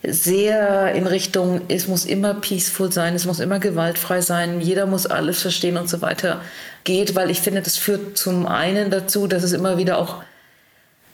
sehr 0.04 0.94
in 0.94 1.06
Richtung, 1.06 1.62
es 1.68 1.88
muss 1.88 2.06
immer 2.06 2.34
peaceful 2.34 2.92
sein, 2.92 3.14
es 3.14 3.26
muss 3.26 3.40
immer 3.40 3.60
gewaltfrei 3.60 4.22
sein, 4.22 4.62
jeder 4.62 4.86
muss 4.88 5.06
alles 5.06 5.42
verstehen 5.42 5.78
und 5.78 5.90
so 5.90 6.02
weiter 6.02 6.42
geht, 6.84 7.16
weil 7.16 7.30
ich 7.30 7.42
finde, 7.42 7.62
das 7.62 7.78
führt 7.78 8.18
zum 8.18 8.48
einen 8.48 8.90
dazu, 8.90 9.28
dass 9.28 9.44
es 9.44 9.54
immer 9.54 9.78
wieder 9.78 10.00
auch 10.00 10.24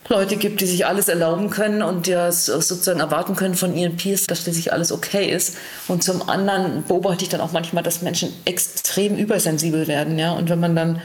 Leute 0.09 0.37
gibt, 0.37 0.61
die 0.61 0.65
sich 0.65 0.85
alles 0.85 1.09
erlauben 1.09 1.49
können 1.49 1.81
und 1.81 2.07
ja 2.07 2.31
sozusagen 2.31 3.01
erwarten 3.01 3.35
können 3.35 3.55
von 3.55 3.75
ihren 3.75 3.97
Peers, 3.97 4.25
dass 4.25 4.41
schließlich 4.43 4.71
alles 4.71 4.93
okay 4.93 5.29
ist. 5.29 5.57
Und 5.89 6.03
zum 6.03 6.29
anderen 6.29 6.85
beobachte 6.87 7.23
ich 7.23 7.29
dann 7.29 7.41
auch 7.41 7.51
manchmal, 7.51 7.83
dass 7.83 8.01
Menschen 8.01 8.31
extrem 8.45 9.17
übersensibel 9.17 9.87
werden, 9.87 10.17
ja. 10.17 10.31
Und 10.31 10.49
wenn 10.49 10.61
man 10.61 10.75
dann 10.77 11.01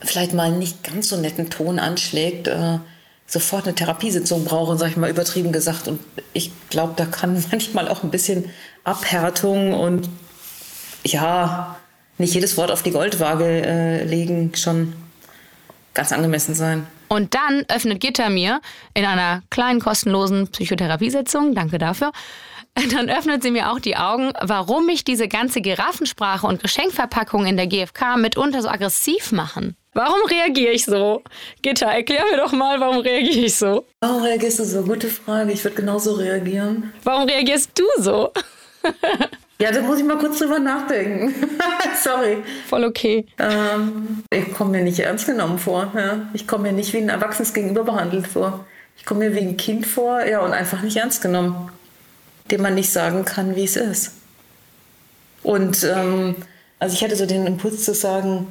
vielleicht 0.00 0.32
mal 0.32 0.44
einen 0.44 0.58
nicht 0.58 0.82
ganz 0.82 1.08
so 1.08 1.16
netten 1.18 1.50
Ton 1.50 1.78
anschlägt, 1.78 2.48
äh, 2.48 2.78
sofort 3.30 3.64
eine 3.64 3.76
Therapiesitzung 3.76 4.44
brauchen, 4.44 4.76
sag 4.76 4.90
ich 4.90 4.96
mal 4.96 5.08
übertrieben 5.08 5.52
gesagt. 5.52 5.86
Und 5.86 6.00
ich 6.32 6.50
glaube, 6.68 6.94
da 6.96 7.06
kann 7.06 7.42
manchmal 7.50 7.88
auch 7.88 8.02
ein 8.02 8.10
bisschen 8.10 8.50
Abhärtung 8.84 9.72
und 9.72 10.08
ja, 11.04 11.76
nicht 12.18 12.34
jedes 12.34 12.56
Wort 12.56 12.70
auf 12.70 12.82
die 12.82 12.90
Goldwaage 12.90 13.44
äh, 13.44 14.04
legen 14.04 14.52
schon 14.54 14.92
ganz 15.94 16.12
angemessen 16.12 16.54
sein. 16.54 16.86
Und 17.08 17.34
dann 17.34 17.64
öffnet 17.68 18.00
Gitter 18.00 18.30
mir 18.30 18.60
in 18.94 19.04
einer 19.04 19.42
kleinen 19.50 19.80
kostenlosen 19.80 20.48
Psychotherapiesitzung, 20.48 21.54
danke 21.54 21.78
dafür, 21.78 22.12
dann 22.92 23.08
öffnet 23.08 23.42
sie 23.42 23.50
mir 23.50 23.70
auch 23.70 23.78
die 23.78 23.96
Augen, 23.96 24.32
warum 24.40 24.86
mich 24.86 25.04
diese 25.04 25.28
ganze 25.28 25.60
Giraffensprache 25.60 26.46
und 26.46 26.62
Geschenkverpackung 26.62 27.46
in 27.46 27.56
der 27.56 27.68
GfK 27.68 28.16
mitunter 28.16 28.60
so 28.60 28.68
aggressiv 28.68 29.32
machen. 29.32 29.76
Warum 29.92 30.24
reagiere 30.30 30.72
ich 30.72 30.84
so? 30.84 31.22
Gitter, 31.62 31.86
erklär 31.86 32.24
mir 32.30 32.36
doch 32.36 32.52
mal, 32.52 32.78
warum 32.78 32.98
reagiere 32.98 33.46
ich 33.46 33.56
so? 33.56 33.86
Warum 34.00 34.22
reagierst 34.22 34.60
du 34.60 34.64
so? 34.64 34.82
Gute 34.82 35.08
Frage. 35.08 35.52
Ich 35.52 35.64
würde 35.64 35.76
genauso 35.76 36.12
reagieren. 36.12 36.92
Warum 37.02 37.28
reagierst 37.28 37.70
du 37.74 37.84
so? 37.98 38.30
ja, 39.60 39.72
da 39.72 39.82
muss 39.82 39.98
ich 39.98 40.04
mal 40.04 40.16
kurz 40.18 40.38
drüber 40.38 40.60
nachdenken. 40.60 41.34
Sorry. 42.02 42.38
Voll 42.68 42.84
okay. 42.84 43.26
Ähm, 43.38 44.22
ich 44.30 44.54
komme 44.54 44.78
mir 44.78 44.84
nicht 44.84 45.00
ernst 45.00 45.26
genommen 45.26 45.58
vor. 45.58 45.92
Ja? 45.96 46.28
Ich 46.34 46.46
komme 46.46 46.64
mir 46.64 46.72
nicht 46.72 46.92
wie 46.92 46.98
ein 46.98 47.08
Erwachsenes 47.08 47.52
gegenüber 47.52 47.82
behandelt 47.82 48.28
vor. 48.28 48.64
Ich 48.96 49.04
komme 49.04 49.28
mir 49.28 49.34
wie 49.34 49.40
ein 49.40 49.56
Kind 49.56 49.86
vor, 49.86 50.24
ja, 50.24 50.40
und 50.40 50.52
einfach 50.52 50.82
nicht 50.82 50.98
ernst 50.98 51.20
genommen. 51.22 51.70
Dem 52.50 52.62
man 52.62 52.74
nicht 52.74 52.92
sagen 52.92 53.24
kann, 53.24 53.56
wie 53.56 53.64
es 53.64 53.76
ist. 53.76 54.12
Und 55.42 55.82
ähm, 55.84 56.36
also 56.78 56.94
ich 56.94 57.02
hatte 57.02 57.16
so 57.16 57.26
den 57.26 57.46
Impuls 57.46 57.84
zu 57.84 57.94
sagen, 57.94 58.46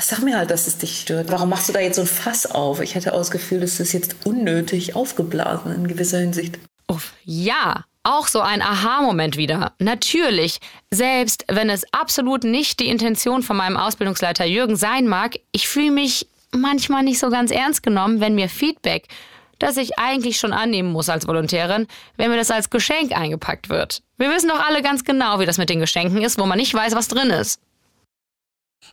Sag 0.00 0.20
mir 0.22 0.36
halt, 0.36 0.50
dass 0.50 0.66
es 0.66 0.78
dich 0.78 1.00
stört. 1.00 1.30
Warum 1.30 1.48
machst 1.48 1.68
du 1.68 1.72
da 1.72 1.80
jetzt 1.80 1.96
so 1.96 2.02
ein 2.02 2.08
Fass 2.08 2.46
auf? 2.46 2.80
Ich 2.80 2.94
hätte 2.94 3.12
auch 3.12 3.18
das 3.18 3.30
Gefühl, 3.30 3.60
dass 3.60 3.78
das 3.78 3.92
jetzt 3.92 4.16
unnötig 4.24 4.96
aufgeblasen 4.96 5.74
in 5.74 5.86
gewisser 5.86 6.18
Hinsicht. 6.18 6.58
Uff, 6.88 7.12
ja, 7.24 7.84
auch 8.02 8.28
so 8.28 8.40
ein 8.40 8.60
Aha-Moment 8.60 9.36
wieder. 9.36 9.72
Natürlich, 9.78 10.58
selbst 10.90 11.44
wenn 11.48 11.70
es 11.70 11.84
absolut 11.92 12.44
nicht 12.44 12.80
die 12.80 12.88
Intention 12.88 13.42
von 13.42 13.56
meinem 13.56 13.76
Ausbildungsleiter 13.76 14.44
Jürgen 14.44 14.76
sein 14.76 15.08
mag, 15.08 15.36
ich 15.52 15.68
fühle 15.68 15.90
mich 15.90 16.28
manchmal 16.52 17.02
nicht 17.02 17.18
so 17.18 17.30
ganz 17.30 17.50
ernst 17.50 17.82
genommen, 17.82 18.20
wenn 18.20 18.34
mir 18.34 18.48
Feedback, 18.48 19.08
das 19.58 19.76
ich 19.76 19.98
eigentlich 19.98 20.38
schon 20.38 20.52
annehmen 20.52 20.92
muss 20.92 21.08
als 21.08 21.26
Volontärin, 21.26 21.86
wenn 22.16 22.30
mir 22.30 22.36
das 22.36 22.50
als 22.50 22.68
Geschenk 22.68 23.16
eingepackt 23.16 23.70
wird. 23.70 24.02
Wir 24.18 24.30
wissen 24.30 24.48
doch 24.48 24.60
alle 24.60 24.82
ganz 24.82 25.04
genau, 25.04 25.40
wie 25.40 25.46
das 25.46 25.58
mit 25.58 25.70
den 25.70 25.80
Geschenken 25.80 26.20
ist, 26.22 26.38
wo 26.38 26.46
man 26.46 26.58
nicht 26.58 26.74
weiß, 26.74 26.94
was 26.94 27.08
drin 27.08 27.30
ist. 27.30 27.60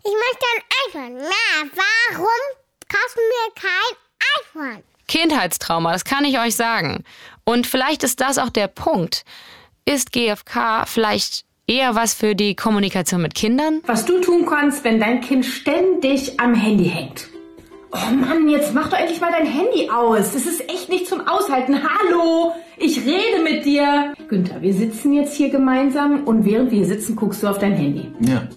Ich 0.03 0.13
möchte 0.13 0.45
ein 0.55 0.61
iPhone. 0.87 1.17
Na, 1.17 1.69
warum 1.75 2.41
kaufst 2.87 3.17
du 3.17 3.21
mir 3.21 3.53
kein 3.55 4.71
iPhone? 4.71 4.83
Kindheitstrauma, 5.07 5.91
das 5.91 6.05
kann 6.05 6.25
ich 6.25 6.39
euch 6.39 6.55
sagen. 6.55 7.03
Und 7.43 7.67
vielleicht 7.67 8.03
ist 8.03 8.21
das 8.21 8.37
auch 8.37 8.49
der 8.49 8.67
Punkt. 8.67 9.25
Ist 9.85 10.11
GFK 10.11 10.85
vielleicht 10.87 11.45
eher 11.67 11.95
was 11.95 12.13
für 12.13 12.35
die 12.35 12.55
Kommunikation 12.55 13.21
mit 13.21 13.35
Kindern? 13.35 13.81
Was 13.85 14.05
du 14.05 14.19
tun 14.21 14.45
kannst, 14.45 14.83
wenn 14.83 14.99
dein 14.99 15.21
Kind 15.21 15.45
ständig 15.45 16.39
am 16.39 16.53
Handy 16.53 16.89
hängt. 16.89 17.27
Oh 17.93 18.13
Mann, 18.13 18.47
jetzt 18.47 18.73
mach 18.73 18.89
doch 18.89 18.97
endlich 18.97 19.19
mal 19.19 19.31
dein 19.31 19.45
Handy 19.45 19.89
aus. 19.89 20.31
Das 20.31 20.45
ist 20.45 20.61
echt 20.69 20.87
nicht 20.87 21.07
zum 21.07 21.27
Aushalten. 21.27 21.81
Hallo, 21.83 22.53
ich 22.77 23.05
rede 23.05 23.43
mit 23.43 23.65
dir. 23.65 24.13
Günther, 24.29 24.61
wir 24.61 24.73
sitzen 24.73 25.11
jetzt 25.11 25.35
hier 25.35 25.49
gemeinsam 25.49 26.23
und 26.23 26.45
während 26.45 26.71
wir 26.71 26.77
hier 26.77 26.87
sitzen, 26.87 27.17
guckst 27.17 27.43
du 27.43 27.47
auf 27.47 27.59
dein 27.59 27.73
Handy. 27.73 28.09
Ja. 28.21 28.47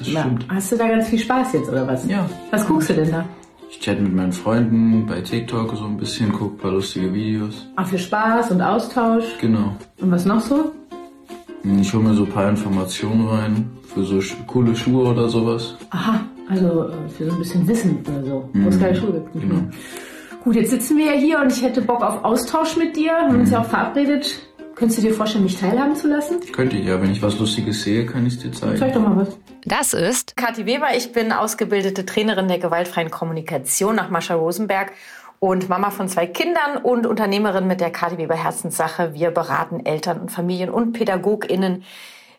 Das 0.00 0.08
stimmt. 0.08 0.44
Na, 0.48 0.54
hast 0.56 0.72
du 0.72 0.76
da 0.76 0.88
ganz 0.88 1.08
viel 1.08 1.18
Spaß 1.18 1.52
jetzt 1.52 1.68
oder 1.68 1.86
was? 1.86 2.06
Ja. 2.08 2.28
Was 2.50 2.66
guckst 2.66 2.90
du 2.90 2.94
denn 2.94 3.10
da? 3.10 3.24
Ich 3.70 3.78
chatte 3.80 4.02
mit 4.02 4.14
meinen 4.14 4.32
Freunden 4.32 5.06
bei 5.06 5.20
TikTok 5.20 5.76
so 5.76 5.84
ein 5.84 5.96
bisschen, 5.96 6.32
gucke 6.32 6.54
ein 6.54 6.58
paar 6.58 6.72
lustige 6.72 7.12
Videos. 7.14 7.68
Ach, 7.76 7.86
für 7.86 7.98
Spaß 7.98 8.50
und 8.50 8.60
Austausch. 8.62 9.24
Genau. 9.40 9.76
Und 10.00 10.10
was 10.10 10.24
noch 10.24 10.40
so? 10.40 10.72
Ich 11.80 11.92
hole 11.94 12.02
mir 12.02 12.14
so 12.14 12.24
ein 12.24 12.30
paar 12.30 12.48
Informationen 12.48 13.28
rein 13.28 13.70
für 13.94 14.02
so 14.02 14.18
coole 14.46 14.74
Schuhe 14.74 15.10
oder 15.10 15.28
sowas. 15.28 15.76
Aha, 15.90 16.20
also 16.48 16.88
äh, 16.88 17.08
für 17.10 17.26
so 17.26 17.32
ein 17.32 17.38
bisschen 17.38 17.68
Wissen 17.68 17.98
oder 18.08 18.24
so, 18.24 18.50
wo 18.54 18.68
es 18.68 18.76
Mhm. 18.76 18.80
keine 18.80 18.96
Schuhe 18.96 19.12
gibt. 19.12 19.32
Genau. 19.34 19.60
Gut, 20.42 20.56
jetzt 20.56 20.70
sitzen 20.70 20.96
wir 20.96 21.06
ja 21.06 21.12
hier 21.20 21.38
und 21.40 21.52
ich 21.52 21.62
hätte 21.62 21.82
Bock 21.82 22.02
auf 22.02 22.24
Austausch 22.24 22.76
mit 22.76 22.96
dir. 22.96 23.12
Wir 23.12 23.16
haben 23.28 23.40
uns 23.40 23.50
ja 23.50 23.60
auch 23.60 23.66
verabredet. 23.66 24.40
Könntest 24.74 24.98
du 24.98 25.02
dir 25.08 25.12
vorstellen, 25.12 25.44
mich 25.44 25.58
teilhaben 25.60 25.94
zu 25.94 26.08
lassen? 26.08 26.36
Könnte 26.52 26.78
ich 26.78 26.86
ja, 26.86 27.00
wenn 27.02 27.12
ich 27.12 27.20
was 27.22 27.38
Lustiges 27.38 27.82
sehe, 27.82 28.06
kann 28.06 28.24
ich 28.26 28.34
es 28.34 28.38
dir 28.40 28.50
zeigen. 28.52 28.78
Zeig 28.78 28.94
doch 28.94 29.02
mal 29.02 29.14
was. 29.16 29.36
Das 29.64 29.92
ist 29.92 30.36
Kathi 30.36 30.64
Weber, 30.64 30.88
ich 30.96 31.12
bin 31.12 31.32
ausgebildete 31.32 32.06
Trainerin 32.06 32.48
der 32.48 32.58
gewaltfreien 32.58 33.10
Kommunikation 33.10 33.94
nach 33.94 34.08
Mascha 34.08 34.34
Rosenberg 34.34 34.92
und 35.38 35.68
Mama 35.68 35.90
von 35.90 36.08
zwei 36.08 36.26
Kindern 36.26 36.78
und 36.82 37.06
Unternehmerin 37.06 37.66
mit 37.66 37.80
der 37.80 37.90
Kathi 37.90 38.18
Weber 38.18 38.36
Herzenssache. 38.36 39.14
Wir 39.14 39.30
beraten 39.30 39.84
Eltern 39.84 40.20
und 40.20 40.30
Familien 40.30 40.70
und 40.70 40.92
PädagogInnen, 40.92 41.84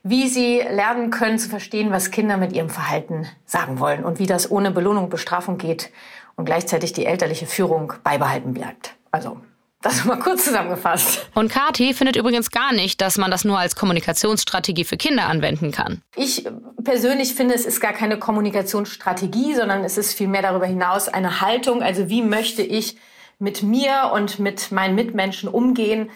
wie 0.03 0.27
sie 0.27 0.59
lernen 0.59 1.11
können 1.11 1.37
zu 1.37 1.49
verstehen, 1.49 1.91
was 1.91 2.11
Kinder 2.11 2.37
mit 2.37 2.53
ihrem 2.53 2.69
Verhalten 2.69 3.27
sagen 3.45 3.79
wollen 3.79 4.03
und 4.03 4.17
wie 4.17 4.25
das 4.25 4.49
ohne 4.49 4.71
Belohnung, 4.71 5.09
Bestrafung 5.09 5.57
geht 5.57 5.91
und 6.35 6.45
gleichzeitig 6.45 6.93
die 6.93 7.05
elterliche 7.05 7.45
Führung 7.45 7.93
beibehalten 8.03 8.53
bleibt. 8.53 8.95
Also, 9.11 9.37
das 9.81 10.05
mal 10.05 10.17
kurz 10.17 10.45
zusammengefasst. 10.45 11.27
Und 11.33 11.51
Kati 11.51 11.93
findet 11.93 12.15
übrigens 12.15 12.51
gar 12.51 12.73
nicht, 12.73 13.01
dass 13.01 13.17
man 13.17 13.31
das 13.31 13.43
nur 13.43 13.57
als 13.57 13.75
Kommunikationsstrategie 13.75 14.85
für 14.85 14.97
Kinder 14.97 15.25
anwenden 15.25 15.71
kann. 15.71 16.01
Ich 16.15 16.45
persönlich 16.83 17.33
finde, 17.33 17.55
es 17.55 17.65
ist 17.65 17.81
gar 17.81 17.93
keine 17.93 18.19
Kommunikationsstrategie, 18.19 19.55
sondern 19.55 19.83
es 19.83 19.97
ist 19.97 20.13
vielmehr 20.13 20.41
darüber 20.41 20.65
hinaus 20.65 21.07
eine 21.07 21.41
Haltung. 21.41 21.81
Also 21.81 22.09
wie 22.09 22.21
möchte 22.21 22.61
ich 22.61 22.97
mit 23.39 23.63
mir 23.63 24.11
und 24.13 24.39
mit 24.39 24.71
meinen 24.71 24.95
Mitmenschen 24.95 25.49
umgehen? 25.49 26.09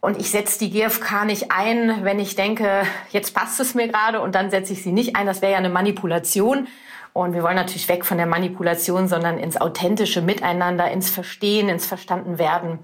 Und 0.00 0.18
ich 0.18 0.30
setze 0.30 0.58
die 0.58 0.70
GfK 0.70 1.26
nicht 1.26 1.52
ein, 1.52 2.04
wenn 2.04 2.18
ich 2.18 2.34
denke, 2.34 2.86
jetzt 3.10 3.34
passt 3.34 3.60
es 3.60 3.74
mir 3.74 3.88
gerade 3.88 4.22
und 4.22 4.34
dann 4.34 4.50
setze 4.50 4.72
ich 4.72 4.82
sie 4.82 4.92
nicht 4.92 5.14
ein. 5.14 5.26
Das 5.26 5.42
wäre 5.42 5.52
ja 5.52 5.58
eine 5.58 5.68
Manipulation. 5.68 6.68
Und 7.12 7.34
wir 7.34 7.42
wollen 7.42 7.56
natürlich 7.56 7.88
weg 7.88 8.06
von 8.06 8.16
der 8.16 8.26
Manipulation, 8.26 9.08
sondern 9.08 9.36
ins 9.36 9.60
authentische 9.60 10.22
Miteinander, 10.22 10.90
ins 10.90 11.10
Verstehen, 11.10 11.68
ins 11.68 11.84
Verstandenwerden. 11.84 12.78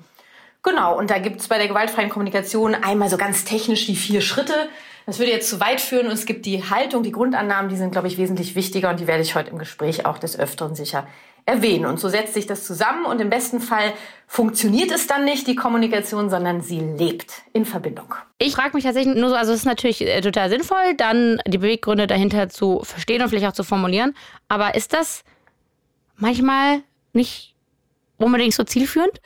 Genau, 0.67 0.99
und 0.99 1.11
da 1.11 1.19
gibt's 1.19 1.47
bei 1.47 1.59
der 1.59 1.69
gewaltfreien 1.69 2.11
Kommunikation 2.11 2.75
einmal 2.75 3.09
so 3.09 3.17
ganz 3.17 3.45
technisch 3.45 3.87
die 3.87 3.95
vier 3.95 4.21
Schritte. 4.21 4.69
Das 5.07 5.21
würde 5.21 5.31
jetzt 5.31 5.49
zu 5.49 5.61
weit 5.61 5.81
führen 5.81 6.07
und 6.07 6.13
es 6.13 6.27
gibt 6.27 6.45
die 6.45 6.65
Haltung, 6.69 7.05
die 7.05 7.13
Grundannahmen, 7.13 7.71
die 7.71 7.77
sind, 7.77 7.93
glaube 7.93 8.09
ich, 8.09 8.19
wesentlich 8.19 8.57
wichtiger 8.57 8.91
und 8.91 8.99
die 8.99 9.07
werde 9.07 9.23
ich 9.23 9.37
heute 9.37 9.51
im 9.51 9.59
Gespräch 9.59 10.07
auch 10.07 10.19
des 10.19 10.37
Öfteren 10.37 10.75
sicher 10.75 11.07
erwähnen. 11.45 11.87
Und 11.87 12.01
so 12.01 12.09
setzt 12.09 12.35
sich 12.35 12.49
das 12.49 12.67
zusammen 12.67 13.07
und 13.07 13.21
im 13.21 13.31
besten 13.31 13.61
Fall 13.61 13.93
funktioniert 14.27 14.91
es 14.91 15.07
dann 15.07 15.25
nicht, 15.25 15.47
die 15.47 15.55
Kommunikation, 15.55 16.29
sondern 16.29 16.61
sie 16.61 16.81
lebt 16.81 17.43
in 17.53 17.65
Verbindung. 17.65 18.17
Ich 18.39 18.57
frage 18.57 18.75
mich 18.75 18.83
tatsächlich 18.83 19.15
nur 19.15 19.29
so, 19.29 19.37
also 19.37 19.53
es 19.53 19.61
ist 19.61 19.67
natürlich 19.67 20.01
äh, 20.01 20.21
total 20.21 20.51
sinnvoll, 20.51 20.95
dann 20.97 21.41
die 21.47 21.59
Beweggründe 21.59 22.09
dahinter 22.09 22.49
zu 22.49 22.81
verstehen 22.83 23.23
und 23.23 23.29
vielleicht 23.29 23.47
auch 23.47 23.53
zu 23.53 23.63
formulieren. 23.63 24.17
Aber 24.49 24.75
ist 24.75 24.93
das 24.93 25.23
manchmal 26.17 26.83
nicht 27.13 27.56
unbedingt 28.19 28.55
so 28.55 28.65
zielführend? 28.65 29.21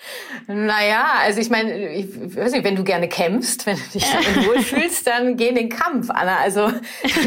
Naja, 0.47 1.07
also 1.21 1.41
ich 1.41 1.51
meine, 1.51 1.91
ich 1.91 2.37
weiß 2.37 2.53
nicht, 2.53 2.65
wenn 2.65 2.77
du 2.77 2.85
gerne 2.85 3.09
kämpfst, 3.09 3.67
wenn 3.67 3.77
du 3.77 3.83
dich 3.95 4.05
damit 4.11 4.49
wohlfühlst, 4.49 5.07
dann 5.07 5.37
geh 5.37 5.49
in 5.49 5.55
den 5.55 5.69
Kampf, 5.69 6.11
Anna. 6.11 6.39
Also 6.39 6.71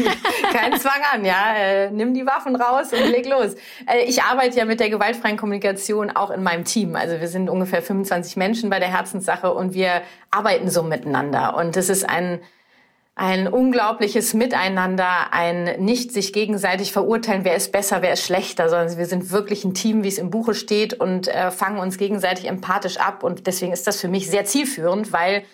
kein 0.52 0.78
Zwang 0.78 1.00
an, 1.12 1.24
ja. 1.24 1.54
Äh, 1.56 1.90
nimm 1.90 2.14
die 2.14 2.26
Waffen 2.26 2.56
raus 2.56 2.92
und 2.92 3.10
leg 3.10 3.26
los. 3.26 3.54
Äh, 3.86 4.04
ich 4.06 4.22
arbeite 4.22 4.58
ja 4.58 4.64
mit 4.64 4.80
der 4.80 4.90
gewaltfreien 4.90 5.36
Kommunikation 5.36 6.10
auch 6.10 6.30
in 6.30 6.42
meinem 6.42 6.64
Team. 6.64 6.96
Also 6.96 7.20
wir 7.20 7.28
sind 7.28 7.48
ungefähr 7.48 7.82
25 7.82 8.36
Menschen 8.36 8.70
bei 8.70 8.78
der 8.78 8.88
Herzenssache 8.88 9.52
und 9.52 9.74
wir 9.74 10.02
arbeiten 10.30 10.68
so 10.70 10.82
miteinander. 10.82 11.56
Und 11.56 11.76
es 11.76 11.88
ist 11.88 12.08
ein 12.08 12.40
ein 13.16 13.46
unglaubliches 13.46 14.34
Miteinander, 14.34 15.32
ein 15.32 15.76
nicht 15.78 16.12
sich 16.12 16.32
gegenseitig 16.32 16.92
verurteilen, 16.92 17.44
wer 17.44 17.54
ist 17.54 17.70
besser, 17.70 18.02
wer 18.02 18.12
ist 18.12 18.24
schlechter, 18.24 18.68
sondern 18.68 18.98
wir 18.98 19.06
sind 19.06 19.30
wirklich 19.30 19.64
ein 19.64 19.74
Team, 19.74 20.02
wie 20.02 20.08
es 20.08 20.18
im 20.18 20.30
Buche 20.30 20.54
steht 20.54 20.94
und 20.94 21.28
äh, 21.28 21.52
fangen 21.52 21.78
uns 21.78 21.96
gegenseitig 21.96 22.46
empathisch 22.46 22.96
ab. 22.96 23.22
Und 23.22 23.46
deswegen 23.46 23.72
ist 23.72 23.86
das 23.86 24.00
für 24.00 24.08
mich 24.08 24.28
sehr 24.28 24.44
zielführend, 24.44 25.12
weil 25.12 25.44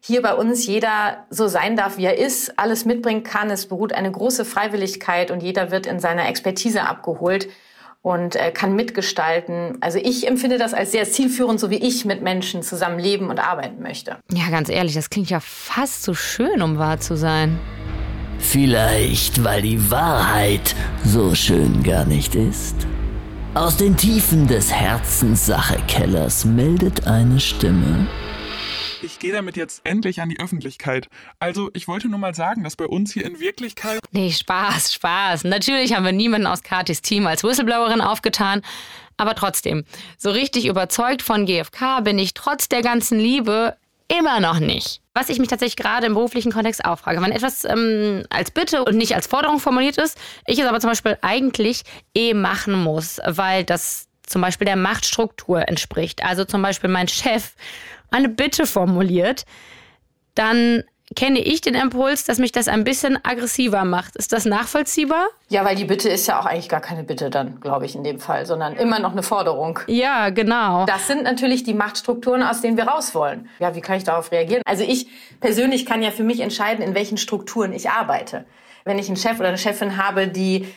hier 0.00 0.22
bei 0.22 0.34
uns 0.34 0.66
jeder 0.66 1.26
so 1.28 1.46
sein 1.46 1.76
darf, 1.76 1.98
wie 1.98 2.06
er 2.06 2.16
ist, 2.16 2.58
alles 2.58 2.86
mitbringen 2.86 3.22
kann. 3.22 3.50
Es 3.50 3.66
beruht 3.66 3.92
eine 3.92 4.10
große 4.10 4.46
Freiwilligkeit 4.46 5.30
und 5.30 5.42
jeder 5.42 5.70
wird 5.70 5.86
in 5.86 6.00
seiner 6.00 6.26
Expertise 6.26 6.84
abgeholt 6.84 7.48
und 8.02 8.36
äh, 8.36 8.50
kann 8.50 8.74
mitgestalten. 8.74 9.76
Also 9.80 9.98
ich 9.98 10.26
empfinde 10.26 10.58
das 10.58 10.74
als 10.74 10.92
sehr 10.92 11.04
zielführend, 11.04 11.60
so 11.60 11.70
wie 11.70 11.76
ich 11.76 12.04
mit 12.04 12.22
Menschen 12.22 12.62
zusammen 12.62 12.98
leben 12.98 13.28
und 13.28 13.38
arbeiten 13.38 13.82
möchte. 13.82 14.16
Ja, 14.32 14.48
ganz 14.50 14.68
ehrlich, 14.68 14.94
das 14.94 15.10
klingt 15.10 15.30
ja 15.30 15.40
fast 15.40 16.02
zu 16.02 16.14
schön, 16.14 16.62
um 16.62 16.78
wahr 16.78 17.00
zu 17.00 17.16
sein. 17.16 17.58
Vielleicht, 18.38 19.44
weil 19.44 19.60
die 19.62 19.90
Wahrheit 19.90 20.74
so 21.04 21.34
schön 21.34 21.82
gar 21.82 22.06
nicht 22.06 22.34
ist. 22.34 22.74
Aus 23.52 23.76
den 23.76 23.96
Tiefen 23.96 24.46
des 24.46 24.72
Herzenssachekellers 24.72 26.44
meldet 26.46 27.06
eine 27.06 27.38
Stimme. 27.38 28.06
Ich 29.02 29.18
gehe 29.18 29.32
damit 29.32 29.56
jetzt 29.56 29.80
endlich 29.84 30.20
an 30.20 30.28
die 30.28 30.38
Öffentlichkeit. 30.38 31.08
Also, 31.38 31.70
ich 31.72 31.88
wollte 31.88 32.08
nur 32.08 32.18
mal 32.18 32.34
sagen, 32.34 32.64
dass 32.64 32.76
bei 32.76 32.86
uns 32.86 33.12
hier 33.12 33.24
in 33.24 33.40
Wirklichkeit. 33.40 34.00
Nee, 34.10 34.30
Spaß, 34.30 34.92
Spaß. 34.92 35.44
Natürlich 35.44 35.94
haben 35.94 36.04
wir 36.04 36.12
niemanden 36.12 36.46
aus 36.46 36.62
Katis 36.62 37.00
Team 37.00 37.26
als 37.26 37.42
Whistleblowerin 37.42 38.00
aufgetan. 38.00 38.62
Aber 39.16 39.34
trotzdem, 39.34 39.84
so 40.18 40.30
richtig 40.30 40.66
überzeugt 40.66 41.22
von 41.22 41.46
GFK 41.46 42.00
bin 42.02 42.18
ich 42.18 42.34
trotz 42.34 42.68
der 42.68 42.82
ganzen 42.82 43.18
Liebe 43.18 43.76
immer 44.08 44.40
noch 44.40 44.58
nicht. 44.58 45.00
Was 45.14 45.28
ich 45.28 45.38
mich 45.38 45.48
tatsächlich 45.48 45.76
gerade 45.76 46.06
im 46.06 46.14
beruflichen 46.14 46.52
Kontext 46.52 46.84
auch 46.84 46.98
frage, 46.98 47.22
wenn 47.22 47.32
etwas 47.32 47.64
ähm, 47.64 48.24
als 48.30 48.50
Bitte 48.50 48.84
und 48.84 48.96
nicht 48.96 49.14
als 49.14 49.26
Forderung 49.26 49.60
formuliert 49.60 49.98
ist, 49.98 50.18
ich 50.46 50.58
es 50.58 50.66
aber 50.66 50.80
zum 50.80 50.90
Beispiel 50.90 51.18
eigentlich 51.22 51.82
eh 52.14 52.34
machen 52.34 52.74
muss, 52.74 53.20
weil 53.26 53.64
das 53.64 54.09
zum 54.30 54.42
Beispiel 54.42 54.64
der 54.64 54.76
Machtstruktur 54.76 55.68
entspricht. 55.68 56.24
Also 56.24 56.44
zum 56.44 56.62
Beispiel 56.62 56.90
mein 56.90 57.08
Chef 57.08 57.52
eine 58.10 58.28
Bitte 58.28 58.66
formuliert, 58.66 59.44
dann 60.34 60.84
kenne 61.16 61.40
ich 61.40 61.60
den 61.60 61.74
Impuls, 61.74 62.24
dass 62.24 62.38
mich 62.38 62.52
das 62.52 62.68
ein 62.68 62.84
bisschen 62.84 63.18
aggressiver 63.24 63.84
macht. 63.84 64.14
Ist 64.16 64.32
das 64.32 64.44
nachvollziehbar? 64.44 65.26
Ja, 65.48 65.64
weil 65.64 65.74
die 65.74 65.84
Bitte 65.84 66.08
ist 66.08 66.28
ja 66.28 66.38
auch 66.38 66.46
eigentlich 66.46 66.68
gar 66.68 66.80
keine 66.80 67.02
Bitte 67.02 67.30
dann, 67.30 67.60
glaube 67.60 67.84
ich, 67.84 67.96
in 67.96 68.04
dem 68.04 68.20
Fall, 68.20 68.46
sondern 68.46 68.76
immer 68.76 69.00
noch 69.00 69.12
eine 69.12 69.24
Forderung. 69.24 69.80
Ja, 69.88 70.30
genau. 70.30 70.86
Das 70.86 71.08
sind 71.08 71.24
natürlich 71.24 71.64
die 71.64 71.74
Machtstrukturen, 71.74 72.42
aus 72.42 72.60
denen 72.60 72.76
wir 72.76 72.84
raus 72.84 73.14
wollen. 73.14 73.48
Ja, 73.58 73.74
wie 73.74 73.80
kann 73.80 73.96
ich 73.96 74.04
darauf 74.04 74.30
reagieren? 74.30 74.62
Also 74.64 74.84
ich 74.84 75.08
persönlich 75.40 75.84
kann 75.84 76.02
ja 76.02 76.12
für 76.12 76.22
mich 76.22 76.40
entscheiden, 76.40 76.84
in 76.84 76.94
welchen 76.94 77.18
Strukturen 77.18 77.72
ich 77.72 77.90
arbeite. 77.90 78.44
Wenn 78.84 78.98
ich 78.98 79.08
einen 79.08 79.16
Chef 79.16 79.38
oder 79.40 79.48
eine 79.48 79.58
Chefin 79.58 79.96
habe, 79.96 80.28
die 80.28 80.68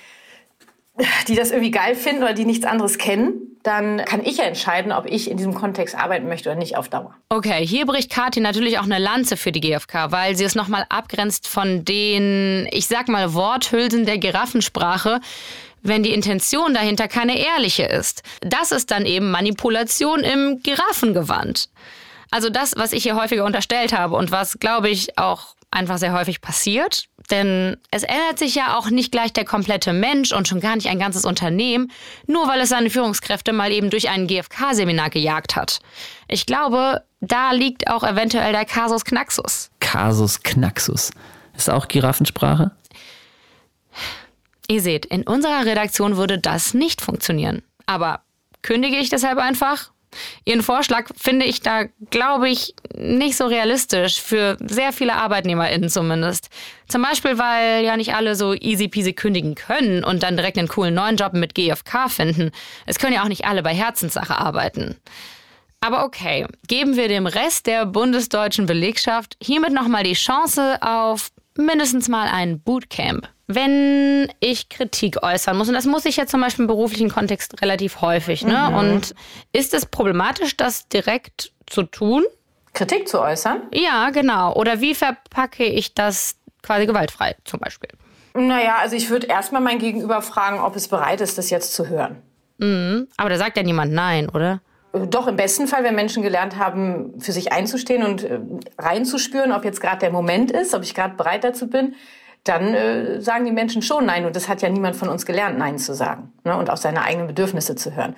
die 1.28 1.36
das 1.36 1.52
irgendwie 1.52 1.72
geil 1.72 1.96
finden 1.96 2.24
oder 2.24 2.34
die 2.34 2.46
nichts 2.46 2.66
anderes 2.66 2.98
kennen, 2.98 3.34
dann 3.64 4.04
kann 4.06 4.24
ich 4.24 4.38
ja 4.38 4.44
entscheiden, 4.44 4.91
ob 4.91 5.06
ich 5.06 5.32
in 5.32 5.38
diesem 5.38 5.54
Kontext 5.54 5.96
arbeiten 5.96 6.28
möchte 6.28 6.50
oder 6.50 6.60
nicht 6.60 6.78
auf 6.78 6.89
Dauer. 6.89 7.16
Okay, 7.30 7.66
hier 7.66 7.86
bricht 7.86 8.12
Kathi 8.12 8.41
natürlich 8.41 8.78
auch 8.78 8.84
eine 8.84 9.00
Lanze 9.00 9.38
für 9.38 9.52
die 9.52 9.62
GfK, 9.62 10.12
weil 10.12 10.36
sie 10.36 10.44
es 10.44 10.54
nochmal 10.54 10.86
abgrenzt 10.89 11.48
von 11.48 11.86
den, 11.86 12.68
ich 12.72 12.88
sag 12.88 13.08
mal, 13.08 13.34
Worthülsen 13.34 14.06
der 14.06 14.18
Giraffensprache, 14.18 15.22
wenn 15.82 16.04
die 16.04 16.14
Intention 16.14 16.74
dahinter 16.74 17.08
keine 17.08 17.39
ehrliche 17.39 17.84
ist. 17.84 18.24
Das 18.41 18.72
ist 18.72 18.91
dann 18.91 19.06
eben 19.06 19.32
Manipulation 19.32 20.20
im 20.20 20.60
Giraffengewand. 20.62 21.70
Also 22.32 22.50
das, 22.50 22.74
was 22.76 22.94
ich 22.94 23.04
hier 23.04 23.16
häufiger 23.16 23.46
unterstellt 23.46 23.98
habe 23.98 24.16
und 24.16 24.32
was, 24.32 24.60
glaube 24.60 24.89
ich, 24.89 25.18
auch 25.18 25.56
einfach 25.72 25.98
sehr 25.98 26.14
häufig 26.14 26.41
passiert. 26.41 27.06
Denn 27.32 27.78
es 27.91 28.03
ändert 28.03 28.38
sich 28.38 28.55
ja 28.55 28.78
auch 28.78 28.89
nicht 28.89 29.11
gleich 29.11 29.32
der 29.32 29.45
komplette 29.45 29.93
Mensch 29.93 30.32
und 30.34 30.47
schon 30.47 30.59
gar 30.59 30.76
nicht 30.76 30.89
ein 30.89 30.99
ganzes 30.99 31.26
Unternehmen, 31.26 31.91
nur 32.28 32.47
weil 32.47 32.59
es 32.61 32.69
seine 32.69 32.89
Führungskräfte 32.89 33.53
mal 33.53 33.71
eben 33.71 33.89
durch 33.89 34.09
ein 34.09 34.28
GfK-Seminar 34.28 35.09
gejagt 35.09 35.55
hat. 35.55 35.80
Ich 36.28 36.45
glaube, 36.45 37.03
da 37.21 37.51
liegt 37.51 37.88
auch 37.88 38.03
eventuell 38.03 38.51
der 38.51 38.65
Kasus 38.65 39.05
Knaxus. 39.05 39.71
Kasus 39.80 40.43
Knaxus. 40.43 41.11
Ist 41.55 41.69
auch 41.69 41.88
Giraffensprache? 41.88 42.71
Ihr 44.67 44.82
seht, 44.82 45.05
in 45.05 45.24
unserer 45.24 45.65
Redaktion 45.65 46.17
würde 46.17 46.39
das 46.39 46.74
nicht 46.74 47.01
funktionieren. 47.01 47.63
Aber 47.86 48.21
kündige 48.61 48.97
ich 48.97 49.09
deshalb 49.09 49.38
einfach 49.38 49.93
Ihren 50.45 50.61
Vorschlag 50.61 51.09
finde 51.16 51.45
ich 51.45 51.61
da, 51.61 51.86
glaube 52.09 52.49
ich, 52.49 52.76
nicht 52.95 53.38
so 53.38 53.45
realistisch 53.45 54.22
für 54.22 54.57
sehr 54.61 54.93
viele 54.93 55.16
ArbeitnehmerInnen 55.16 55.89
zumindest. 55.89 56.49
Zum 56.88 57.01
Beispiel, 57.01 57.38
weil 57.38 57.84
ja 57.84 57.97
nicht 57.97 58.14
alle 58.14 58.36
so 58.36 58.53
easy 58.53 58.88
peasy 58.88 59.14
kündigen 59.14 59.55
können 59.55 60.03
und 60.03 60.24
dann 60.24 60.38
direkt 60.38 60.57
einen 60.57 60.68
coolen 60.68 60.93
neuen 60.93 61.18
Job 61.18 61.34
mit 61.34 61.55
GFK 61.55 62.09
finden. 62.09 62.51
Es 62.86 62.99
können 62.99 63.14
ja 63.14 63.24
auch 63.24 63.30
nicht 63.30 63.45
alle 63.45 63.64
bei 63.64 63.74
Herzenssache 63.74 64.38
arbeiten. 64.38 64.95
Aber 65.84 66.05
okay, 66.05 66.47
geben 66.70 66.95
wir 66.95 67.09
dem 67.09 67.28
Rest 67.28 67.68
der 67.68 67.86
bundesdeutschen 67.86 68.68
Belegschaft 68.68 69.36
hiermit 69.41 69.74
nochmal 69.74 70.05
die 70.05 70.14
Chance 70.14 70.78
auf 70.82 71.32
mindestens 71.58 72.10
mal 72.10 72.28
ein 72.28 72.60
Bootcamp 72.60 73.28
wenn 73.47 74.32
ich 74.39 74.70
Kritik 74.70 75.22
äußern 75.22 75.58
muss, 75.58 75.68
und 75.68 75.74
das 75.74 75.86
muss 75.86 76.06
ich 76.06 76.18
ja 76.18 76.26
zum 76.26 76.41
Beispiel 76.41 76.64
im 76.64 76.68
beruflichen 76.68 77.10
Kontext 77.10 77.62
relativ 77.62 78.01
häufig, 78.01 78.45
ne? 78.45 78.70
Mhm. 78.70 78.76
Und 78.76 79.16
ist 79.51 79.74
es 79.74 79.86
problematisch, 79.86 80.56
das 80.56 80.88
direkt 80.88 81.51
zu 81.68 81.84
tun? 81.84 82.24
Kritik 82.74 83.08
zu 83.08 83.22
äußern? 83.22 83.64
Ja, 83.74 84.10
genau. 84.10 84.54
Oder 84.54 84.82
wie 84.82 84.95
verpacke 84.95 85.66
ich 85.66 85.93
das 85.93 86.38
quasi 86.62 86.86
gewaltfrei 86.86 87.36
zum 87.43 87.60
Beispiel? 87.60 87.89
Naja, 88.34 88.78
also 88.80 88.95
ich 88.95 89.10
würde 89.10 89.28
erstmal 89.28 89.62
mein 89.62 89.78
Gegenüber 89.78 90.22
fragen, 90.22 90.60
ob 90.60 90.76
es 90.76 90.88
bereit 90.88 91.22
ist, 91.22 91.38
das 91.38 91.49
jetzt 91.49 91.74
zu 91.74 91.88
hören. 91.88 92.22
Mhm. 92.58 93.08
Aber 93.18 93.30
da 93.30 93.38
sagt 93.38 93.58
ja 93.58 93.64
niemand 93.64 93.93
Nein, 93.93 94.30
oder? 94.30 94.62
Äh, 94.94 95.08
doch, 95.08 95.28
im 95.28 95.36
besten 95.36 95.68
Fall, 95.68 95.84
wenn 95.84 95.96
Menschen 95.96 96.24
gelernt 96.24 96.58
haben, 96.58 97.20
für 97.20 97.32
sich 97.32 97.52
einzustehen 97.52 98.04
und 98.04 98.24
äh, 98.24 98.39
reinzuspüren, 98.78 99.52
ob 99.52 99.66
jetzt 99.66 99.82
gerade 99.82 100.00
der 100.00 100.12
Moment 100.12 100.52
ist, 100.52 100.74
ob 100.74 100.84
ich 100.84 100.94
gerade 100.94 101.16
bereit 101.16 101.44
dazu 101.44 101.70
bin, 101.70 101.96
dann 102.44 102.74
äh, 102.74 103.22
sagen 103.22 103.46
die 103.46 103.52
Menschen 103.52 103.82
schon 103.82 104.06
Nein. 104.06 104.26
Und 104.26 104.36
das 104.36 104.48
hat 104.48 104.62
ja 104.62 104.70
niemand 104.70 104.96
von 104.96 105.10
uns 105.10 105.26
gelernt, 105.26 105.58
Nein 105.58 105.78
zu 105.78 105.94
sagen 105.94 106.34
ne? 106.44 106.58
und 106.58 106.70
auf 106.70 106.80
seine 106.80 107.04
eigenen 107.04 107.28
Bedürfnisse 107.28 107.76
zu 107.76 107.96
hören. 107.96 108.16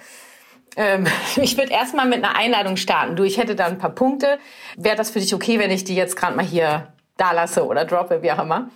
Ähm, 0.78 1.06
ich 1.36 1.58
würde 1.58 1.72
erstmal 1.72 2.08
mit 2.08 2.24
einer 2.24 2.38
Einladung 2.38 2.78
starten. 2.78 3.16
Du, 3.16 3.24
ich 3.24 3.38
hätte 3.38 3.56
da 3.56 3.66
ein 3.66 3.78
paar 3.78 3.92
Punkte. 3.92 4.40
Wäre 4.78 4.96
das 4.96 5.12
für 5.12 5.20
dich 5.20 5.34
okay, 5.34 5.60
wenn 5.60 5.72
ich 5.72 5.84
die 5.84 5.96
jetzt 5.96 6.16
gerade 6.16 6.36
mal 6.36 6.46
hier 6.46 6.94
da 7.18 7.32
lasse 7.32 7.66
oder 7.66 7.86
droppe, 7.86 8.22
wie 8.22 8.32
auch 8.32 8.42
immer? 8.42 8.70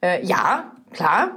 Äh, 0.00 0.24
ja, 0.24 0.72
klar. 0.92 1.32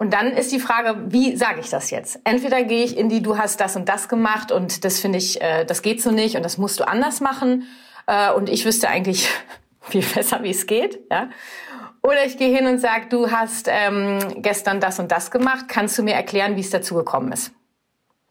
Und 0.00 0.14
dann 0.14 0.32
ist 0.32 0.50
die 0.50 0.60
Frage, 0.60 0.96
wie 1.08 1.36
sage 1.36 1.60
ich 1.60 1.68
das 1.68 1.90
jetzt? 1.90 2.20
Entweder 2.24 2.62
gehe 2.62 2.84
ich 2.84 2.96
in 2.96 3.10
die, 3.10 3.20
du 3.20 3.36
hast 3.36 3.60
das 3.60 3.76
und 3.76 3.86
das 3.86 4.08
gemacht 4.08 4.50
und 4.50 4.86
das 4.86 4.98
finde 4.98 5.18
ich, 5.18 5.42
äh, 5.42 5.66
das 5.66 5.82
geht 5.82 6.00
so 6.00 6.10
nicht 6.10 6.36
und 6.36 6.42
das 6.42 6.56
musst 6.56 6.80
du 6.80 6.88
anders 6.88 7.20
machen. 7.20 7.64
Äh, 8.06 8.32
und 8.32 8.48
ich 8.48 8.64
wüsste 8.64 8.88
eigentlich 8.88 9.28
viel 9.82 10.02
besser, 10.02 10.42
wie 10.42 10.52
es 10.52 10.66
geht. 10.66 11.00
Ja? 11.10 11.28
Oder 12.00 12.24
ich 12.24 12.38
gehe 12.38 12.48
hin 12.48 12.66
und 12.66 12.78
sage, 12.78 13.08
du 13.10 13.30
hast 13.30 13.68
ähm, 13.70 14.20
gestern 14.36 14.80
das 14.80 14.98
und 14.98 15.12
das 15.12 15.30
gemacht, 15.30 15.66
kannst 15.68 15.98
du 15.98 16.02
mir 16.02 16.14
erklären, 16.14 16.56
wie 16.56 16.60
es 16.60 16.70
dazu 16.70 16.94
gekommen 16.94 17.30
ist? 17.32 17.52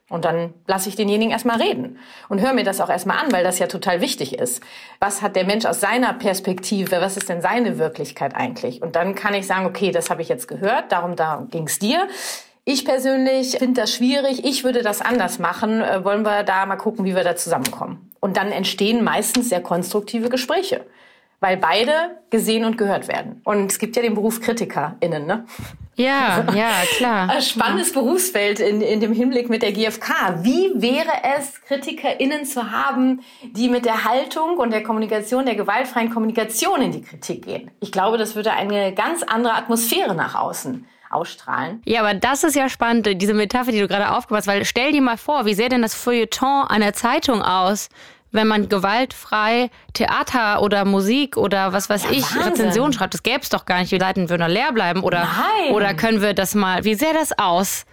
Und 0.09 0.25
dann 0.25 0.53
lasse 0.65 0.89
ich 0.89 0.95
denjenigen 0.95 1.31
erstmal 1.31 1.61
reden 1.61 1.99
und 2.29 2.41
höre 2.41 2.53
mir 2.53 2.63
das 2.63 2.81
auch 2.81 2.89
erstmal 2.89 3.17
an, 3.17 3.31
weil 3.31 3.43
das 3.43 3.59
ja 3.59 3.67
total 3.67 4.01
wichtig 4.01 4.37
ist. 4.37 4.61
Was 4.99 5.21
hat 5.21 5.35
der 5.35 5.45
Mensch 5.45 5.65
aus 5.65 5.79
seiner 5.79 6.13
Perspektive, 6.13 6.99
was 6.99 7.15
ist 7.15 7.29
denn 7.29 7.41
seine 7.41 7.77
Wirklichkeit 7.77 8.35
eigentlich? 8.35 8.81
Und 8.81 8.95
dann 8.95 9.13
kann 9.13 9.35
ich 9.35 9.45
sagen, 9.45 9.65
okay, 9.65 9.91
das 9.91 10.09
habe 10.09 10.21
ich 10.21 10.29
jetzt 10.29 10.47
gehört, 10.47 10.91
darum 10.91 11.15
da 11.15 11.47
ging 11.51 11.67
es 11.67 11.77
dir. 11.77 12.07
Ich 12.65 12.85
persönlich 12.85 13.57
finde 13.57 13.81
das 13.81 13.93
schwierig, 13.93 14.43
ich 14.45 14.63
würde 14.63 14.81
das 14.81 15.01
anders 15.01 15.39
machen. 15.39 15.81
Äh, 15.81 16.03
wollen 16.03 16.23
wir 16.23 16.43
da 16.43 16.65
mal 16.65 16.75
gucken, 16.75 17.05
wie 17.05 17.15
wir 17.15 17.23
da 17.23 17.35
zusammenkommen? 17.35 18.11
Und 18.19 18.35
dann 18.35 18.51
entstehen 18.51 19.03
meistens 19.03 19.49
sehr 19.49 19.61
konstruktive 19.61 20.29
Gespräche 20.29 20.85
weil 21.39 21.57
beide 21.57 22.17
gesehen 22.29 22.65
und 22.65 22.77
gehört 22.77 23.07
werden. 23.07 23.41
Und 23.43 23.71
es 23.71 23.79
gibt 23.79 23.95
ja 23.95 24.01
den 24.01 24.13
Beruf 24.13 24.41
KritikerInnen, 24.41 25.25
ne? 25.25 25.45
Ja, 25.99 26.43
also, 26.47 26.57
ja, 26.57 26.71
klar. 26.95 27.29
Ein 27.29 27.41
spannendes 27.41 27.91
Berufsfeld 27.91 28.59
in, 28.59 28.81
in 28.81 29.01
dem 29.01 29.13
Hinblick 29.13 29.49
mit 29.49 29.61
der 29.61 29.73
GfK. 29.73 30.43
Wie 30.43 30.71
wäre 30.75 31.11
es, 31.37 31.61
KritikerInnen 31.61 32.45
zu 32.45 32.71
haben, 32.71 33.21
die 33.43 33.69
mit 33.69 33.85
der 33.85 34.05
Haltung 34.05 34.57
und 34.57 34.71
der 34.71 34.81
Kommunikation, 34.81 35.45
der 35.45 35.55
gewaltfreien 35.55 36.09
Kommunikation 36.09 36.81
in 36.81 36.91
die 36.91 37.01
Kritik 37.01 37.45
gehen? 37.45 37.71
Ich 37.81 37.91
glaube, 37.91 38.17
das 38.17 38.35
würde 38.35 38.53
eine 38.53 38.93
ganz 38.93 39.23
andere 39.23 39.53
Atmosphäre 39.53 40.15
nach 40.15 40.35
außen 40.35 40.87
ausstrahlen. 41.09 41.81
Ja, 41.85 42.01
aber 42.01 42.13
das 42.13 42.43
ist 42.43 42.55
ja 42.55 42.69
spannend, 42.69 43.09
diese 43.21 43.33
Metapher, 43.33 43.71
die 43.71 43.79
du 43.79 43.87
gerade 43.87 44.11
aufgemacht 44.11 44.41
hast, 44.41 44.47
weil 44.47 44.63
stell 44.63 44.91
dir 44.91 45.01
mal 45.01 45.17
vor, 45.17 45.45
wie 45.45 45.55
sähe 45.55 45.69
denn 45.69 45.81
das 45.81 45.95
Feuilleton 45.95 46.67
einer 46.67 46.93
Zeitung 46.93 47.41
aus, 47.41 47.89
wenn 48.31 48.47
man 48.47 48.69
gewaltfrei 48.69 49.69
Theater 49.93 50.61
oder 50.61 50.85
Musik 50.85 51.37
oder 51.37 51.73
was 51.73 51.89
weiß 51.89 52.05
ja, 52.05 52.11
ich, 52.11 52.23
Wahnsinn. 52.23 52.41
Rezension 52.41 52.93
schreibt. 52.93 53.13
Das 53.13 53.23
gäbe 53.23 53.41
es 53.41 53.49
doch 53.49 53.65
gar 53.65 53.79
nicht. 53.79 53.91
Die 53.91 53.99
Seiten 53.99 54.29
würden 54.29 54.49
leer 54.49 54.71
bleiben. 54.71 55.01
Oder, 55.01 55.23
Nein. 55.23 55.73
oder 55.73 55.93
können 55.93 56.21
wir 56.21 56.33
das 56.33 56.55
mal, 56.55 56.83
wie 56.83 56.95
sähe 56.95 57.13
das 57.13 57.37
aus? 57.37 57.85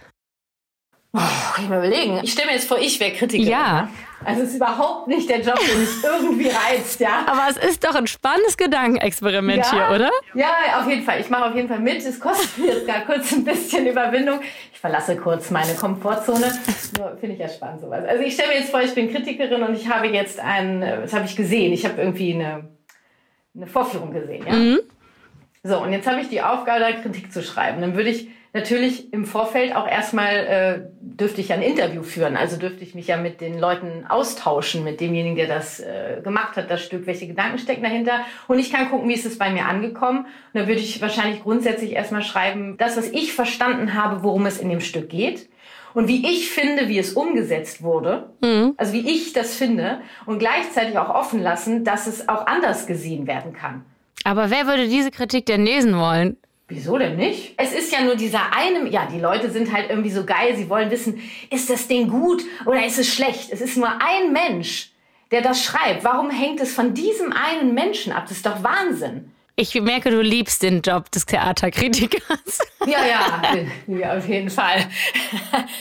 Oh, 1.13 1.19
kann 1.53 1.63
ich 1.63 1.69
mal 1.69 1.79
überlegen. 1.79 2.19
Ich 2.23 2.33
stelle 2.33 2.47
mir 2.47 2.53
jetzt 2.53 2.67
vor, 2.67 2.77
ich 2.77 2.99
wäre 2.99 3.11
Kritikerin. 3.11 3.51
Ja. 3.51 3.89
Also 4.25 4.41
es 4.41 4.49
ist 4.49 4.55
überhaupt 4.55 5.07
nicht 5.07 5.29
der 5.29 5.41
Job, 5.41 5.59
der 5.59 5.77
mich 5.77 5.89
irgendwie 6.03 6.49
reizt, 6.49 6.99
ja. 6.99 7.25
Aber 7.27 7.43
es 7.49 7.57
ist 7.57 7.83
doch 7.83 7.95
ein 7.95 8.07
spannendes 8.07 8.57
Gedankenexperiment 8.57 9.65
ja, 9.65 9.71
hier, 9.71 9.95
oder? 9.95 10.11
Ja, 10.33 10.79
auf 10.79 10.89
jeden 10.89 11.03
Fall. 11.03 11.21
Ich 11.21 11.29
mache 11.29 11.45
auf 11.45 11.55
jeden 11.55 11.67
Fall 11.67 11.79
mit. 11.79 11.97
Es 11.97 12.19
kostet 12.19 12.57
mir 12.57 12.73
jetzt 12.73 12.87
gar 12.87 13.01
kurz 13.01 13.31
ein 13.31 13.43
bisschen 13.43 13.85
Überwindung. 13.85 14.39
Ich 14.73 14.79
verlasse 14.79 15.15
kurz 15.17 15.51
meine 15.51 15.73
Komfortzone. 15.75 16.51
Finde 17.19 17.35
ich 17.35 17.39
ja 17.39 17.47
spannend 17.47 17.81
sowas. 17.81 18.03
Also 18.07 18.23
ich 18.23 18.33
stelle 18.33 18.49
mir 18.49 18.59
jetzt 18.59 18.71
vor, 18.71 18.81
ich 18.81 18.93
bin 18.95 19.11
Kritikerin 19.11 19.63
und 19.63 19.75
ich 19.75 19.87
habe 19.87 20.07
jetzt 20.07 20.39
ein, 20.39 20.81
das 20.81 21.13
habe 21.13 21.25
ich 21.25 21.35
gesehen. 21.35 21.71
Ich 21.73 21.85
habe 21.85 22.01
irgendwie 22.01 22.33
eine, 22.33 22.69
eine 23.55 23.67
Vorführung 23.67 24.11
gesehen, 24.11 24.45
ja. 24.47 24.53
Mhm. 24.53 24.79
So, 25.63 25.81
und 25.81 25.91
jetzt 25.91 26.07
habe 26.07 26.21
ich 26.21 26.29
die 26.29 26.41
Aufgabe, 26.41 26.79
da 26.79 26.91
Kritik 26.93 27.31
zu 27.31 27.43
schreiben. 27.43 27.81
Dann 27.81 27.95
würde 27.95 28.09
ich 28.09 28.29
natürlich 28.57 29.13
im 29.13 29.25
Vorfeld 29.25 29.75
auch 29.75 29.87
erstmal 29.87 30.33
äh, 30.35 30.79
dürfte 30.99 31.41
ich 31.41 31.53
ein 31.53 31.61
Interview 31.61 32.03
führen. 32.03 32.35
Also 32.35 32.57
dürfte 32.57 32.83
ich 32.83 32.93
mich 32.95 33.07
ja 33.07 33.17
mit 33.17 33.39
den 33.41 33.57
Leuten 33.59 34.05
austauschen, 34.07 34.83
mit 34.83 34.99
demjenigen, 34.99 35.35
der 35.35 35.47
das 35.47 35.79
äh, 35.79 36.21
gemacht 36.23 36.57
hat, 36.57 36.69
das 36.69 36.83
Stück, 36.83 37.07
welche 37.07 37.27
Gedanken 37.27 37.57
stecken 37.57 37.83
dahinter. 37.83 38.21
Und 38.47 38.59
ich 38.59 38.71
kann 38.71 38.89
gucken, 38.89 39.07
wie 39.09 39.13
ist 39.13 39.25
es 39.25 39.37
bei 39.37 39.49
mir 39.49 39.65
angekommen. 39.65 40.25
Und 40.53 40.61
da 40.61 40.67
würde 40.67 40.81
ich 40.81 41.01
wahrscheinlich 41.01 41.41
grundsätzlich 41.41 41.93
erstmal 41.93 42.21
schreiben, 42.23 42.75
das, 42.77 42.97
was 42.97 43.09
ich 43.09 43.33
verstanden 43.33 43.93
habe, 43.93 44.23
worum 44.23 44.45
es 44.45 44.59
in 44.59 44.69
dem 44.69 44.81
Stück 44.81 45.09
geht. 45.09 45.49
und 45.93 46.07
wie 46.07 46.27
ich 46.29 46.51
finde, 46.51 46.89
wie 46.89 46.99
es 46.99 47.13
umgesetzt 47.13 47.81
wurde, 47.81 48.29
Mhm. 48.43 48.73
also 48.77 48.93
wie 48.93 49.09
ich 49.09 49.33
das 49.33 49.55
finde 49.55 49.99
und 50.27 50.37
gleichzeitig 50.37 50.95
auch 50.99 51.09
offen 51.09 51.41
lassen, 51.41 51.83
dass 51.83 52.05
es 52.05 52.29
auch 52.29 52.45
anders 52.45 52.85
gesehen 52.85 53.25
werden 53.25 53.53
kann. 53.53 53.83
Aber 54.23 54.51
wer 54.51 54.67
würde 54.67 54.87
diese 54.87 55.09
Kritik 55.09 55.47
denn 55.47 55.65
lesen 55.65 55.97
wollen? 55.97 56.37
Wieso 56.69 56.97
denn 56.97 57.15
nicht? 57.15 57.53
Es 57.55 57.71
ist 57.71 57.93
ja 57.93 58.01
nur 58.01 58.15
dieser 58.15 58.53
eine, 58.53 58.89
ja, 58.89 59.05
die 59.05 59.19
Leute 59.19 59.49
sind 59.49 59.71
halt 59.71 59.89
irgendwie 59.89 60.11
so 60.11 60.25
geil, 60.25 60.55
sie 60.57 60.69
wollen 60.69 60.91
wissen, 60.91 61.21
ist 61.49 61.69
das 61.69 61.87
Ding 61.87 62.09
gut 62.09 62.43
oder 62.65 62.85
ist 62.85 62.99
es 62.99 63.07
schlecht? 63.13 63.51
Es 63.51 63.61
ist 63.61 63.77
nur 63.77 63.89
ein 63.89 64.33
Mensch, 64.33 64.91
der 65.31 65.41
das 65.41 65.63
schreibt. 65.63 66.03
Warum 66.03 66.29
hängt 66.29 66.59
es 66.59 66.73
von 66.73 66.93
diesem 66.93 67.31
einen 67.31 67.73
Menschen 67.73 68.11
ab? 68.11 68.23
Das 68.23 68.33
ist 68.33 68.45
doch 68.45 68.63
Wahnsinn. 68.63 69.31
Ich 69.55 69.73
merke, 69.81 70.11
du 70.11 70.21
liebst 70.21 70.61
den 70.61 70.81
Job 70.81 71.09
des 71.11 71.25
Theaterkritikers. 71.25 72.59
Ja, 72.85 73.05
ja, 73.05 73.41
ja, 73.87 74.17
auf 74.17 74.29
jeden 74.29 74.49
Fall. 74.49 74.87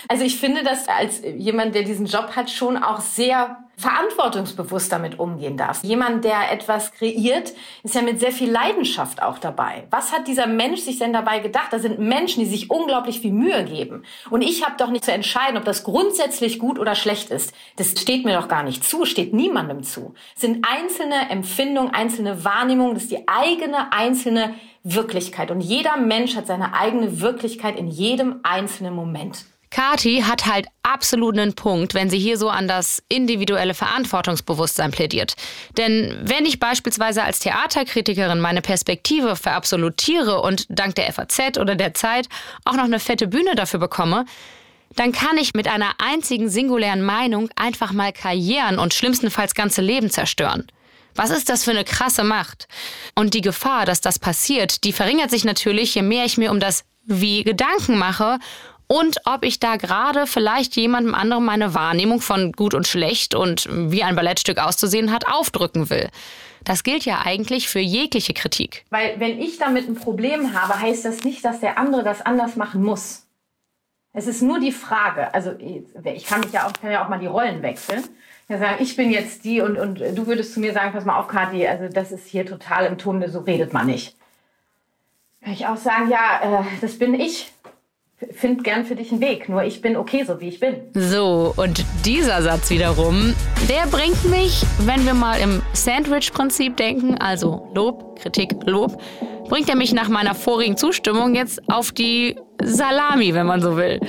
Also 0.09 0.24
ich 0.24 0.41
finde, 0.41 0.64
dass 0.64 0.89
als 0.89 1.22
jemand, 1.22 1.76
der 1.76 1.84
diesen 1.84 2.07
Job 2.07 2.34
hat, 2.34 2.51
schon 2.51 2.76
auch 2.76 3.01
sehr 3.01 3.59
verantwortungsbewusst 3.77 4.91
damit 4.91 5.18
umgehen 5.18 5.59
darf. 5.59 5.85
Jemand, 5.85 6.24
der 6.24 6.51
etwas 6.51 6.93
kreiert, 6.93 7.53
ist 7.83 7.95
ja 7.95 8.01
mit 8.01 8.18
sehr 8.18 8.33
viel 8.33 8.51
Leidenschaft 8.51 9.22
auch 9.22 9.39
dabei. 9.39 9.87
Was 9.91 10.12
hat 10.12 10.29
dieser 10.29 10.47
Mensch 10.47 10.81
sich 10.81 10.99
denn 10.99 11.12
dabei 11.12 11.41
gedacht? 11.41 11.72
Da 11.72 11.79
sind 11.79 11.99
Menschen, 11.99 12.41
die 12.41 12.49
sich 12.49 12.70
unglaublich 12.70 13.20
viel 13.20 13.33
Mühe 13.33 13.64
geben. 13.64 14.05
Und 14.31 14.41
ich 14.41 14.64
habe 14.64 14.77
doch 14.79 14.91
nicht 14.91 15.05
zu 15.05 15.12
entscheiden, 15.12 15.59
ob 15.59 15.64
das 15.64 15.85
grundsätzlich 15.85 16.59
gut 16.59 16.79
oder 16.79 16.95
schlecht 16.95 17.31
ist. 17.31 17.53
Das 17.77 17.91
steht 17.91 18.24
mir 18.24 18.39
doch 18.39 18.49
gar 18.49 18.62
nicht 18.62 18.83
zu, 18.83 19.05
steht 19.05 19.35
niemandem 19.35 19.83
zu. 19.83 20.14
Es 20.35 20.41
sind 20.41 20.66
einzelne 20.66 21.29
Empfindungen, 21.29 21.93
einzelne 21.93 22.45
Wahrnehmungen, 22.45 22.95
das 22.95 23.05
ist 23.05 23.12
die 23.12 23.29
eigene 23.29 23.93
einzelne 23.93 24.55
Wirklichkeit. 24.85 25.51
Und 25.51 25.61
jeder 25.61 25.99
Mensch 25.99 26.35
hat 26.37 26.47
seine 26.47 26.72
eigene 26.72 27.20
Wirklichkeit 27.20 27.79
in 27.79 27.89
jedem 27.89 28.41
einzelnen 28.43 28.95
Moment. 28.95 29.45
Kati 29.71 30.23
hat 30.23 30.47
halt 30.47 30.67
absolut 30.83 31.39
einen 31.39 31.55
Punkt, 31.55 31.95
wenn 31.95 32.09
sie 32.09 32.19
hier 32.19 32.39
so 32.39 32.49
an 32.49 32.69
das 32.69 33.03
individuelle 33.09 33.75
Verantwortungsbewusstsein 33.75 34.91
plädiert. 34.91 35.35
Denn 35.77 36.17
wenn 36.23 36.47
ich 36.47 36.61
beispielsweise 36.61 37.23
als 37.23 37.41
Theaterkritikerin 37.41 38.41
meine 38.41 38.62
Perspektive 38.62 39.37
verabsolutiere 39.37 40.41
und 40.41 40.67
dank 40.69 40.95
der 40.95 41.12
FAZ 41.12 41.59
oder 41.59 41.75
der 41.75 41.95
Zeit 41.95 42.29
auch 42.64 42.75
noch 42.75 42.85
eine 42.85 43.01
fette 43.01 43.27
Bühne 43.27 43.55
dafür 43.55 43.81
bekomme, 43.81 44.25
dann 44.95 45.12
kann 45.12 45.37
ich 45.37 45.55
mit 45.55 45.69
einer 45.69 45.93
einzigen 45.99 46.49
singulären 46.49 47.03
Meinung 47.03 47.51
einfach 47.57 47.93
mal 47.93 48.12
Karrieren 48.12 48.79
und 48.79 48.95
schlimmstenfalls 48.95 49.55
ganze 49.55 49.83
Leben 49.83 50.11
zerstören. 50.11 50.67
Was 51.14 51.31
ist 51.31 51.49
das 51.49 51.64
für 51.64 51.71
eine 51.71 51.85
krasse 51.85 52.25
Macht? 52.25 52.69
Und 53.14 53.35
die 53.35 53.41
Gefahr, 53.41 53.87
dass 53.87 54.01
das 54.01 54.19
passiert, 54.19 54.85
die 54.85 54.93
verringert 54.93 55.31
sich 55.31 55.45
natürlich, 55.45 55.95
je 55.95 56.03
mehr 56.03 56.25
ich 56.25 56.37
mir 56.37 56.51
um 56.51 56.61
das 56.61 56.85
Wie 57.05 57.43
Gedanken 57.43 57.99
mache 57.99 58.39
und 58.89 59.18
ob 59.24 59.45
ich 59.45 59.59
da 59.59 59.76
gerade 59.76 60.26
vielleicht 60.26 60.76
jemandem 60.76 61.14
anderem 61.14 61.45
meine 61.45 61.74
Wahrnehmung 61.74 62.20
von 62.20 62.53
gut 62.53 62.74
und 62.74 62.87
schlecht 62.87 63.34
und 63.34 63.68
wie 63.70 64.03
ein 64.03 64.16
Ballettstück 64.16 64.59
auszusehen 64.59 65.12
hat, 65.12 65.26
aufdrücken 65.26 65.91
will. 65.91 66.09
Das 66.64 66.82
gilt 66.82 67.05
ja 67.05 67.22
eigentlich 67.24 67.68
für 67.68 67.78
jegliche 67.78 68.34
Kritik. 68.34 68.84
Weil 68.91 69.18
wenn 69.18 69.41
ich 69.41 69.59
damit 69.59 69.89
ein 69.89 69.95
Problem 69.95 70.53
habe, 70.53 70.80
heißt 70.80 71.05
das 71.05 71.24
nicht, 71.24 71.45
dass 71.45 71.61
der 71.61 71.78
andere 71.78 72.03
das 72.03 72.22
anders 72.22 72.57
machen 72.57 72.82
muss. 72.82 73.26
Es 74.12 74.26
ist 74.26 74.43
nur 74.43 74.59
die 74.59 74.72
Frage, 74.72 75.32
also 75.34 75.53
ich 75.59 76.24
kann 76.24 76.41
mich 76.41 76.53
ja 76.53 76.66
auch, 76.66 76.72
kann 76.72 76.91
ja 76.91 77.05
auch 77.05 77.09
mal 77.09 77.18
die 77.18 77.26
Rollen 77.26 77.62
wechseln. 77.62 78.03
Ich 78.78 78.97
bin 78.97 79.11
jetzt 79.11 79.45
die 79.45 79.61
und, 79.61 79.76
und 79.76 79.99
du 79.99 80.26
würdest 80.26 80.55
zu 80.55 80.61
mir 80.61 80.72
sagen, 80.72 80.93
pass 80.93 81.05
mal 81.05 81.18
auf, 81.18 81.28
Kathi, 81.28 81.66
also 81.66 81.89
das 81.89 82.12
ist 82.12 82.26
hier 82.26 82.47
total 82.47 82.87
im 82.87 82.97
Ton, 82.97 83.22
so 83.28 83.41
redet 83.41 83.72
man 83.72 83.87
nicht. 83.87 84.16
Kann 85.43 85.53
ich 85.53 85.66
auch 85.66 85.76
sagen, 85.76 86.11
ja, 86.11 86.61
äh, 86.61 86.64
das 86.80 86.99
bin 86.99 87.14
ich. 87.14 87.53
Find 88.33 88.64
gern 88.64 88.87
für 88.87 88.97
dich 88.97 89.12
einen 89.12 89.21
Weg, 89.21 89.47
nur 89.51 89.62
ich 89.64 89.83
bin 89.83 89.95
okay, 89.95 90.25
so 90.27 90.41
wie 90.41 90.49
ich 90.49 90.59
bin. 90.59 90.77
So, 90.95 91.53
und 91.55 91.85
dieser 92.07 92.41
Satz 92.41 92.71
wiederum, 92.71 93.35
der 93.69 93.87
bringt 93.89 94.25
mich, 94.31 94.64
wenn 94.87 95.05
wir 95.05 95.12
mal 95.12 95.39
im 95.39 95.61
Sandwich-Prinzip 95.75 96.79
denken, 96.79 97.19
also 97.19 97.69
Lob, 97.75 98.19
Kritik, 98.19 98.55
Lob, 98.64 98.99
bringt 99.51 99.69
er 99.69 99.77
mich 99.77 99.93
nach 99.93 100.09
meiner 100.09 100.35
vorigen 100.35 100.79
Zustimmung 100.79 101.35
jetzt 101.35 101.61
auf 101.69 101.93
die 101.93 102.37
Salami, 102.62 103.35
wenn 103.35 103.45
man 103.45 103.61
so 103.61 103.77
will. 103.77 104.01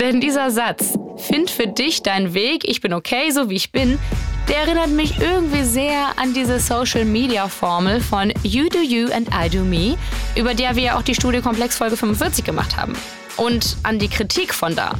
Denn 0.00 0.20
dieser 0.20 0.50
Satz, 0.50 0.98
find 1.16 1.48
für 1.48 1.68
dich 1.68 2.02
deinen 2.02 2.34
Weg, 2.34 2.68
ich 2.68 2.80
bin 2.80 2.92
okay, 2.92 3.30
so 3.30 3.50
wie 3.50 3.54
ich 3.54 3.70
bin, 3.70 4.00
der 4.48 4.56
erinnert 4.62 4.90
mich 4.90 5.20
irgendwie 5.20 5.62
sehr 5.62 6.08
an 6.16 6.34
diese 6.34 6.58
Social 6.58 7.04
Media 7.04 7.46
Formel 7.46 8.00
von 8.00 8.32
You 8.42 8.68
do 8.68 8.80
you 8.80 9.12
and 9.12 9.28
I 9.28 9.48
do 9.48 9.62
me, 9.62 9.96
über 10.34 10.54
der 10.54 10.74
wir 10.74 10.82
ja 10.82 10.98
auch 10.98 11.02
die 11.02 11.14
Studie 11.14 11.40
Komplex 11.40 11.78
Folge 11.78 11.96
45 11.96 12.44
gemacht 12.44 12.76
haben. 12.76 12.94
Und 13.36 13.76
an 13.82 13.98
die 13.98 14.08
Kritik 14.08 14.54
von 14.54 14.76
da. 14.76 14.94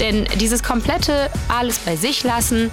Denn 0.00 0.26
dieses 0.36 0.62
komplette 0.62 1.30
alles 1.48 1.78
bei 1.78 1.96
sich 1.96 2.24
lassen, 2.24 2.70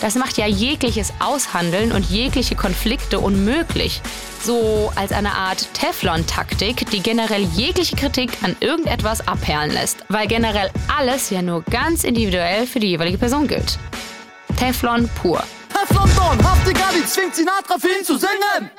das 0.00 0.14
macht 0.14 0.36
ja 0.36 0.46
jegliches 0.46 1.12
Aushandeln 1.20 1.92
und 1.92 2.08
jegliche 2.10 2.54
Konflikte 2.54 3.18
unmöglich. 3.18 4.02
So 4.42 4.92
als 4.94 5.12
eine 5.12 5.32
Art 5.32 5.68
Teflon-Taktik, 5.74 6.90
die 6.90 7.00
generell 7.00 7.42
jegliche 7.42 7.96
Kritik 7.96 8.32
an 8.42 8.56
irgendetwas 8.60 9.26
abperlen 9.26 9.70
lässt. 9.70 10.04
Weil 10.08 10.26
generell 10.26 10.70
alles 10.96 11.30
ja 11.30 11.42
nur 11.42 11.62
ganz 11.62 12.04
individuell 12.04 12.66
für 12.66 12.78
die 12.78 12.88
jeweilige 12.88 13.18
Person 13.18 13.46
gilt. 13.48 13.78
Teflon 14.58 15.08
pur. 15.20 15.42
Teflon 15.72 16.10
Don, 16.16 16.46
Ali 16.46 17.04
zwingt 17.06 17.34
Sinatra 17.34 17.78
für 17.78 17.88
ihn 17.88 18.04
zu 18.04 18.16
singen. 18.18 18.70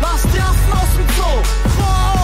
Lass 0.00 0.22
die 0.22 0.40
Affen 0.40 0.72
aus 0.72 0.88
dem 0.96 1.16
Zoo. 1.16 2.15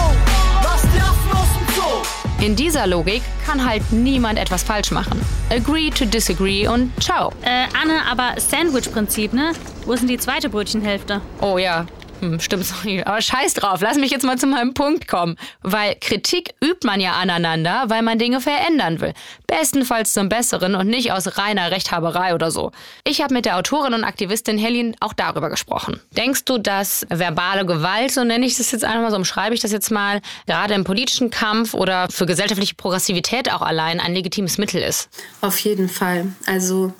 In 2.43 2.57
dieser 2.57 2.87
Logik 2.87 3.21
kann 3.45 3.65
halt 3.65 3.93
niemand 3.93 4.37
etwas 4.37 4.63
falsch 4.63 4.91
machen. 4.91 5.21
Agree 5.49 5.89
to 5.89 6.03
disagree 6.03 6.67
und 6.67 6.91
ciao. 7.01 7.31
Äh, 7.41 7.67
Anne, 7.81 8.01
aber 8.11 8.37
Sandwich-Prinzip, 8.37 9.31
ne? 9.31 9.53
Wo 9.85 9.93
ist 9.93 10.01
denn 10.01 10.09
die 10.09 10.17
zweite 10.17 10.49
Brötchenhälfte? 10.49 11.21
Oh 11.39 11.57
ja. 11.57 11.85
Hm, 12.23 12.39
stimmt, 12.39 12.65
sorry. 12.65 13.03
Aber 13.03 13.21
scheiß 13.21 13.53
drauf, 13.53 13.81
lass 13.81 13.97
mich 13.97 14.11
jetzt 14.11 14.23
mal 14.23 14.37
zu 14.37 14.47
meinem 14.47 14.73
Punkt 14.73 15.09
kommen. 15.09 15.35
Weil 15.61 15.95
Kritik 15.99 16.53
übt 16.63 16.87
man 16.87 17.01
ja 17.01 17.13
aneinander, 17.13 17.83
weil 17.87 18.01
man 18.01 18.17
Dinge 18.17 18.39
verändern 18.39 19.01
will. 19.01 19.13
Bestenfalls 19.45 20.13
zum 20.13 20.29
Besseren 20.29 20.75
und 20.75 20.87
nicht 20.87 21.11
aus 21.11 21.37
reiner 21.37 21.71
Rechthaberei 21.71 22.33
oder 22.33 22.49
so. 22.49 22.71
Ich 23.03 23.21
habe 23.21 23.33
mit 23.33 23.43
der 23.43 23.57
Autorin 23.57 23.93
und 23.93 24.05
Aktivistin 24.05 24.57
Helene 24.57 24.95
auch 25.01 25.11
darüber 25.11 25.49
gesprochen. 25.49 25.99
Denkst 26.11 26.45
du, 26.45 26.57
dass 26.57 27.05
verbale 27.09 27.65
Gewalt, 27.65 28.11
so 28.11 28.23
nenne 28.23 28.45
ich 28.45 28.57
das 28.57 28.71
jetzt 28.71 28.85
einmal, 28.85 29.11
so 29.11 29.17
umschreibe 29.17 29.53
ich 29.53 29.59
das 29.59 29.73
jetzt 29.73 29.91
mal, 29.91 30.21
gerade 30.47 30.75
im 30.75 30.85
politischen 30.85 31.29
Kampf 31.29 31.73
oder 31.73 32.07
für 32.09 32.25
gesellschaftliche 32.25 32.75
Progressivität 32.75 33.51
auch 33.51 33.61
allein 33.61 33.99
ein 33.99 34.13
legitimes 34.13 34.57
Mittel 34.57 34.81
ist? 34.81 35.09
Auf 35.41 35.59
jeden 35.59 35.89
Fall. 35.89 36.27
Also 36.45 36.93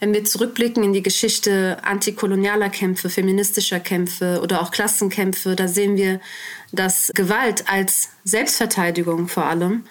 wenn 0.00 0.12
wir 0.12 0.24
zurückblicken 0.24 0.82
in 0.84 0.92
die 0.92 1.02
Geschichte 1.02 1.78
antikolonialer 1.82 2.70
Kämpfe, 2.70 3.10
feministischer 3.10 3.80
Kämpfe 3.80 4.40
oder 4.42 4.62
auch 4.62 4.70
Klassenkämpfe, 4.70 5.56
da 5.56 5.68
sehen 5.68 5.96
wir, 5.96 6.20
dass 6.72 7.10
Gewalt 7.14 7.64
als 7.68 8.10
Selbstverteidigung 8.24 9.28
vor 9.28 9.46
allem 9.46 9.84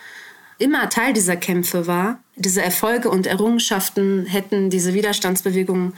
immer 0.60 0.90
Teil 0.90 1.14
dieser 1.14 1.36
Kämpfe 1.36 1.88
war. 1.88 2.20
Diese 2.36 2.62
Erfolge 2.62 3.10
und 3.10 3.28
Errungenschaften 3.28 4.26
hätten 4.26 4.70
diese 4.70 4.94
Widerstandsbewegungen 4.94 5.94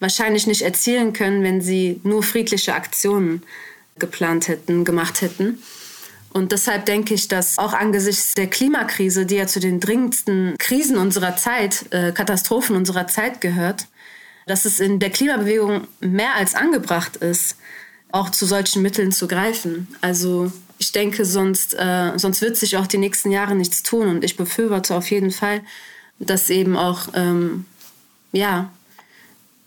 wahrscheinlich 0.00 0.46
nicht 0.46 0.62
erzielen 0.62 1.12
können, 1.12 1.42
wenn 1.42 1.60
sie 1.60 2.00
nur 2.04 2.22
friedliche 2.22 2.74
Aktionen 2.74 3.42
geplant 3.98 4.48
hätten, 4.48 4.84
gemacht 4.84 5.20
hätten. 5.20 5.62
Und 6.32 6.52
deshalb 6.52 6.86
denke 6.86 7.14
ich, 7.14 7.28
dass 7.28 7.58
auch 7.58 7.72
angesichts 7.72 8.34
der 8.34 8.48
Klimakrise, 8.48 9.26
die 9.26 9.36
ja 9.36 9.46
zu 9.46 9.60
den 9.60 9.80
dringendsten 9.80 10.56
Krisen 10.58 10.98
unserer 10.98 11.36
Zeit, 11.36 11.86
äh, 11.90 12.12
Katastrophen 12.12 12.76
unserer 12.76 13.06
Zeit 13.06 13.40
gehört, 13.40 13.86
dass 14.46 14.64
es 14.64 14.80
in 14.80 14.98
der 14.98 15.10
Klimabewegung 15.10 15.86
mehr 16.00 16.34
als 16.34 16.54
angebracht 16.54 17.16
ist, 17.16 17.56
auch 18.10 18.30
zu 18.30 18.46
solchen 18.46 18.82
Mitteln 18.82 19.12
zu 19.12 19.28
greifen. 19.28 19.88
Also 20.00 20.52
ich 20.78 20.92
denke, 20.92 21.24
sonst, 21.24 21.74
äh, 21.74 22.12
sonst 22.16 22.40
wird 22.40 22.56
sich 22.56 22.76
auch 22.76 22.86
die 22.86 22.98
nächsten 22.98 23.30
Jahre 23.30 23.54
nichts 23.54 23.82
tun. 23.82 24.08
Und 24.08 24.24
ich 24.24 24.36
befürworte 24.36 24.94
auf 24.94 25.10
jeden 25.10 25.30
Fall, 25.30 25.62
dass 26.18 26.50
eben 26.50 26.76
auch 26.76 27.08
ähm, 27.14 27.66
ja, 28.32 28.70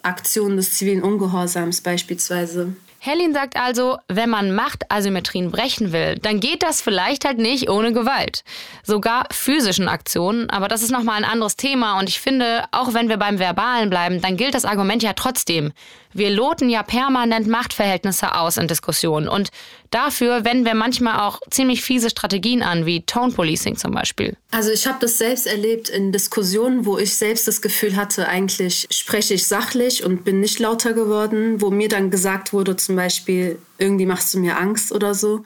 Aktionen 0.03 0.57
des 0.57 0.73
zivilen 0.73 1.03
Ungehorsams 1.03 1.81
beispielsweise 1.81 2.75
Helen 3.03 3.33
sagt 3.33 3.57
also, 3.57 3.97
wenn 4.09 4.29
man 4.29 4.53
Machtasymmetrien 4.53 5.49
brechen 5.49 5.91
will, 5.91 6.19
dann 6.19 6.39
geht 6.39 6.61
das 6.61 6.83
vielleicht 6.83 7.25
halt 7.25 7.39
nicht 7.39 7.67
ohne 7.67 7.93
Gewalt. 7.93 8.43
Sogar 8.83 9.25
physischen 9.31 9.87
Aktionen, 9.87 10.51
aber 10.51 10.67
das 10.67 10.83
ist 10.83 10.91
nochmal 10.91 11.17
ein 11.17 11.25
anderes 11.25 11.55
Thema 11.55 11.97
und 11.97 12.09
ich 12.09 12.19
finde, 12.19 12.63
auch 12.71 12.93
wenn 12.93 13.09
wir 13.09 13.17
beim 13.17 13.39
Verbalen 13.39 13.89
bleiben, 13.89 14.21
dann 14.21 14.37
gilt 14.37 14.53
das 14.53 14.65
Argument 14.65 15.01
ja 15.01 15.13
trotzdem. 15.13 15.73
Wir 16.13 16.29
loten 16.29 16.69
ja 16.69 16.83
permanent 16.83 17.47
Machtverhältnisse 17.47 18.35
aus 18.35 18.57
in 18.57 18.67
Diskussionen 18.67 19.29
und 19.29 19.49
dafür 19.91 20.43
wenden 20.43 20.65
wir 20.65 20.75
manchmal 20.75 21.21
auch 21.21 21.39
ziemlich 21.49 21.81
fiese 21.81 22.09
Strategien 22.09 22.63
an, 22.63 22.85
wie 22.85 23.05
Tone 23.05 23.31
Policing 23.31 23.77
zum 23.77 23.93
Beispiel. 23.93 24.35
Also 24.51 24.71
ich 24.71 24.85
habe 24.87 24.97
das 24.99 25.17
selbst 25.17 25.47
erlebt 25.47 25.87
in 25.87 26.11
Diskussionen, 26.11 26.85
wo 26.85 26.97
ich 26.97 27.15
selbst 27.15 27.47
das 27.47 27.61
Gefühl 27.61 27.95
hatte, 27.95 28.27
eigentlich 28.27 28.87
spreche 28.91 29.33
ich 29.33 29.47
sachlich 29.47 30.03
und 30.03 30.25
bin 30.25 30.41
nicht 30.41 30.59
lauter 30.59 30.93
geworden, 30.93 31.61
wo 31.61 31.69
mir 31.69 31.87
dann 31.87 32.11
gesagt 32.11 32.51
wurde 32.51 32.75
zum 32.75 32.90
Beispiel, 32.95 33.59
irgendwie 33.77 34.05
machst 34.05 34.33
du 34.33 34.39
mir 34.39 34.57
Angst 34.59 34.91
oder 34.91 35.13
so. 35.13 35.43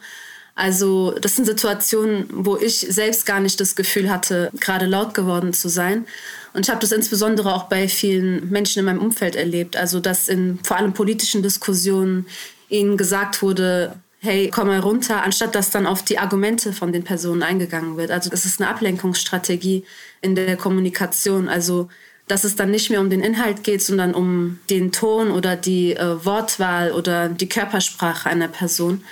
Also 0.54 1.14
das 1.20 1.36
sind 1.36 1.44
Situationen, 1.44 2.26
wo 2.30 2.56
ich 2.56 2.80
selbst 2.88 3.26
gar 3.26 3.40
nicht 3.40 3.60
das 3.60 3.76
Gefühl 3.76 4.10
hatte, 4.10 4.50
gerade 4.58 4.86
laut 4.86 5.12
geworden 5.12 5.52
zu 5.52 5.68
sein. 5.68 6.06
Und 6.54 6.64
ich 6.64 6.70
habe 6.70 6.80
das 6.80 6.92
insbesondere 6.92 7.54
auch 7.54 7.64
bei 7.64 7.88
vielen 7.88 8.48
Menschen 8.48 8.78
in 8.80 8.86
meinem 8.86 9.02
Umfeld 9.02 9.36
erlebt. 9.36 9.76
Also 9.76 10.00
dass 10.00 10.28
in 10.28 10.58
vor 10.62 10.78
allem 10.78 10.94
politischen 10.94 11.42
Diskussionen 11.42 12.26
ihnen 12.70 12.96
gesagt 12.96 13.42
wurde, 13.42 13.96
hey, 14.20 14.50
komm 14.52 14.68
mal 14.68 14.80
runter, 14.80 15.22
anstatt 15.22 15.54
dass 15.54 15.70
dann 15.70 15.86
auf 15.86 16.02
die 16.02 16.18
Argumente 16.18 16.72
von 16.72 16.90
den 16.90 17.04
Personen 17.04 17.42
eingegangen 17.42 17.98
wird. 17.98 18.10
Also 18.10 18.30
das 18.30 18.46
ist 18.46 18.58
eine 18.58 18.70
Ablenkungsstrategie 18.70 19.84
in 20.22 20.34
der 20.34 20.56
Kommunikation. 20.56 21.50
Also 21.50 21.90
dass 22.28 22.44
es 22.44 22.56
dann 22.56 22.70
nicht 22.70 22.90
mehr 22.90 23.00
um 23.00 23.10
den 23.10 23.20
Inhalt 23.20 23.62
geht, 23.62 23.82
sondern 23.82 24.14
um 24.14 24.58
den 24.68 24.92
Ton 24.92 25.30
oder 25.30 25.56
die 25.56 25.94
äh, 25.94 26.24
Wortwahl 26.24 26.92
oder 26.92 27.28
die 27.28 27.48
Körpersprache 27.48 28.28
einer 28.28 28.48
Person 28.48 29.04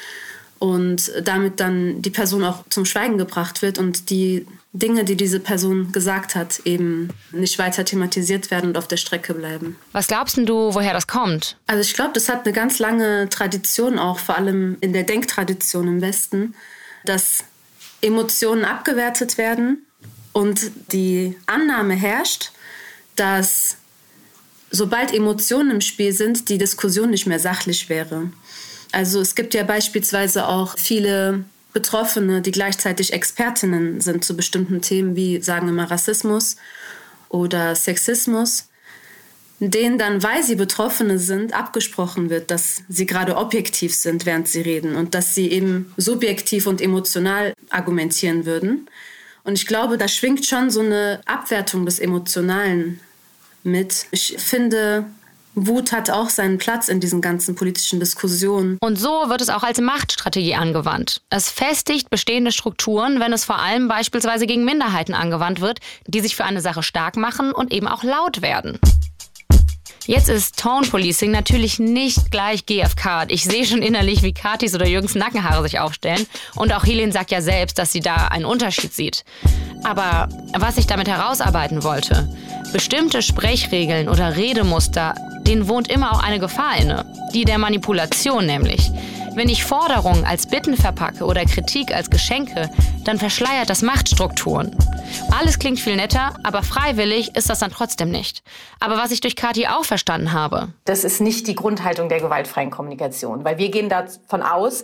und 0.59 1.13
damit 1.23 1.61
dann 1.61 2.01
die 2.01 2.11
Person 2.11 2.43
auch 2.43 2.65
zum 2.71 2.85
Schweigen 2.87 3.19
gebracht 3.19 3.63
wird 3.63 3.79
und 3.79 4.11
die 4.11 4.47
Dinge, 4.73 5.05
die 5.05 5.15
diese 5.15 5.39
Person 5.39 5.93
gesagt 5.93 6.35
hat, 6.35 6.61
eben 6.65 7.11
nicht 7.33 7.59
weiter 7.59 7.85
thematisiert 7.85 8.51
werden 8.51 8.71
und 8.71 8.77
auf 8.77 8.89
der 8.89 8.97
Strecke 8.97 9.35
bleiben. 9.35 9.77
Was 9.93 10.09
glaubst 10.09 10.37
du, 10.37 10.75
woher 10.75 10.93
das 10.93 11.07
kommt? 11.07 11.57
Also 11.67 11.83
ich 11.83 11.95
glaube, 11.95 12.13
das 12.15 12.29
hat 12.29 12.45
eine 12.45 12.53
ganz 12.53 12.79
lange 12.79 13.29
Tradition 13.29 13.99
auch, 13.99 14.19
vor 14.19 14.37
allem 14.37 14.77
in 14.81 14.93
der 14.93 15.05
Denktradition 15.05 15.87
im 15.87 16.01
Westen, 16.01 16.55
dass 17.05 17.45
Emotionen 18.01 18.65
abgewertet 18.65 19.39
werden 19.39 19.87
und 20.33 20.71
die 20.93 21.37
Annahme 21.47 21.95
herrscht, 21.95 22.51
dass 23.17 23.77
sobald 24.71 25.13
Emotionen 25.15 25.71
im 25.71 25.81
Spiel 25.81 26.13
sind, 26.13 26.49
die 26.49 26.59
Diskussion 26.59 27.11
nicht 27.11 27.27
mehr 27.27 27.39
sachlich 27.39 27.89
wäre. 27.89 28.31
Also 28.93 29.21
es 29.21 29.35
gibt 29.35 29.55
ja 29.55 29.63
beispielsweise 29.63 30.49
auch 30.49 30.79
viele 30.79 31.45
Betroffene, 31.73 32.41
die 32.43 32.53
gleichzeitig 32.53 33.13
Expertinnen 33.13 34.01
sind 34.01 34.25
zu 34.25 34.37
bestimmten 34.37 34.81
Themen 34.81 35.17
wie, 35.17 35.41
sagen 35.41 35.67
wir 35.67 35.73
mal, 35.73 35.87
Rassismus 35.87 36.57
oder 37.29 37.75
Sexismus, 37.75 38.69
denen 39.59 39.99
dann, 39.99 40.23
weil 40.23 40.43
sie 40.43 40.55
Betroffene 40.57 41.19
sind, 41.19 41.53
abgesprochen 41.53 42.31
wird, 42.31 42.51
dass 42.51 42.83
sie 42.89 43.07
gerade 43.07 43.37
objektiv 43.37 43.95
sind, 43.95 44.27
während 44.27 44.47
sie 44.47 44.61
reden 44.61 44.95
und 44.95 45.15
dass 45.15 45.35
sie 45.35 45.51
eben 45.51 45.93
subjektiv 45.97 46.67
und 46.67 46.81
emotional 46.81 47.55
argumentieren 47.71 48.47
würden. 48.47 48.89
Und 49.43 49.55
ich 49.55 49.67
glaube, 49.67 49.99
da 49.99 50.09
schwingt 50.09 50.47
schon 50.47 50.71
so 50.71 50.81
eine 50.81 51.21
Abwertung 51.27 51.87
des 51.87 51.99
Emotionalen 51.99 53.01
mit. 53.65 54.07
Ich 54.11 54.37
finde, 54.39 55.07
Wut 55.55 55.93
hat 55.93 56.11
auch 56.11 56.31
seinen 56.31 56.59
Platz 56.59 56.89
in 56.89 57.01
diesen 57.01 57.21
ganzen 57.21 57.55
politischen 57.55 58.01
Diskussionen. 58.01 58.77
Und 58.81 58.97
so 58.97 59.29
wird 59.29 59.41
es 59.41 59.49
auch 59.49 59.63
als 59.63 59.81
Machtstrategie 59.81 60.55
angewandt. 60.55 61.23
Es 61.31 61.49
festigt 61.49 62.11
bestehende 62.11 62.53
Strukturen, 62.53 63.21
wenn 63.21 63.33
es 63.33 63.45
vor 63.45 63.61
allem 63.61 63.89
beispielsweise 63.89 64.47
gegen 64.47 64.65
Minderheiten 64.65 65.15
angewandt 65.15 65.61
wird, 65.61 65.79
die 66.07 66.21
sich 66.21 66.35
für 66.37 66.45
eine 66.45 66.61
Sache 66.61 66.83
stark 66.83 67.17
machen 67.17 67.53
und 67.53 67.73
eben 67.73 67.87
auch 67.87 68.03
laut 68.03 68.43
werden. 68.43 68.79
Jetzt 70.07 70.29
ist 70.29 70.59
Tone 70.59 70.87
Policing 70.87 71.31
natürlich 71.31 71.79
nicht 71.79 72.31
gleich 72.31 72.67
GFK. 72.67 73.25
Ich 73.29 73.45
sehe 73.45 73.65
schon 73.65 73.81
innerlich, 73.81 74.23
wie 74.23 74.35
Katis 74.35 74.75
oder 74.75 74.87
Jürgens 74.87 75.15
Nackenhaare 75.15 75.63
sich 75.63 75.79
aufstellen. 75.79 76.27
Und 76.57 76.75
auch 76.75 76.85
Helene 76.85 77.11
sagt 77.11 77.31
ja 77.31 77.41
selbst, 77.41 77.79
dass 77.79 77.93
sie 77.93 78.01
da 78.01 78.29
einen 78.29 78.45
Unterschied 78.45 78.93
sieht. 78.93 79.25
Aber 79.83 80.29
was 80.53 80.77
ich 80.77 80.87
damit 80.87 81.09
herausarbeiten 81.09 81.85
wollte, 81.85 82.29
bestimmte 82.75 83.23
Sprechregeln 83.23 84.09
oder 84.09 84.37
Redemuster, 84.37 85.15
denen 85.43 85.69
wohnt 85.69 85.87
immer 85.87 86.13
auch 86.13 86.21
eine 86.21 86.41
Gefahr 86.41 86.77
inne. 86.77 87.07
Die 87.33 87.45
der 87.45 87.59
Manipulation 87.59 88.47
nämlich. 88.47 88.91
Wenn 89.37 89.49
ich 89.49 89.63
Forderungen 89.63 90.25
als 90.25 90.49
Bitten 90.49 90.77
verpacke 90.77 91.25
oder 91.25 91.45
Kritik 91.45 91.95
als 91.95 92.11
Geschenke, 92.11 92.69
dann 93.05 93.21
verschleiert 93.21 93.71
das 93.71 93.83
Machtstrukturen. 93.83 94.77
Alles 95.31 95.61
klingt 95.61 95.79
viel 95.79 95.95
netter, 95.95 96.35
aber 96.43 96.65
freiwillig 96.65 97.37
ist 97.37 97.49
das 97.49 97.61
dann 97.61 97.71
trotzdem 97.71 98.11
nicht. 98.11 98.43
Aber 98.81 98.97
was 98.97 99.13
ich 99.13 99.21
durch 99.21 99.37
Kathi 99.37 99.69
auch 99.69 99.85
verstanden 99.85 100.33
habe. 100.33 100.73
Das 100.85 101.05
ist 101.05 101.21
nicht 101.21 101.47
die 101.47 101.55
Grundhaltung 101.55 102.09
der 102.09 102.19
gewaltfreien 102.19 102.73
Kommunikation, 102.73 103.45
weil 103.45 103.57
wir 103.59 103.71
gehen 103.71 103.89
davon 103.89 104.43
aus, 104.43 104.83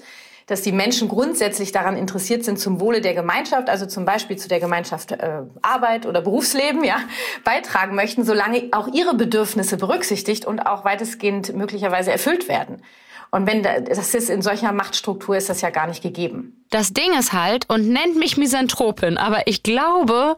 dass 0.50 0.62
die 0.62 0.72
Menschen 0.72 1.08
grundsätzlich 1.08 1.70
daran 1.70 1.96
interessiert 1.96 2.44
sind, 2.44 2.58
zum 2.58 2.80
Wohle 2.80 3.00
der 3.00 3.14
Gemeinschaft, 3.14 3.68
also 3.68 3.86
zum 3.86 4.04
Beispiel 4.04 4.36
zu 4.36 4.48
der 4.48 4.58
Gemeinschaft 4.58 5.12
äh, 5.12 5.42
Arbeit 5.62 6.06
oder 6.06 6.20
Berufsleben, 6.20 6.82
ja, 6.82 6.96
beitragen 7.44 7.94
möchten, 7.94 8.24
solange 8.24 8.68
auch 8.72 8.88
ihre 8.92 9.14
Bedürfnisse 9.14 9.76
berücksichtigt 9.76 10.46
und 10.46 10.60
auch 10.60 10.84
weitestgehend 10.84 11.54
möglicherweise 11.54 12.10
erfüllt 12.10 12.48
werden. 12.48 12.82
Und 13.30 13.46
wenn 13.46 13.62
das 13.62 14.12
ist 14.12 14.28
in 14.28 14.42
solcher 14.42 14.72
Machtstruktur 14.72 15.36
ist 15.36 15.48
das 15.48 15.60
ja 15.60 15.70
gar 15.70 15.86
nicht 15.86 16.02
gegeben. 16.02 16.64
Das 16.70 16.92
Ding 16.92 17.16
ist 17.16 17.32
halt, 17.32 17.70
und 17.70 17.88
nennt 17.88 18.16
mich 18.16 18.36
Misanthropin, 18.36 19.18
aber 19.18 19.46
ich 19.46 19.62
glaube, 19.62 20.36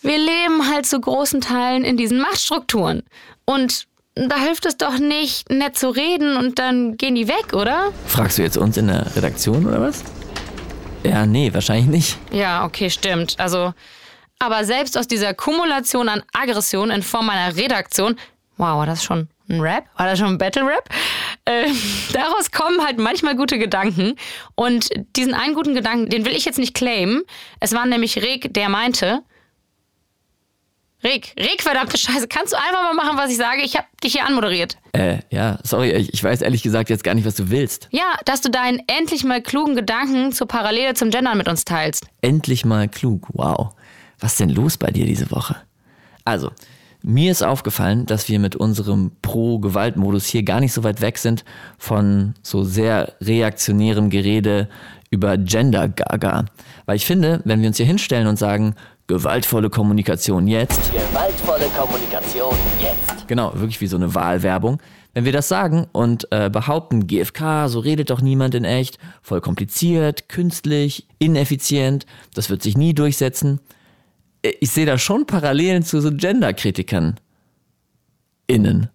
wir 0.00 0.16
leben 0.16 0.70
halt 0.70 0.86
zu 0.86 0.98
großen 0.98 1.42
Teilen 1.42 1.84
in 1.84 1.98
diesen 1.98 2.18
Machtstrukturen. 2.18 3.02
Und 3.44 3.86
da 4.28 4.36
hilft 4.36 4.66
es 4.66 4.76
doch 4.76 4.98
nicht, 4.98 5.48
nett 5.50 5.78
zu 5.78 5.90
reden 5.90 6.36
und 6.36 6.58
dann 6.58 6.96
gehen 6.96 7.14
die 7.14 7.28
weg, 7.28 7.52
oder? 7.52 7.92
Fragst 8.06 8.38
du 8.38 8.42
jetzt 8.42 8.56
uns 8.56 8.76
in 8.76 8.88
der 8.88 9.14
Redaktion 9.16 9.66
oder 9.66 9.80
was? 9.80 10.02
Ja, 11.02 11.24
nee, 11.24 11.52
wahrscheinlich 11.52 11.86
nicht. 11.86 12.18
Ja, 12.30 12.64
okay, 12.64 12.90
stimmt. 12.90 13.34
Also, 13.38 13.72
aber 14.38 14.64
selbst 14.64 14.98
aus 14.98 15.08
dieser 15.08 15.34
Kumulation 15.34 16.08
an 16.08 16.22
Aggression 16.32 16.90
in 16.90 17.02
Form 17.02 17.30
einer 17.30 17.56
Redaktion, 17.56 18.16
wow, 18.58 18.76
war 18.78 18.86
das 18.86 19.02
schon 19.02 19.28
ein 19.48 19.60
Rap? 19.60 19.84
War 19.96 20.06
das 20.06 20.18
schon 20.18 20.28
ein 20.28 20.38
Battle 20.38 20.66
Rap? 20.66 20.88
Äh, 21.44 21.68
daraus 22.12 22.50
kommen 22.50 22.84
halt 22.84 22.98
manchmal 22.98 23.36
gute 23.36 23.58
Gedanken. 23.58 24.16
Und 24.54 24.88
diesen 25.16 25.34
einen 25.34 25.54
guten 25.54 25.74
Gedanken, 25.74 26.10
den 26.10 26.24
will 26.24 26.36
ich 26.36 26.44
jetzt 26.44 26.58
nicht 26.58 26.74
claimen. 26.74 27.22
Es 27.58 27.72
war 27.72 27.86
nämlich 27.86 28.18
Reg, 28.18 28.52
der 28.52 28.68
meinte, 28.68 29.22
Reg, 31.02 31.34
Reg, 31.38 31.62
verdammte 31.62 31.96
Scheiße, 31.96 32.28
kannst 32.28 32.52
du 32.52 32.58
einfach 32.58 32.82
mal 32.82 32.94
machen, 32.94 33.16
was 33.16 33.30
ich 33.30 33.38
sage? 33.38 33.62
Ich 33.62 33.76
habe 33.76 33.86
dich 34.04 34.12
hier 34.12 34.26
anmoderiert. 34.26 34.76
Äh, 34.92 35.18
ja, 35.30 35.58
sorry, 35.62 35.92
ich 35.92 36.22
weiß 36.22 36.42
ehrlich 36.42 36.62
gesagt 36.62 36.90
jetzt 36.90 37.04
gar 37.04 37.14
nicht, 37.14 37.24
was 37.26 37.36
du 37.36 37.48
willst. 37.48 37.88
Ja, 37.90 38.16
dass 38.26 38.42
du 38.42 38.50
deinen 38.50 38.82
endlich 38.86 39.24
mal 39.24 39.40
klugen 39.40 39.76
Gedanken 39.76 40.32
zur 40.32 40.46
Parallele 40.46 40.92
zum 40.94 41.10
Gendern 41.10 41.38
mit 41.38 41.48
uns 41.48 41.64
teilst. 41.64 42.06
Endlich 42.20 42.66
mal 42.66 42.86
klug, 42.88 43.28
wow. 43.32 43.72
Was 44.18 44.32
ist 44.32 44.40
denn 44.40 44.50
los 44.50 44.76
bei 44.76 44.90
dir 44.90 45.06
diese 45.06 45.30
Woche? 45.30 45.56
Also, 46.26 46.50
mir 47.02 47.30
ist 47.30 47.42
aufgefallen, 47.42 48.04
dass 48.04 48.28
wir 48.28 48.38
mit 48.38 48.56
unserem 48.56 49.12
Pro-Gewalt-Modus 49.22 50.26
hier 50.26 50.42
gar 50.42 50.60
nicht 50.60 50.74
so 50.74 50.84
weit 50.84 51.00
weg 51.00 51.16
sind 51.16 51.44
von 51.78 52.34
so 52.42 52.62
sehr 52.62 53.14
reaktionärem 53.22 54.10
Gerede 54.10 54.68
über 55.10 55.38
Gender-Gaga. 55.38 56.44
Weil 56.84 56.96
ich 56.96 57.06
finde, 57.06 57.40
wenn 57.44 57.62
wir 57.62 57.68
uns 57.68 57.78
hier 57.78 57.86
hinstellen 57.86 58.26
und 58.26 58.38
sagen, 58.38 58.74
gewaltvolle 59.10 59.70
Kommunikation 59.70 60.46
jetzt. 60.46 60.92
Gewaltvolle 60.92 61.66
Kommunikation 61.76 62.54
jetzt. 62.78 63.26
Genau, 63.26 63.52
wirklich 63.54 63.80
wie 63.80 63.88
so 63.88 63.96
eine 63.96 64.14
Wahlwerbung. 64.14 64.80
Wenn 65.14 65.24
wir 65.24 65.32
das 65.32 65.48
sagen 65.48 65.88
und 65.90 66.28
äh, 66.30 66.48
behaupten, 66.48 67.08
GFK, 67.08 67.66
so 67.66 67.80
redet 67.80 68.10
doch 68.10 68.20
niemand 68.20 68.54
in 68.54 68.64
echt, 68.64 69.00
voll 69.20 69.40
kompliziert, 69.40 70.28
künstlich, 70.28 71.08
ineffizient, 71.18 72.06
das 72.34 72.50
wird 72.50 72.62
sich 72.62 72.76
nie 72.76 72.94
durchsetzen, 72.94 73.60
äh, 74.42 74.52
ich 74.60 74.70
sehe 74.70 74.86
da 74.86 74.96
schon 74.96 75.26
Parallelen 75.26 75.82
zu 75.82 76.00
so 76.00 76.12
Gender-Kritikern. 76.12 77.18
Innen. 78.46 78.90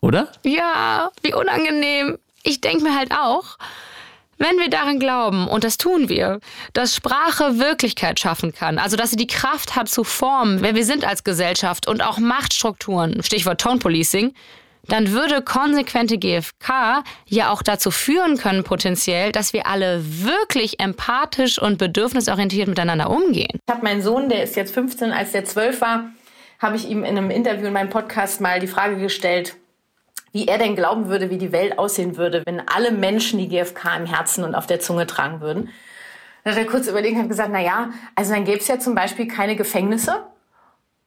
Oder? 0.00 0.32
Ja, 0.44 1.10
wie 1.22 1.34
unangenehm. 1.34 2.16
Ich 2.42 2.62
denke 2.62 2.84
mir 2.84 2.96
halt 2.96 3.12
auch, 3.12 3.58
wenn 4.38 4.56
wir 4.58 4.70
daran 4.70 4.98
glauben, 4.98 5.48
und 5.48 5.64
das 5.64 5.78
tun 5.78 6.08
wir, 6.08 6.40
dass 6.72 6.94
Sprache 6.94 7.58
Wirklichkeit 7.58 8.20
schaffen 8.20 8.52
kann, 8.52 8.78
also 8.78 8.96
dass 8.96 9.10
sie 9.10 9.16
die 9.16 9.26
Kraft 9.26 9.76
hat 9.76 9.88
zu 9.88 10.04
formen, 10.04 10.62
wer 10.62 10.74
wir 10.74 10.84
sind 10.84 11.04
als 11.04 11.24
Gesellschaft 11.24 11.88
und 11.88 12.02
auch 12.02 12.18
Machtstrukturen, 12.18 13.22
Stichwort 13.22 13.60
Tone 13.60 13.78
Policing, 13.78 14.32
dann 14.86 15.12
würde 15.12 15.42
konsequente 15.42 16.18
GFK 16.18 17.04
ja 17.26 17.50
auch 17.50 17.62
dazu 17.62 17.90
führen 17.90 18.38
können, 18.38 18.64
potenziell, 18.64 19.32
dass 19.32 19.52
wir 19.52 19.66
alle 19.66 20.02
wirklich 20.02 20.80
empathisch 20.80 21.60
und 21.60 21.78
bedürfnisorientiert 21.78 22.68
miteinander 22.68 23.10
umgehen. 23.10 23.58
Ich 23.66 23.74
habe 23.74 23.84
meinen 23.84 24.02
Sohn, 24.02 24.28
der 24.28 24.42
ist 24.44 24.56
jetzt 24.56 24.72
15, 24.72 25.12
als 25.12 25.32
der 25.32 25.44
12 25.44 25.80
war, 25.80 26.10
habe 26.58 26.76
ich 26.76 26.88
ihm 26.88 27.04
in 27.04 27.18
einem 27.18 27.30
Interview 27.30 27.66
in 27.66 27.72
meinem 27.72 27.90
Podcast 27.90 28.40
mal 28.40 28.60
die 28.60 28.66
Frage 28.66 28.96
gestellt, 28.96 29.56
wie 30.38 30.46
er 30.46 30.58
denn 30.58 30.76
glauben 30.76 31.08
würde, 31.08 31.30
wie 31.30 31.38
die 31.38 31.50
Welt 31.50 31.80
aussehen 31.80 32.16
würde, 32.16 32.44
wenn 32.46 32.62
alle 32.68 32.92
Menschen 32.92 33.40
die 33.40 33.48
GfK 33.48 33.96
im 33.96 34.06
Herzen 34.06 34.44
und 34.44 34.54
auf 34.54 34.68
der 34.68 34.78
Zunge 34.78 35.04
tragen 35.04 35.40
würden. 35.40 35.70
Dann 36.44 36.54
hat 36.54 36.60
er 36.60 36.66
kurz 36.66 36.86
überlegt 36.86 37.16
und 37.16 37.22
hat 37.22 37.28
gesagt, 37.28 37.50
na 37.52 37.60
ja, 37.60 37.90
also 38.14 38.32
dann 38.32 38.44
gäbe 38.44 38.58
es 38.58 38.68
ja 38.68 38.78
zum 38.78 38.94
Beispiel 38.94 39.26
keine 39.26 39.56
Gefängnisse 39.56 40.22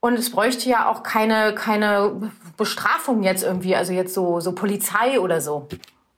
und 0.02 0.20
es 0.20 0.32
bräuchte 0.32 0.70
ja 0.70 0.90
auch 0.90 1.02
keine, 1.02 1.56
keine 1.56 2.30
Bestrafung 2.58 3.24
jetzt 3.24 3.42
irgendwie, 3.42 3.74
also 3.74 3.94
jetzt 3.94 4.14
so, 4.14 4.42
so 4.42 4.54
Polizei 4.54 5.18
oder 5.18 5.40
so. 5.40 5.70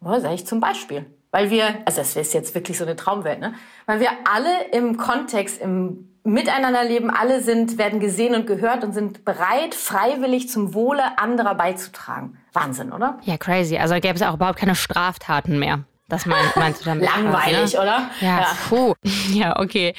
Ja, 0.04 0.20
sag 0.20 0.34
ich 0.34 0.48
zum 0.48 0.60
Beispiel. 0.60 1.06
Weil 1.30 1.52
wir, 1.52 1.68
also 1.86 2.02
das 2.02 2.16
ist 2.16 2.34
jetzt 2.34 2.56
wirklich 2.56 2.80
so 2.80 2.84
eine 2.84 2.96
Traumwelt, 2.96 3.40
ne? 3.40 3.54
Weil 3.86 4.00
wir 4.00 4.10
alle 4.24 4.70
im 4.72 4.98
Kontext, 4.98 5.62
im 5.62 6.10
Miteinanderleben, 6.24 7.10
alle 7.10 7.42
sind, 7.42 7.78
werden 7.78 8.00
gesehen 8.00 8.34
und 8.34 8.48
gehört 8.48 8.84
und 8.84 8.94
sind 8.94 9.26
bereit, 9.26 9.76
freiwillig 9.76 10.50
zum 10.50 10.74
Wohle 10.74 11.18
anderer 11.18 11.56
beizutragen. 11.56 12.38
Wahnsinn, 12.54 12.94
oder? 12.94 13.20
Ja, 13.24 13.38
crazy. 13.38 13.78
Also 13.78 13.96
gäbe 13.96 14.16
es 14.16 14.22
auch 14.22 14.36
überhaupt 14.36 14.60
keine 14.60 14.76
Straftaten 14.76 15.60
mehr. 15.60 15.84
Das 16.08 16.26
mein, 16.26 16.46
meinst 16.56 16.82
du 16.82 16.86
damit? 16.86 17.04
Langweilig, 17.06 17.74
quasi, 17.74 17.76
ne? 17.78 17.82
oder? 17.82 18.10
Ja, 18.22 18.40
Ja. 18.40 18.48
puh. 18.70 18.94
Ja, 19.34 19.60
okay. 19.60 19.94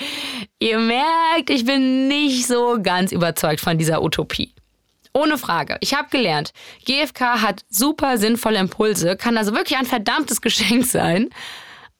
Ihr 0.60 0.78
merkt, 0.78 1.50
ich 1.50 1.64
bin 1.64 2.08
nicht 2.08 2.46
so 2.46 2.78
ganz 2.82 3.10
überzeugt 3.12 3.60
von 3.60 3.76
dieser 3.78 4.02
Utopie. 4.02 4.54
Ohne 5.12 5.38
Frage. 5.38 5.76
Ich 5.80 5.94
habe 5.94 6.08
gelernt, 6.10 6.52
GFK 6.86 7.42
hat 7.42 7.64
super 7.68 8.18
sinnvolle 8.18 8.58
Impulse, 8.58 9.16
kann 9.16 9.36
also 9.38 9.54
wirklich 9.54 9.78
ein 9.78 9.86
verdammtes 9.86 10.40
Geschenk 10.40 10.86
sein. 10.86 11.30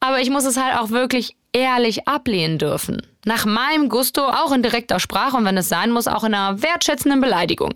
Aber 0.01 0.21
ich 0.21 0.31
muss 0.31 0.45
es 0.45 0.57
halt 0.61 0.77
auch 0.79 0.91
wirklich 0.91 1.37
ehrlich 1.55 2.07
ablehnen 2.07 2.59
dürfen. 2.59 3.01
Nach 3.25 3.47
meinem 3.47 3.89
Gusto 3.89 4.23
auch 4.23 4.53
in 4.53 4.63
direkter 4.63 5.01
Sprache 5.01 5.37
und 5.37 5.47
wenn 5.47 5.57
es 5.57 5.71
sein 5.71 5.91
muss, 5.91 6.07
auch 6.07 6.25
in 6.25 6.35
einer 6.35 6.61
wertschätzenden 6.61 7.23
Beleidigung. 7.23 7.75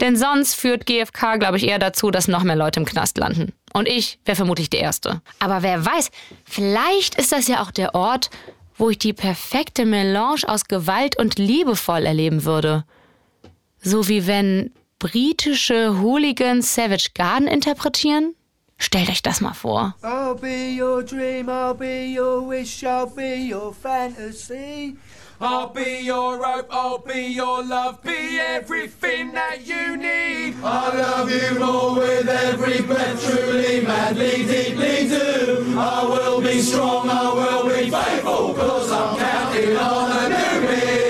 Denn 0.00 0.16
sonst 0.16 0.54
führt 0.54 0.84
GFK, 0.84 1.38
glaube 1.38 1.56
ich, 1.56 1.66
eher 1.66 1.78
dazu, 1.78 2.10
dass 2.10 2.28
noch 2.28 2.42
mehr 2.42 2.56
Leute 2.56 2.80
im 2.80 2.86
Knast 2.86 3.16
landen. 3.16 3.54
Und 3.72 3.88
ich 3.88 4.18
wäre 4.26 4.36
vermutlich 4.36 4.68
die 4.68 4.76
Erste. 4.76 5.22
Aber 5.38 5.62
wer 5.62 5.86
weiß, 5.86 6.10
vielleicht 6.44 7.14
ist 7.14 7.32
das 7.32 7.48
ja 7.48 7.62
auch 7.62 7.70
der 7.70 7.94
Ort, 7.94 8.28
wo 8.76 8.90
ich 8.90 8.98
die 8.98 9.14
perfekte 9.14 9.86
Melange 9.86 10.42
aus 10.46 10.64
Gewalt 10.64 11.18
und 11.18 11.38
liebevoll 11.38 12.04
erleben 12.04 12.44
würde. 12.44 12.84
So 13.80 14.08
wie 14.08 14.26
wenn 14.26 14.72
britische 14.98 16.00
Hooligans 16.00 16.74
Savage 16.74 17.10
Garden 17.14 17.46
interpretieren? 17.46 18.34
Stellt 18.78 19.08
euch 19.08 19.22
das 19.22 19.40
mal 19.40 19.54
vor. 19.54 19.94
I'll 20.02 20.34
be 20.34 20.74
your 20.76 21.02
dream, 21.02 21.48
I'll 21.48 21.74
be 21.74 22.12
your 22.12 22.42
wish, 22.42 22.84
I'll 22.84 23.06
be 23.06 23.48
your 23.48 23.72
fantasy. 23.72 24.96
I'll 25.40 25.68
be 25.68 26.00
your 26.02 26.42
hope, 26.42 26.68
I'll 26.70 26.98
be 26.98 27.26
your 27.34 27.62
love, 27.62 28.02
be 28.02 28.38
everything 28.38 29.32
that 29.32 29.66
you 29.66 29.96
need. 29.96 30.54
I 30.62 30.94
love 30.94 31.30
you 31.30 31.58
more 31.58 31.94
with 31.94 32.28
every 32.28 32.80
breath, 32.82 33.22
truly, 33.26 33.80
madly, 33.82 34.44
deeply 34.46 35.08
do. 35.08 35.78
I 35.78 36.04
will 36.04 36.40
be 36.40 36.60
strong, 36.60 37.10
I 37.10 37.32
will 37.34 37.68
be 37.68 37.90
faithful, 37.90 38.54
cause 38.54 38.90
I'm 38.90 39.18
counting 39.18 39.76
on 39.76 40.10
a 40.12 40.28
new 40.28 40.66
beginning. 40.68 41.05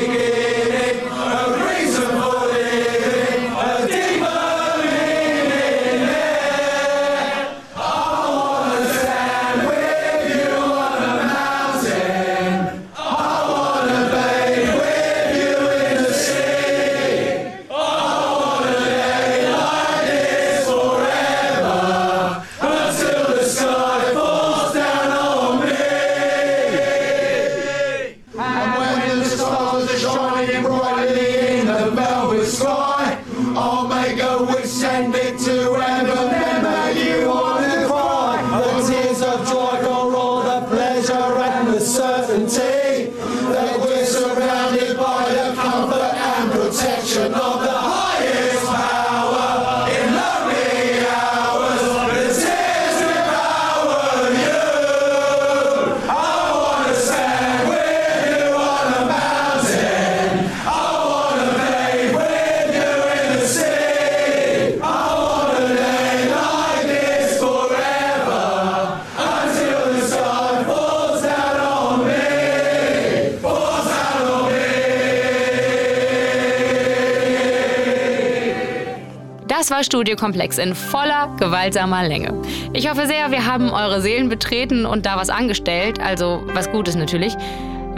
Studiokomplex 79.85 80.59
in 80.59 80.75
voller 80.75 81.35
gewaltsamer 81.39 82.07
Länge. 82.07 82.35
Ich 82.73 82.91
hoffe 82.91 83.07
sehr, 83.07 83.31
wir 83.31 83.47
haben 83.47 83.71
eure 83.71 84.01
Seelen 84.01 84.29
betreten 84.29 84.87
und 84.87 85.07
da 85.07 85.17
was 85.17 85.31
angestellt, 85.31 86.01
also 86.01 86.43
was 86.55 86.71
Gutes 86.71 86.95
natürlich. 86.95 87.37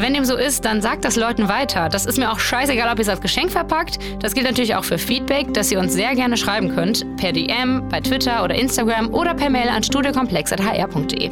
Wenn 0.00 0.14
dem 0.14 0.24
so 0.24 0.36
ist, 0.36 0.64
dann 0.64 0.80
sagt 0.80 1.04
das 1.04 1.16
Leuten 1.16 1.48
weiter. 1.48 1.88
Das 1.88 2.06
ist 2.06 2.18
mir 2.18 2.30
auch 2.30 2.38
scheißegal, 2.38 2.88
ob 2.88 2.98
ihr 2.98 3.02
es 3.02 3.08
als 3.08 3.20
Geschenk 3.20 3.50
verpackt. 3.50 3.98
Das 4.20 4.32
gilt 4.32 4.46
natürlich 4.46 4.76
auch 4.76 4.84
für 4.84 4.96
Feedback, 4.96 5.52
das 5.54 5.72
ihr 5.72 5.80
uns 5.80 5.92
sehr 5.92 6.14
gerne 6.14 6.36
schreiben 6.36 6.72
könnt. 6.72 7.04
Per 7.16 7.32
DM, 7.32 7.88
bei 7.88 8.00
Twitter 8.00 8.44
oder 8.44 8.54
Instagram 8.54 9.12
oder 9.12 9.34
per 9.34 9.50
Mail 9.50 9.68
an 9.68 9.82
studiokomplex.hr.de. 9.82 11.30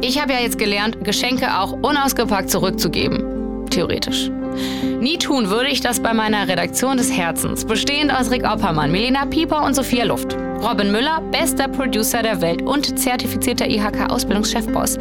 Ich 0.00 0.22
habe 0.22 0.32
ja 0.32 0.38
jetzt 0.38 0.58
gelernt, 0.58 1.04
Geschenke 1.04 1.58
auch 1.58 1.72
unausgepackt 1.72 2.50
zurückzugeben. 2.50 3.66
Theoretisch. 3.68 4.30
Nie 5.00 5.18
tun 5.18 5.50
würde 5.50 5.68
ich 5.68 5.80
das 5.80 6.00
bei 6.00 6.12
meiner 6.12 6.48
Redaktion 6.48 6.96
des 6.96 7.10
Herzens, 7.10 7.64
bestehend 7.64 8.12
aus 8.12 8.30
Rick 8.30 8.44
Oppermann, 8.44 8.90
Melina 8.90 9.26
Pieper 9.26 9.64
und 9.64 9.74
Sophia 9.74 10.04
Luft. 10.04 10.36
Robin 10.60 10.90
Müller, 10.90 11.20
bester 11.30 11.68
Producer 11.68 12.22
der 12.22 12.40
Welt 12.40 12.62
und 12.62 12.98
zertifizierter 12.98 13.66
IHK-Ausbildungschefboss. 13.68 14.98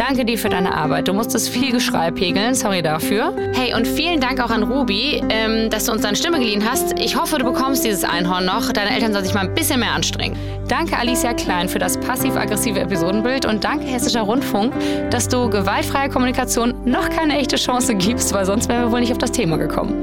Danke 0.00 0.24
dir 0.24 0.38
für 0.38 0.48
deine 0.48 0.74
Arbeit. 0.74 1.08
Du 1.08 1.12
musstest 1.12 1.50
viel 1.50 1.72
Geschrei 1.72 2.10
pegeln, 2.10 2.54
sorry 2.54 2.80
dafür. 2.80 3.34
Hey, 3.52 3.74
und 3.74 3.86
vielen 3.86 4.18
Dank 4.18 4.42
auch 4.42 4.48
an 4.48 4.62
Ruby, 4.62 5.22
ähm, 5.28 5.68
dass 5.68 5.84
du 5.84 5.92
uns 5.92 6.00
deine 6.00 6.16
Stimme 6.16 6.38
geliehen 6.38 6.64
hast. 6.66 6.98
Ich 6.98 7.20
hoffe, 7.20 7.36
du 7.36 7.44
bekommst 7.44 7.84
dieses 7.84 8.02
Einhorn 8.02 8.46
noch. 8.46 8.72
Deine 8.72 8.92
Eltern 8.94 9.12
sollen 9.12 9.26
sich 9.26 9.34
mal 9.34 9.46
ein 9.46 9.54
bisschen 9.54 9.78
mehr 9.78 9.92
anstrengen. 9.92 10.38
Danke 10.68 10.96
Alicia 10.96 11.34
Klein 11.34 11.68
für 11.68 11.78
das 11.78 11.98
passiv-aggressive 11.98 12.80
Episodenbild 12.80 13.44
und 13.44 13.62
danke 13.62 13.84
Hessischer 13.84 14.22
Rundfunk, 14.22 14.72
dass 15.10 15.28
du 15.28 15.50
gewaltfreie 15.50 16.08
Kommunikation 16.08 16.72
noch 16.86 17.10
keine 17.10 17.36
echte 17.38 17.56
Chance 17.56 17.94
gibst, 17.94 18.32
weil 18.32 18.46
sonst 18.46 18.70
wären 18.70 18.86
wir 18.86 18.92
wohl 18.92 19.00
nicht 19.00 19.12
auf 19.12 19.18
das 19.18 19.32
Thema 19.32 19.58
gekommen. 19.58 20.02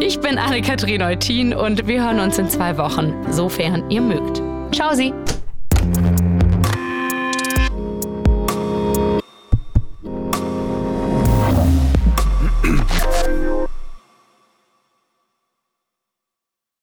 Ich 0.00 0.18
bin 0.18 0.38
Anne-Kathrin 0.38 1.02
Eutin 1.02 1.52
und 1.52 1.86
wir 1.86 2.02
hören 2.02 2.20
uns 2.20 2.38
in 2.38 2.48
zwei 2.48 2.78
Wochen, 2.78 3.12
sofern 3.30 3.84
ihr 3.90 4.00
mögt. 4.00 4.40
Ciao 4.72 4.94
Sie! 4.94 5.12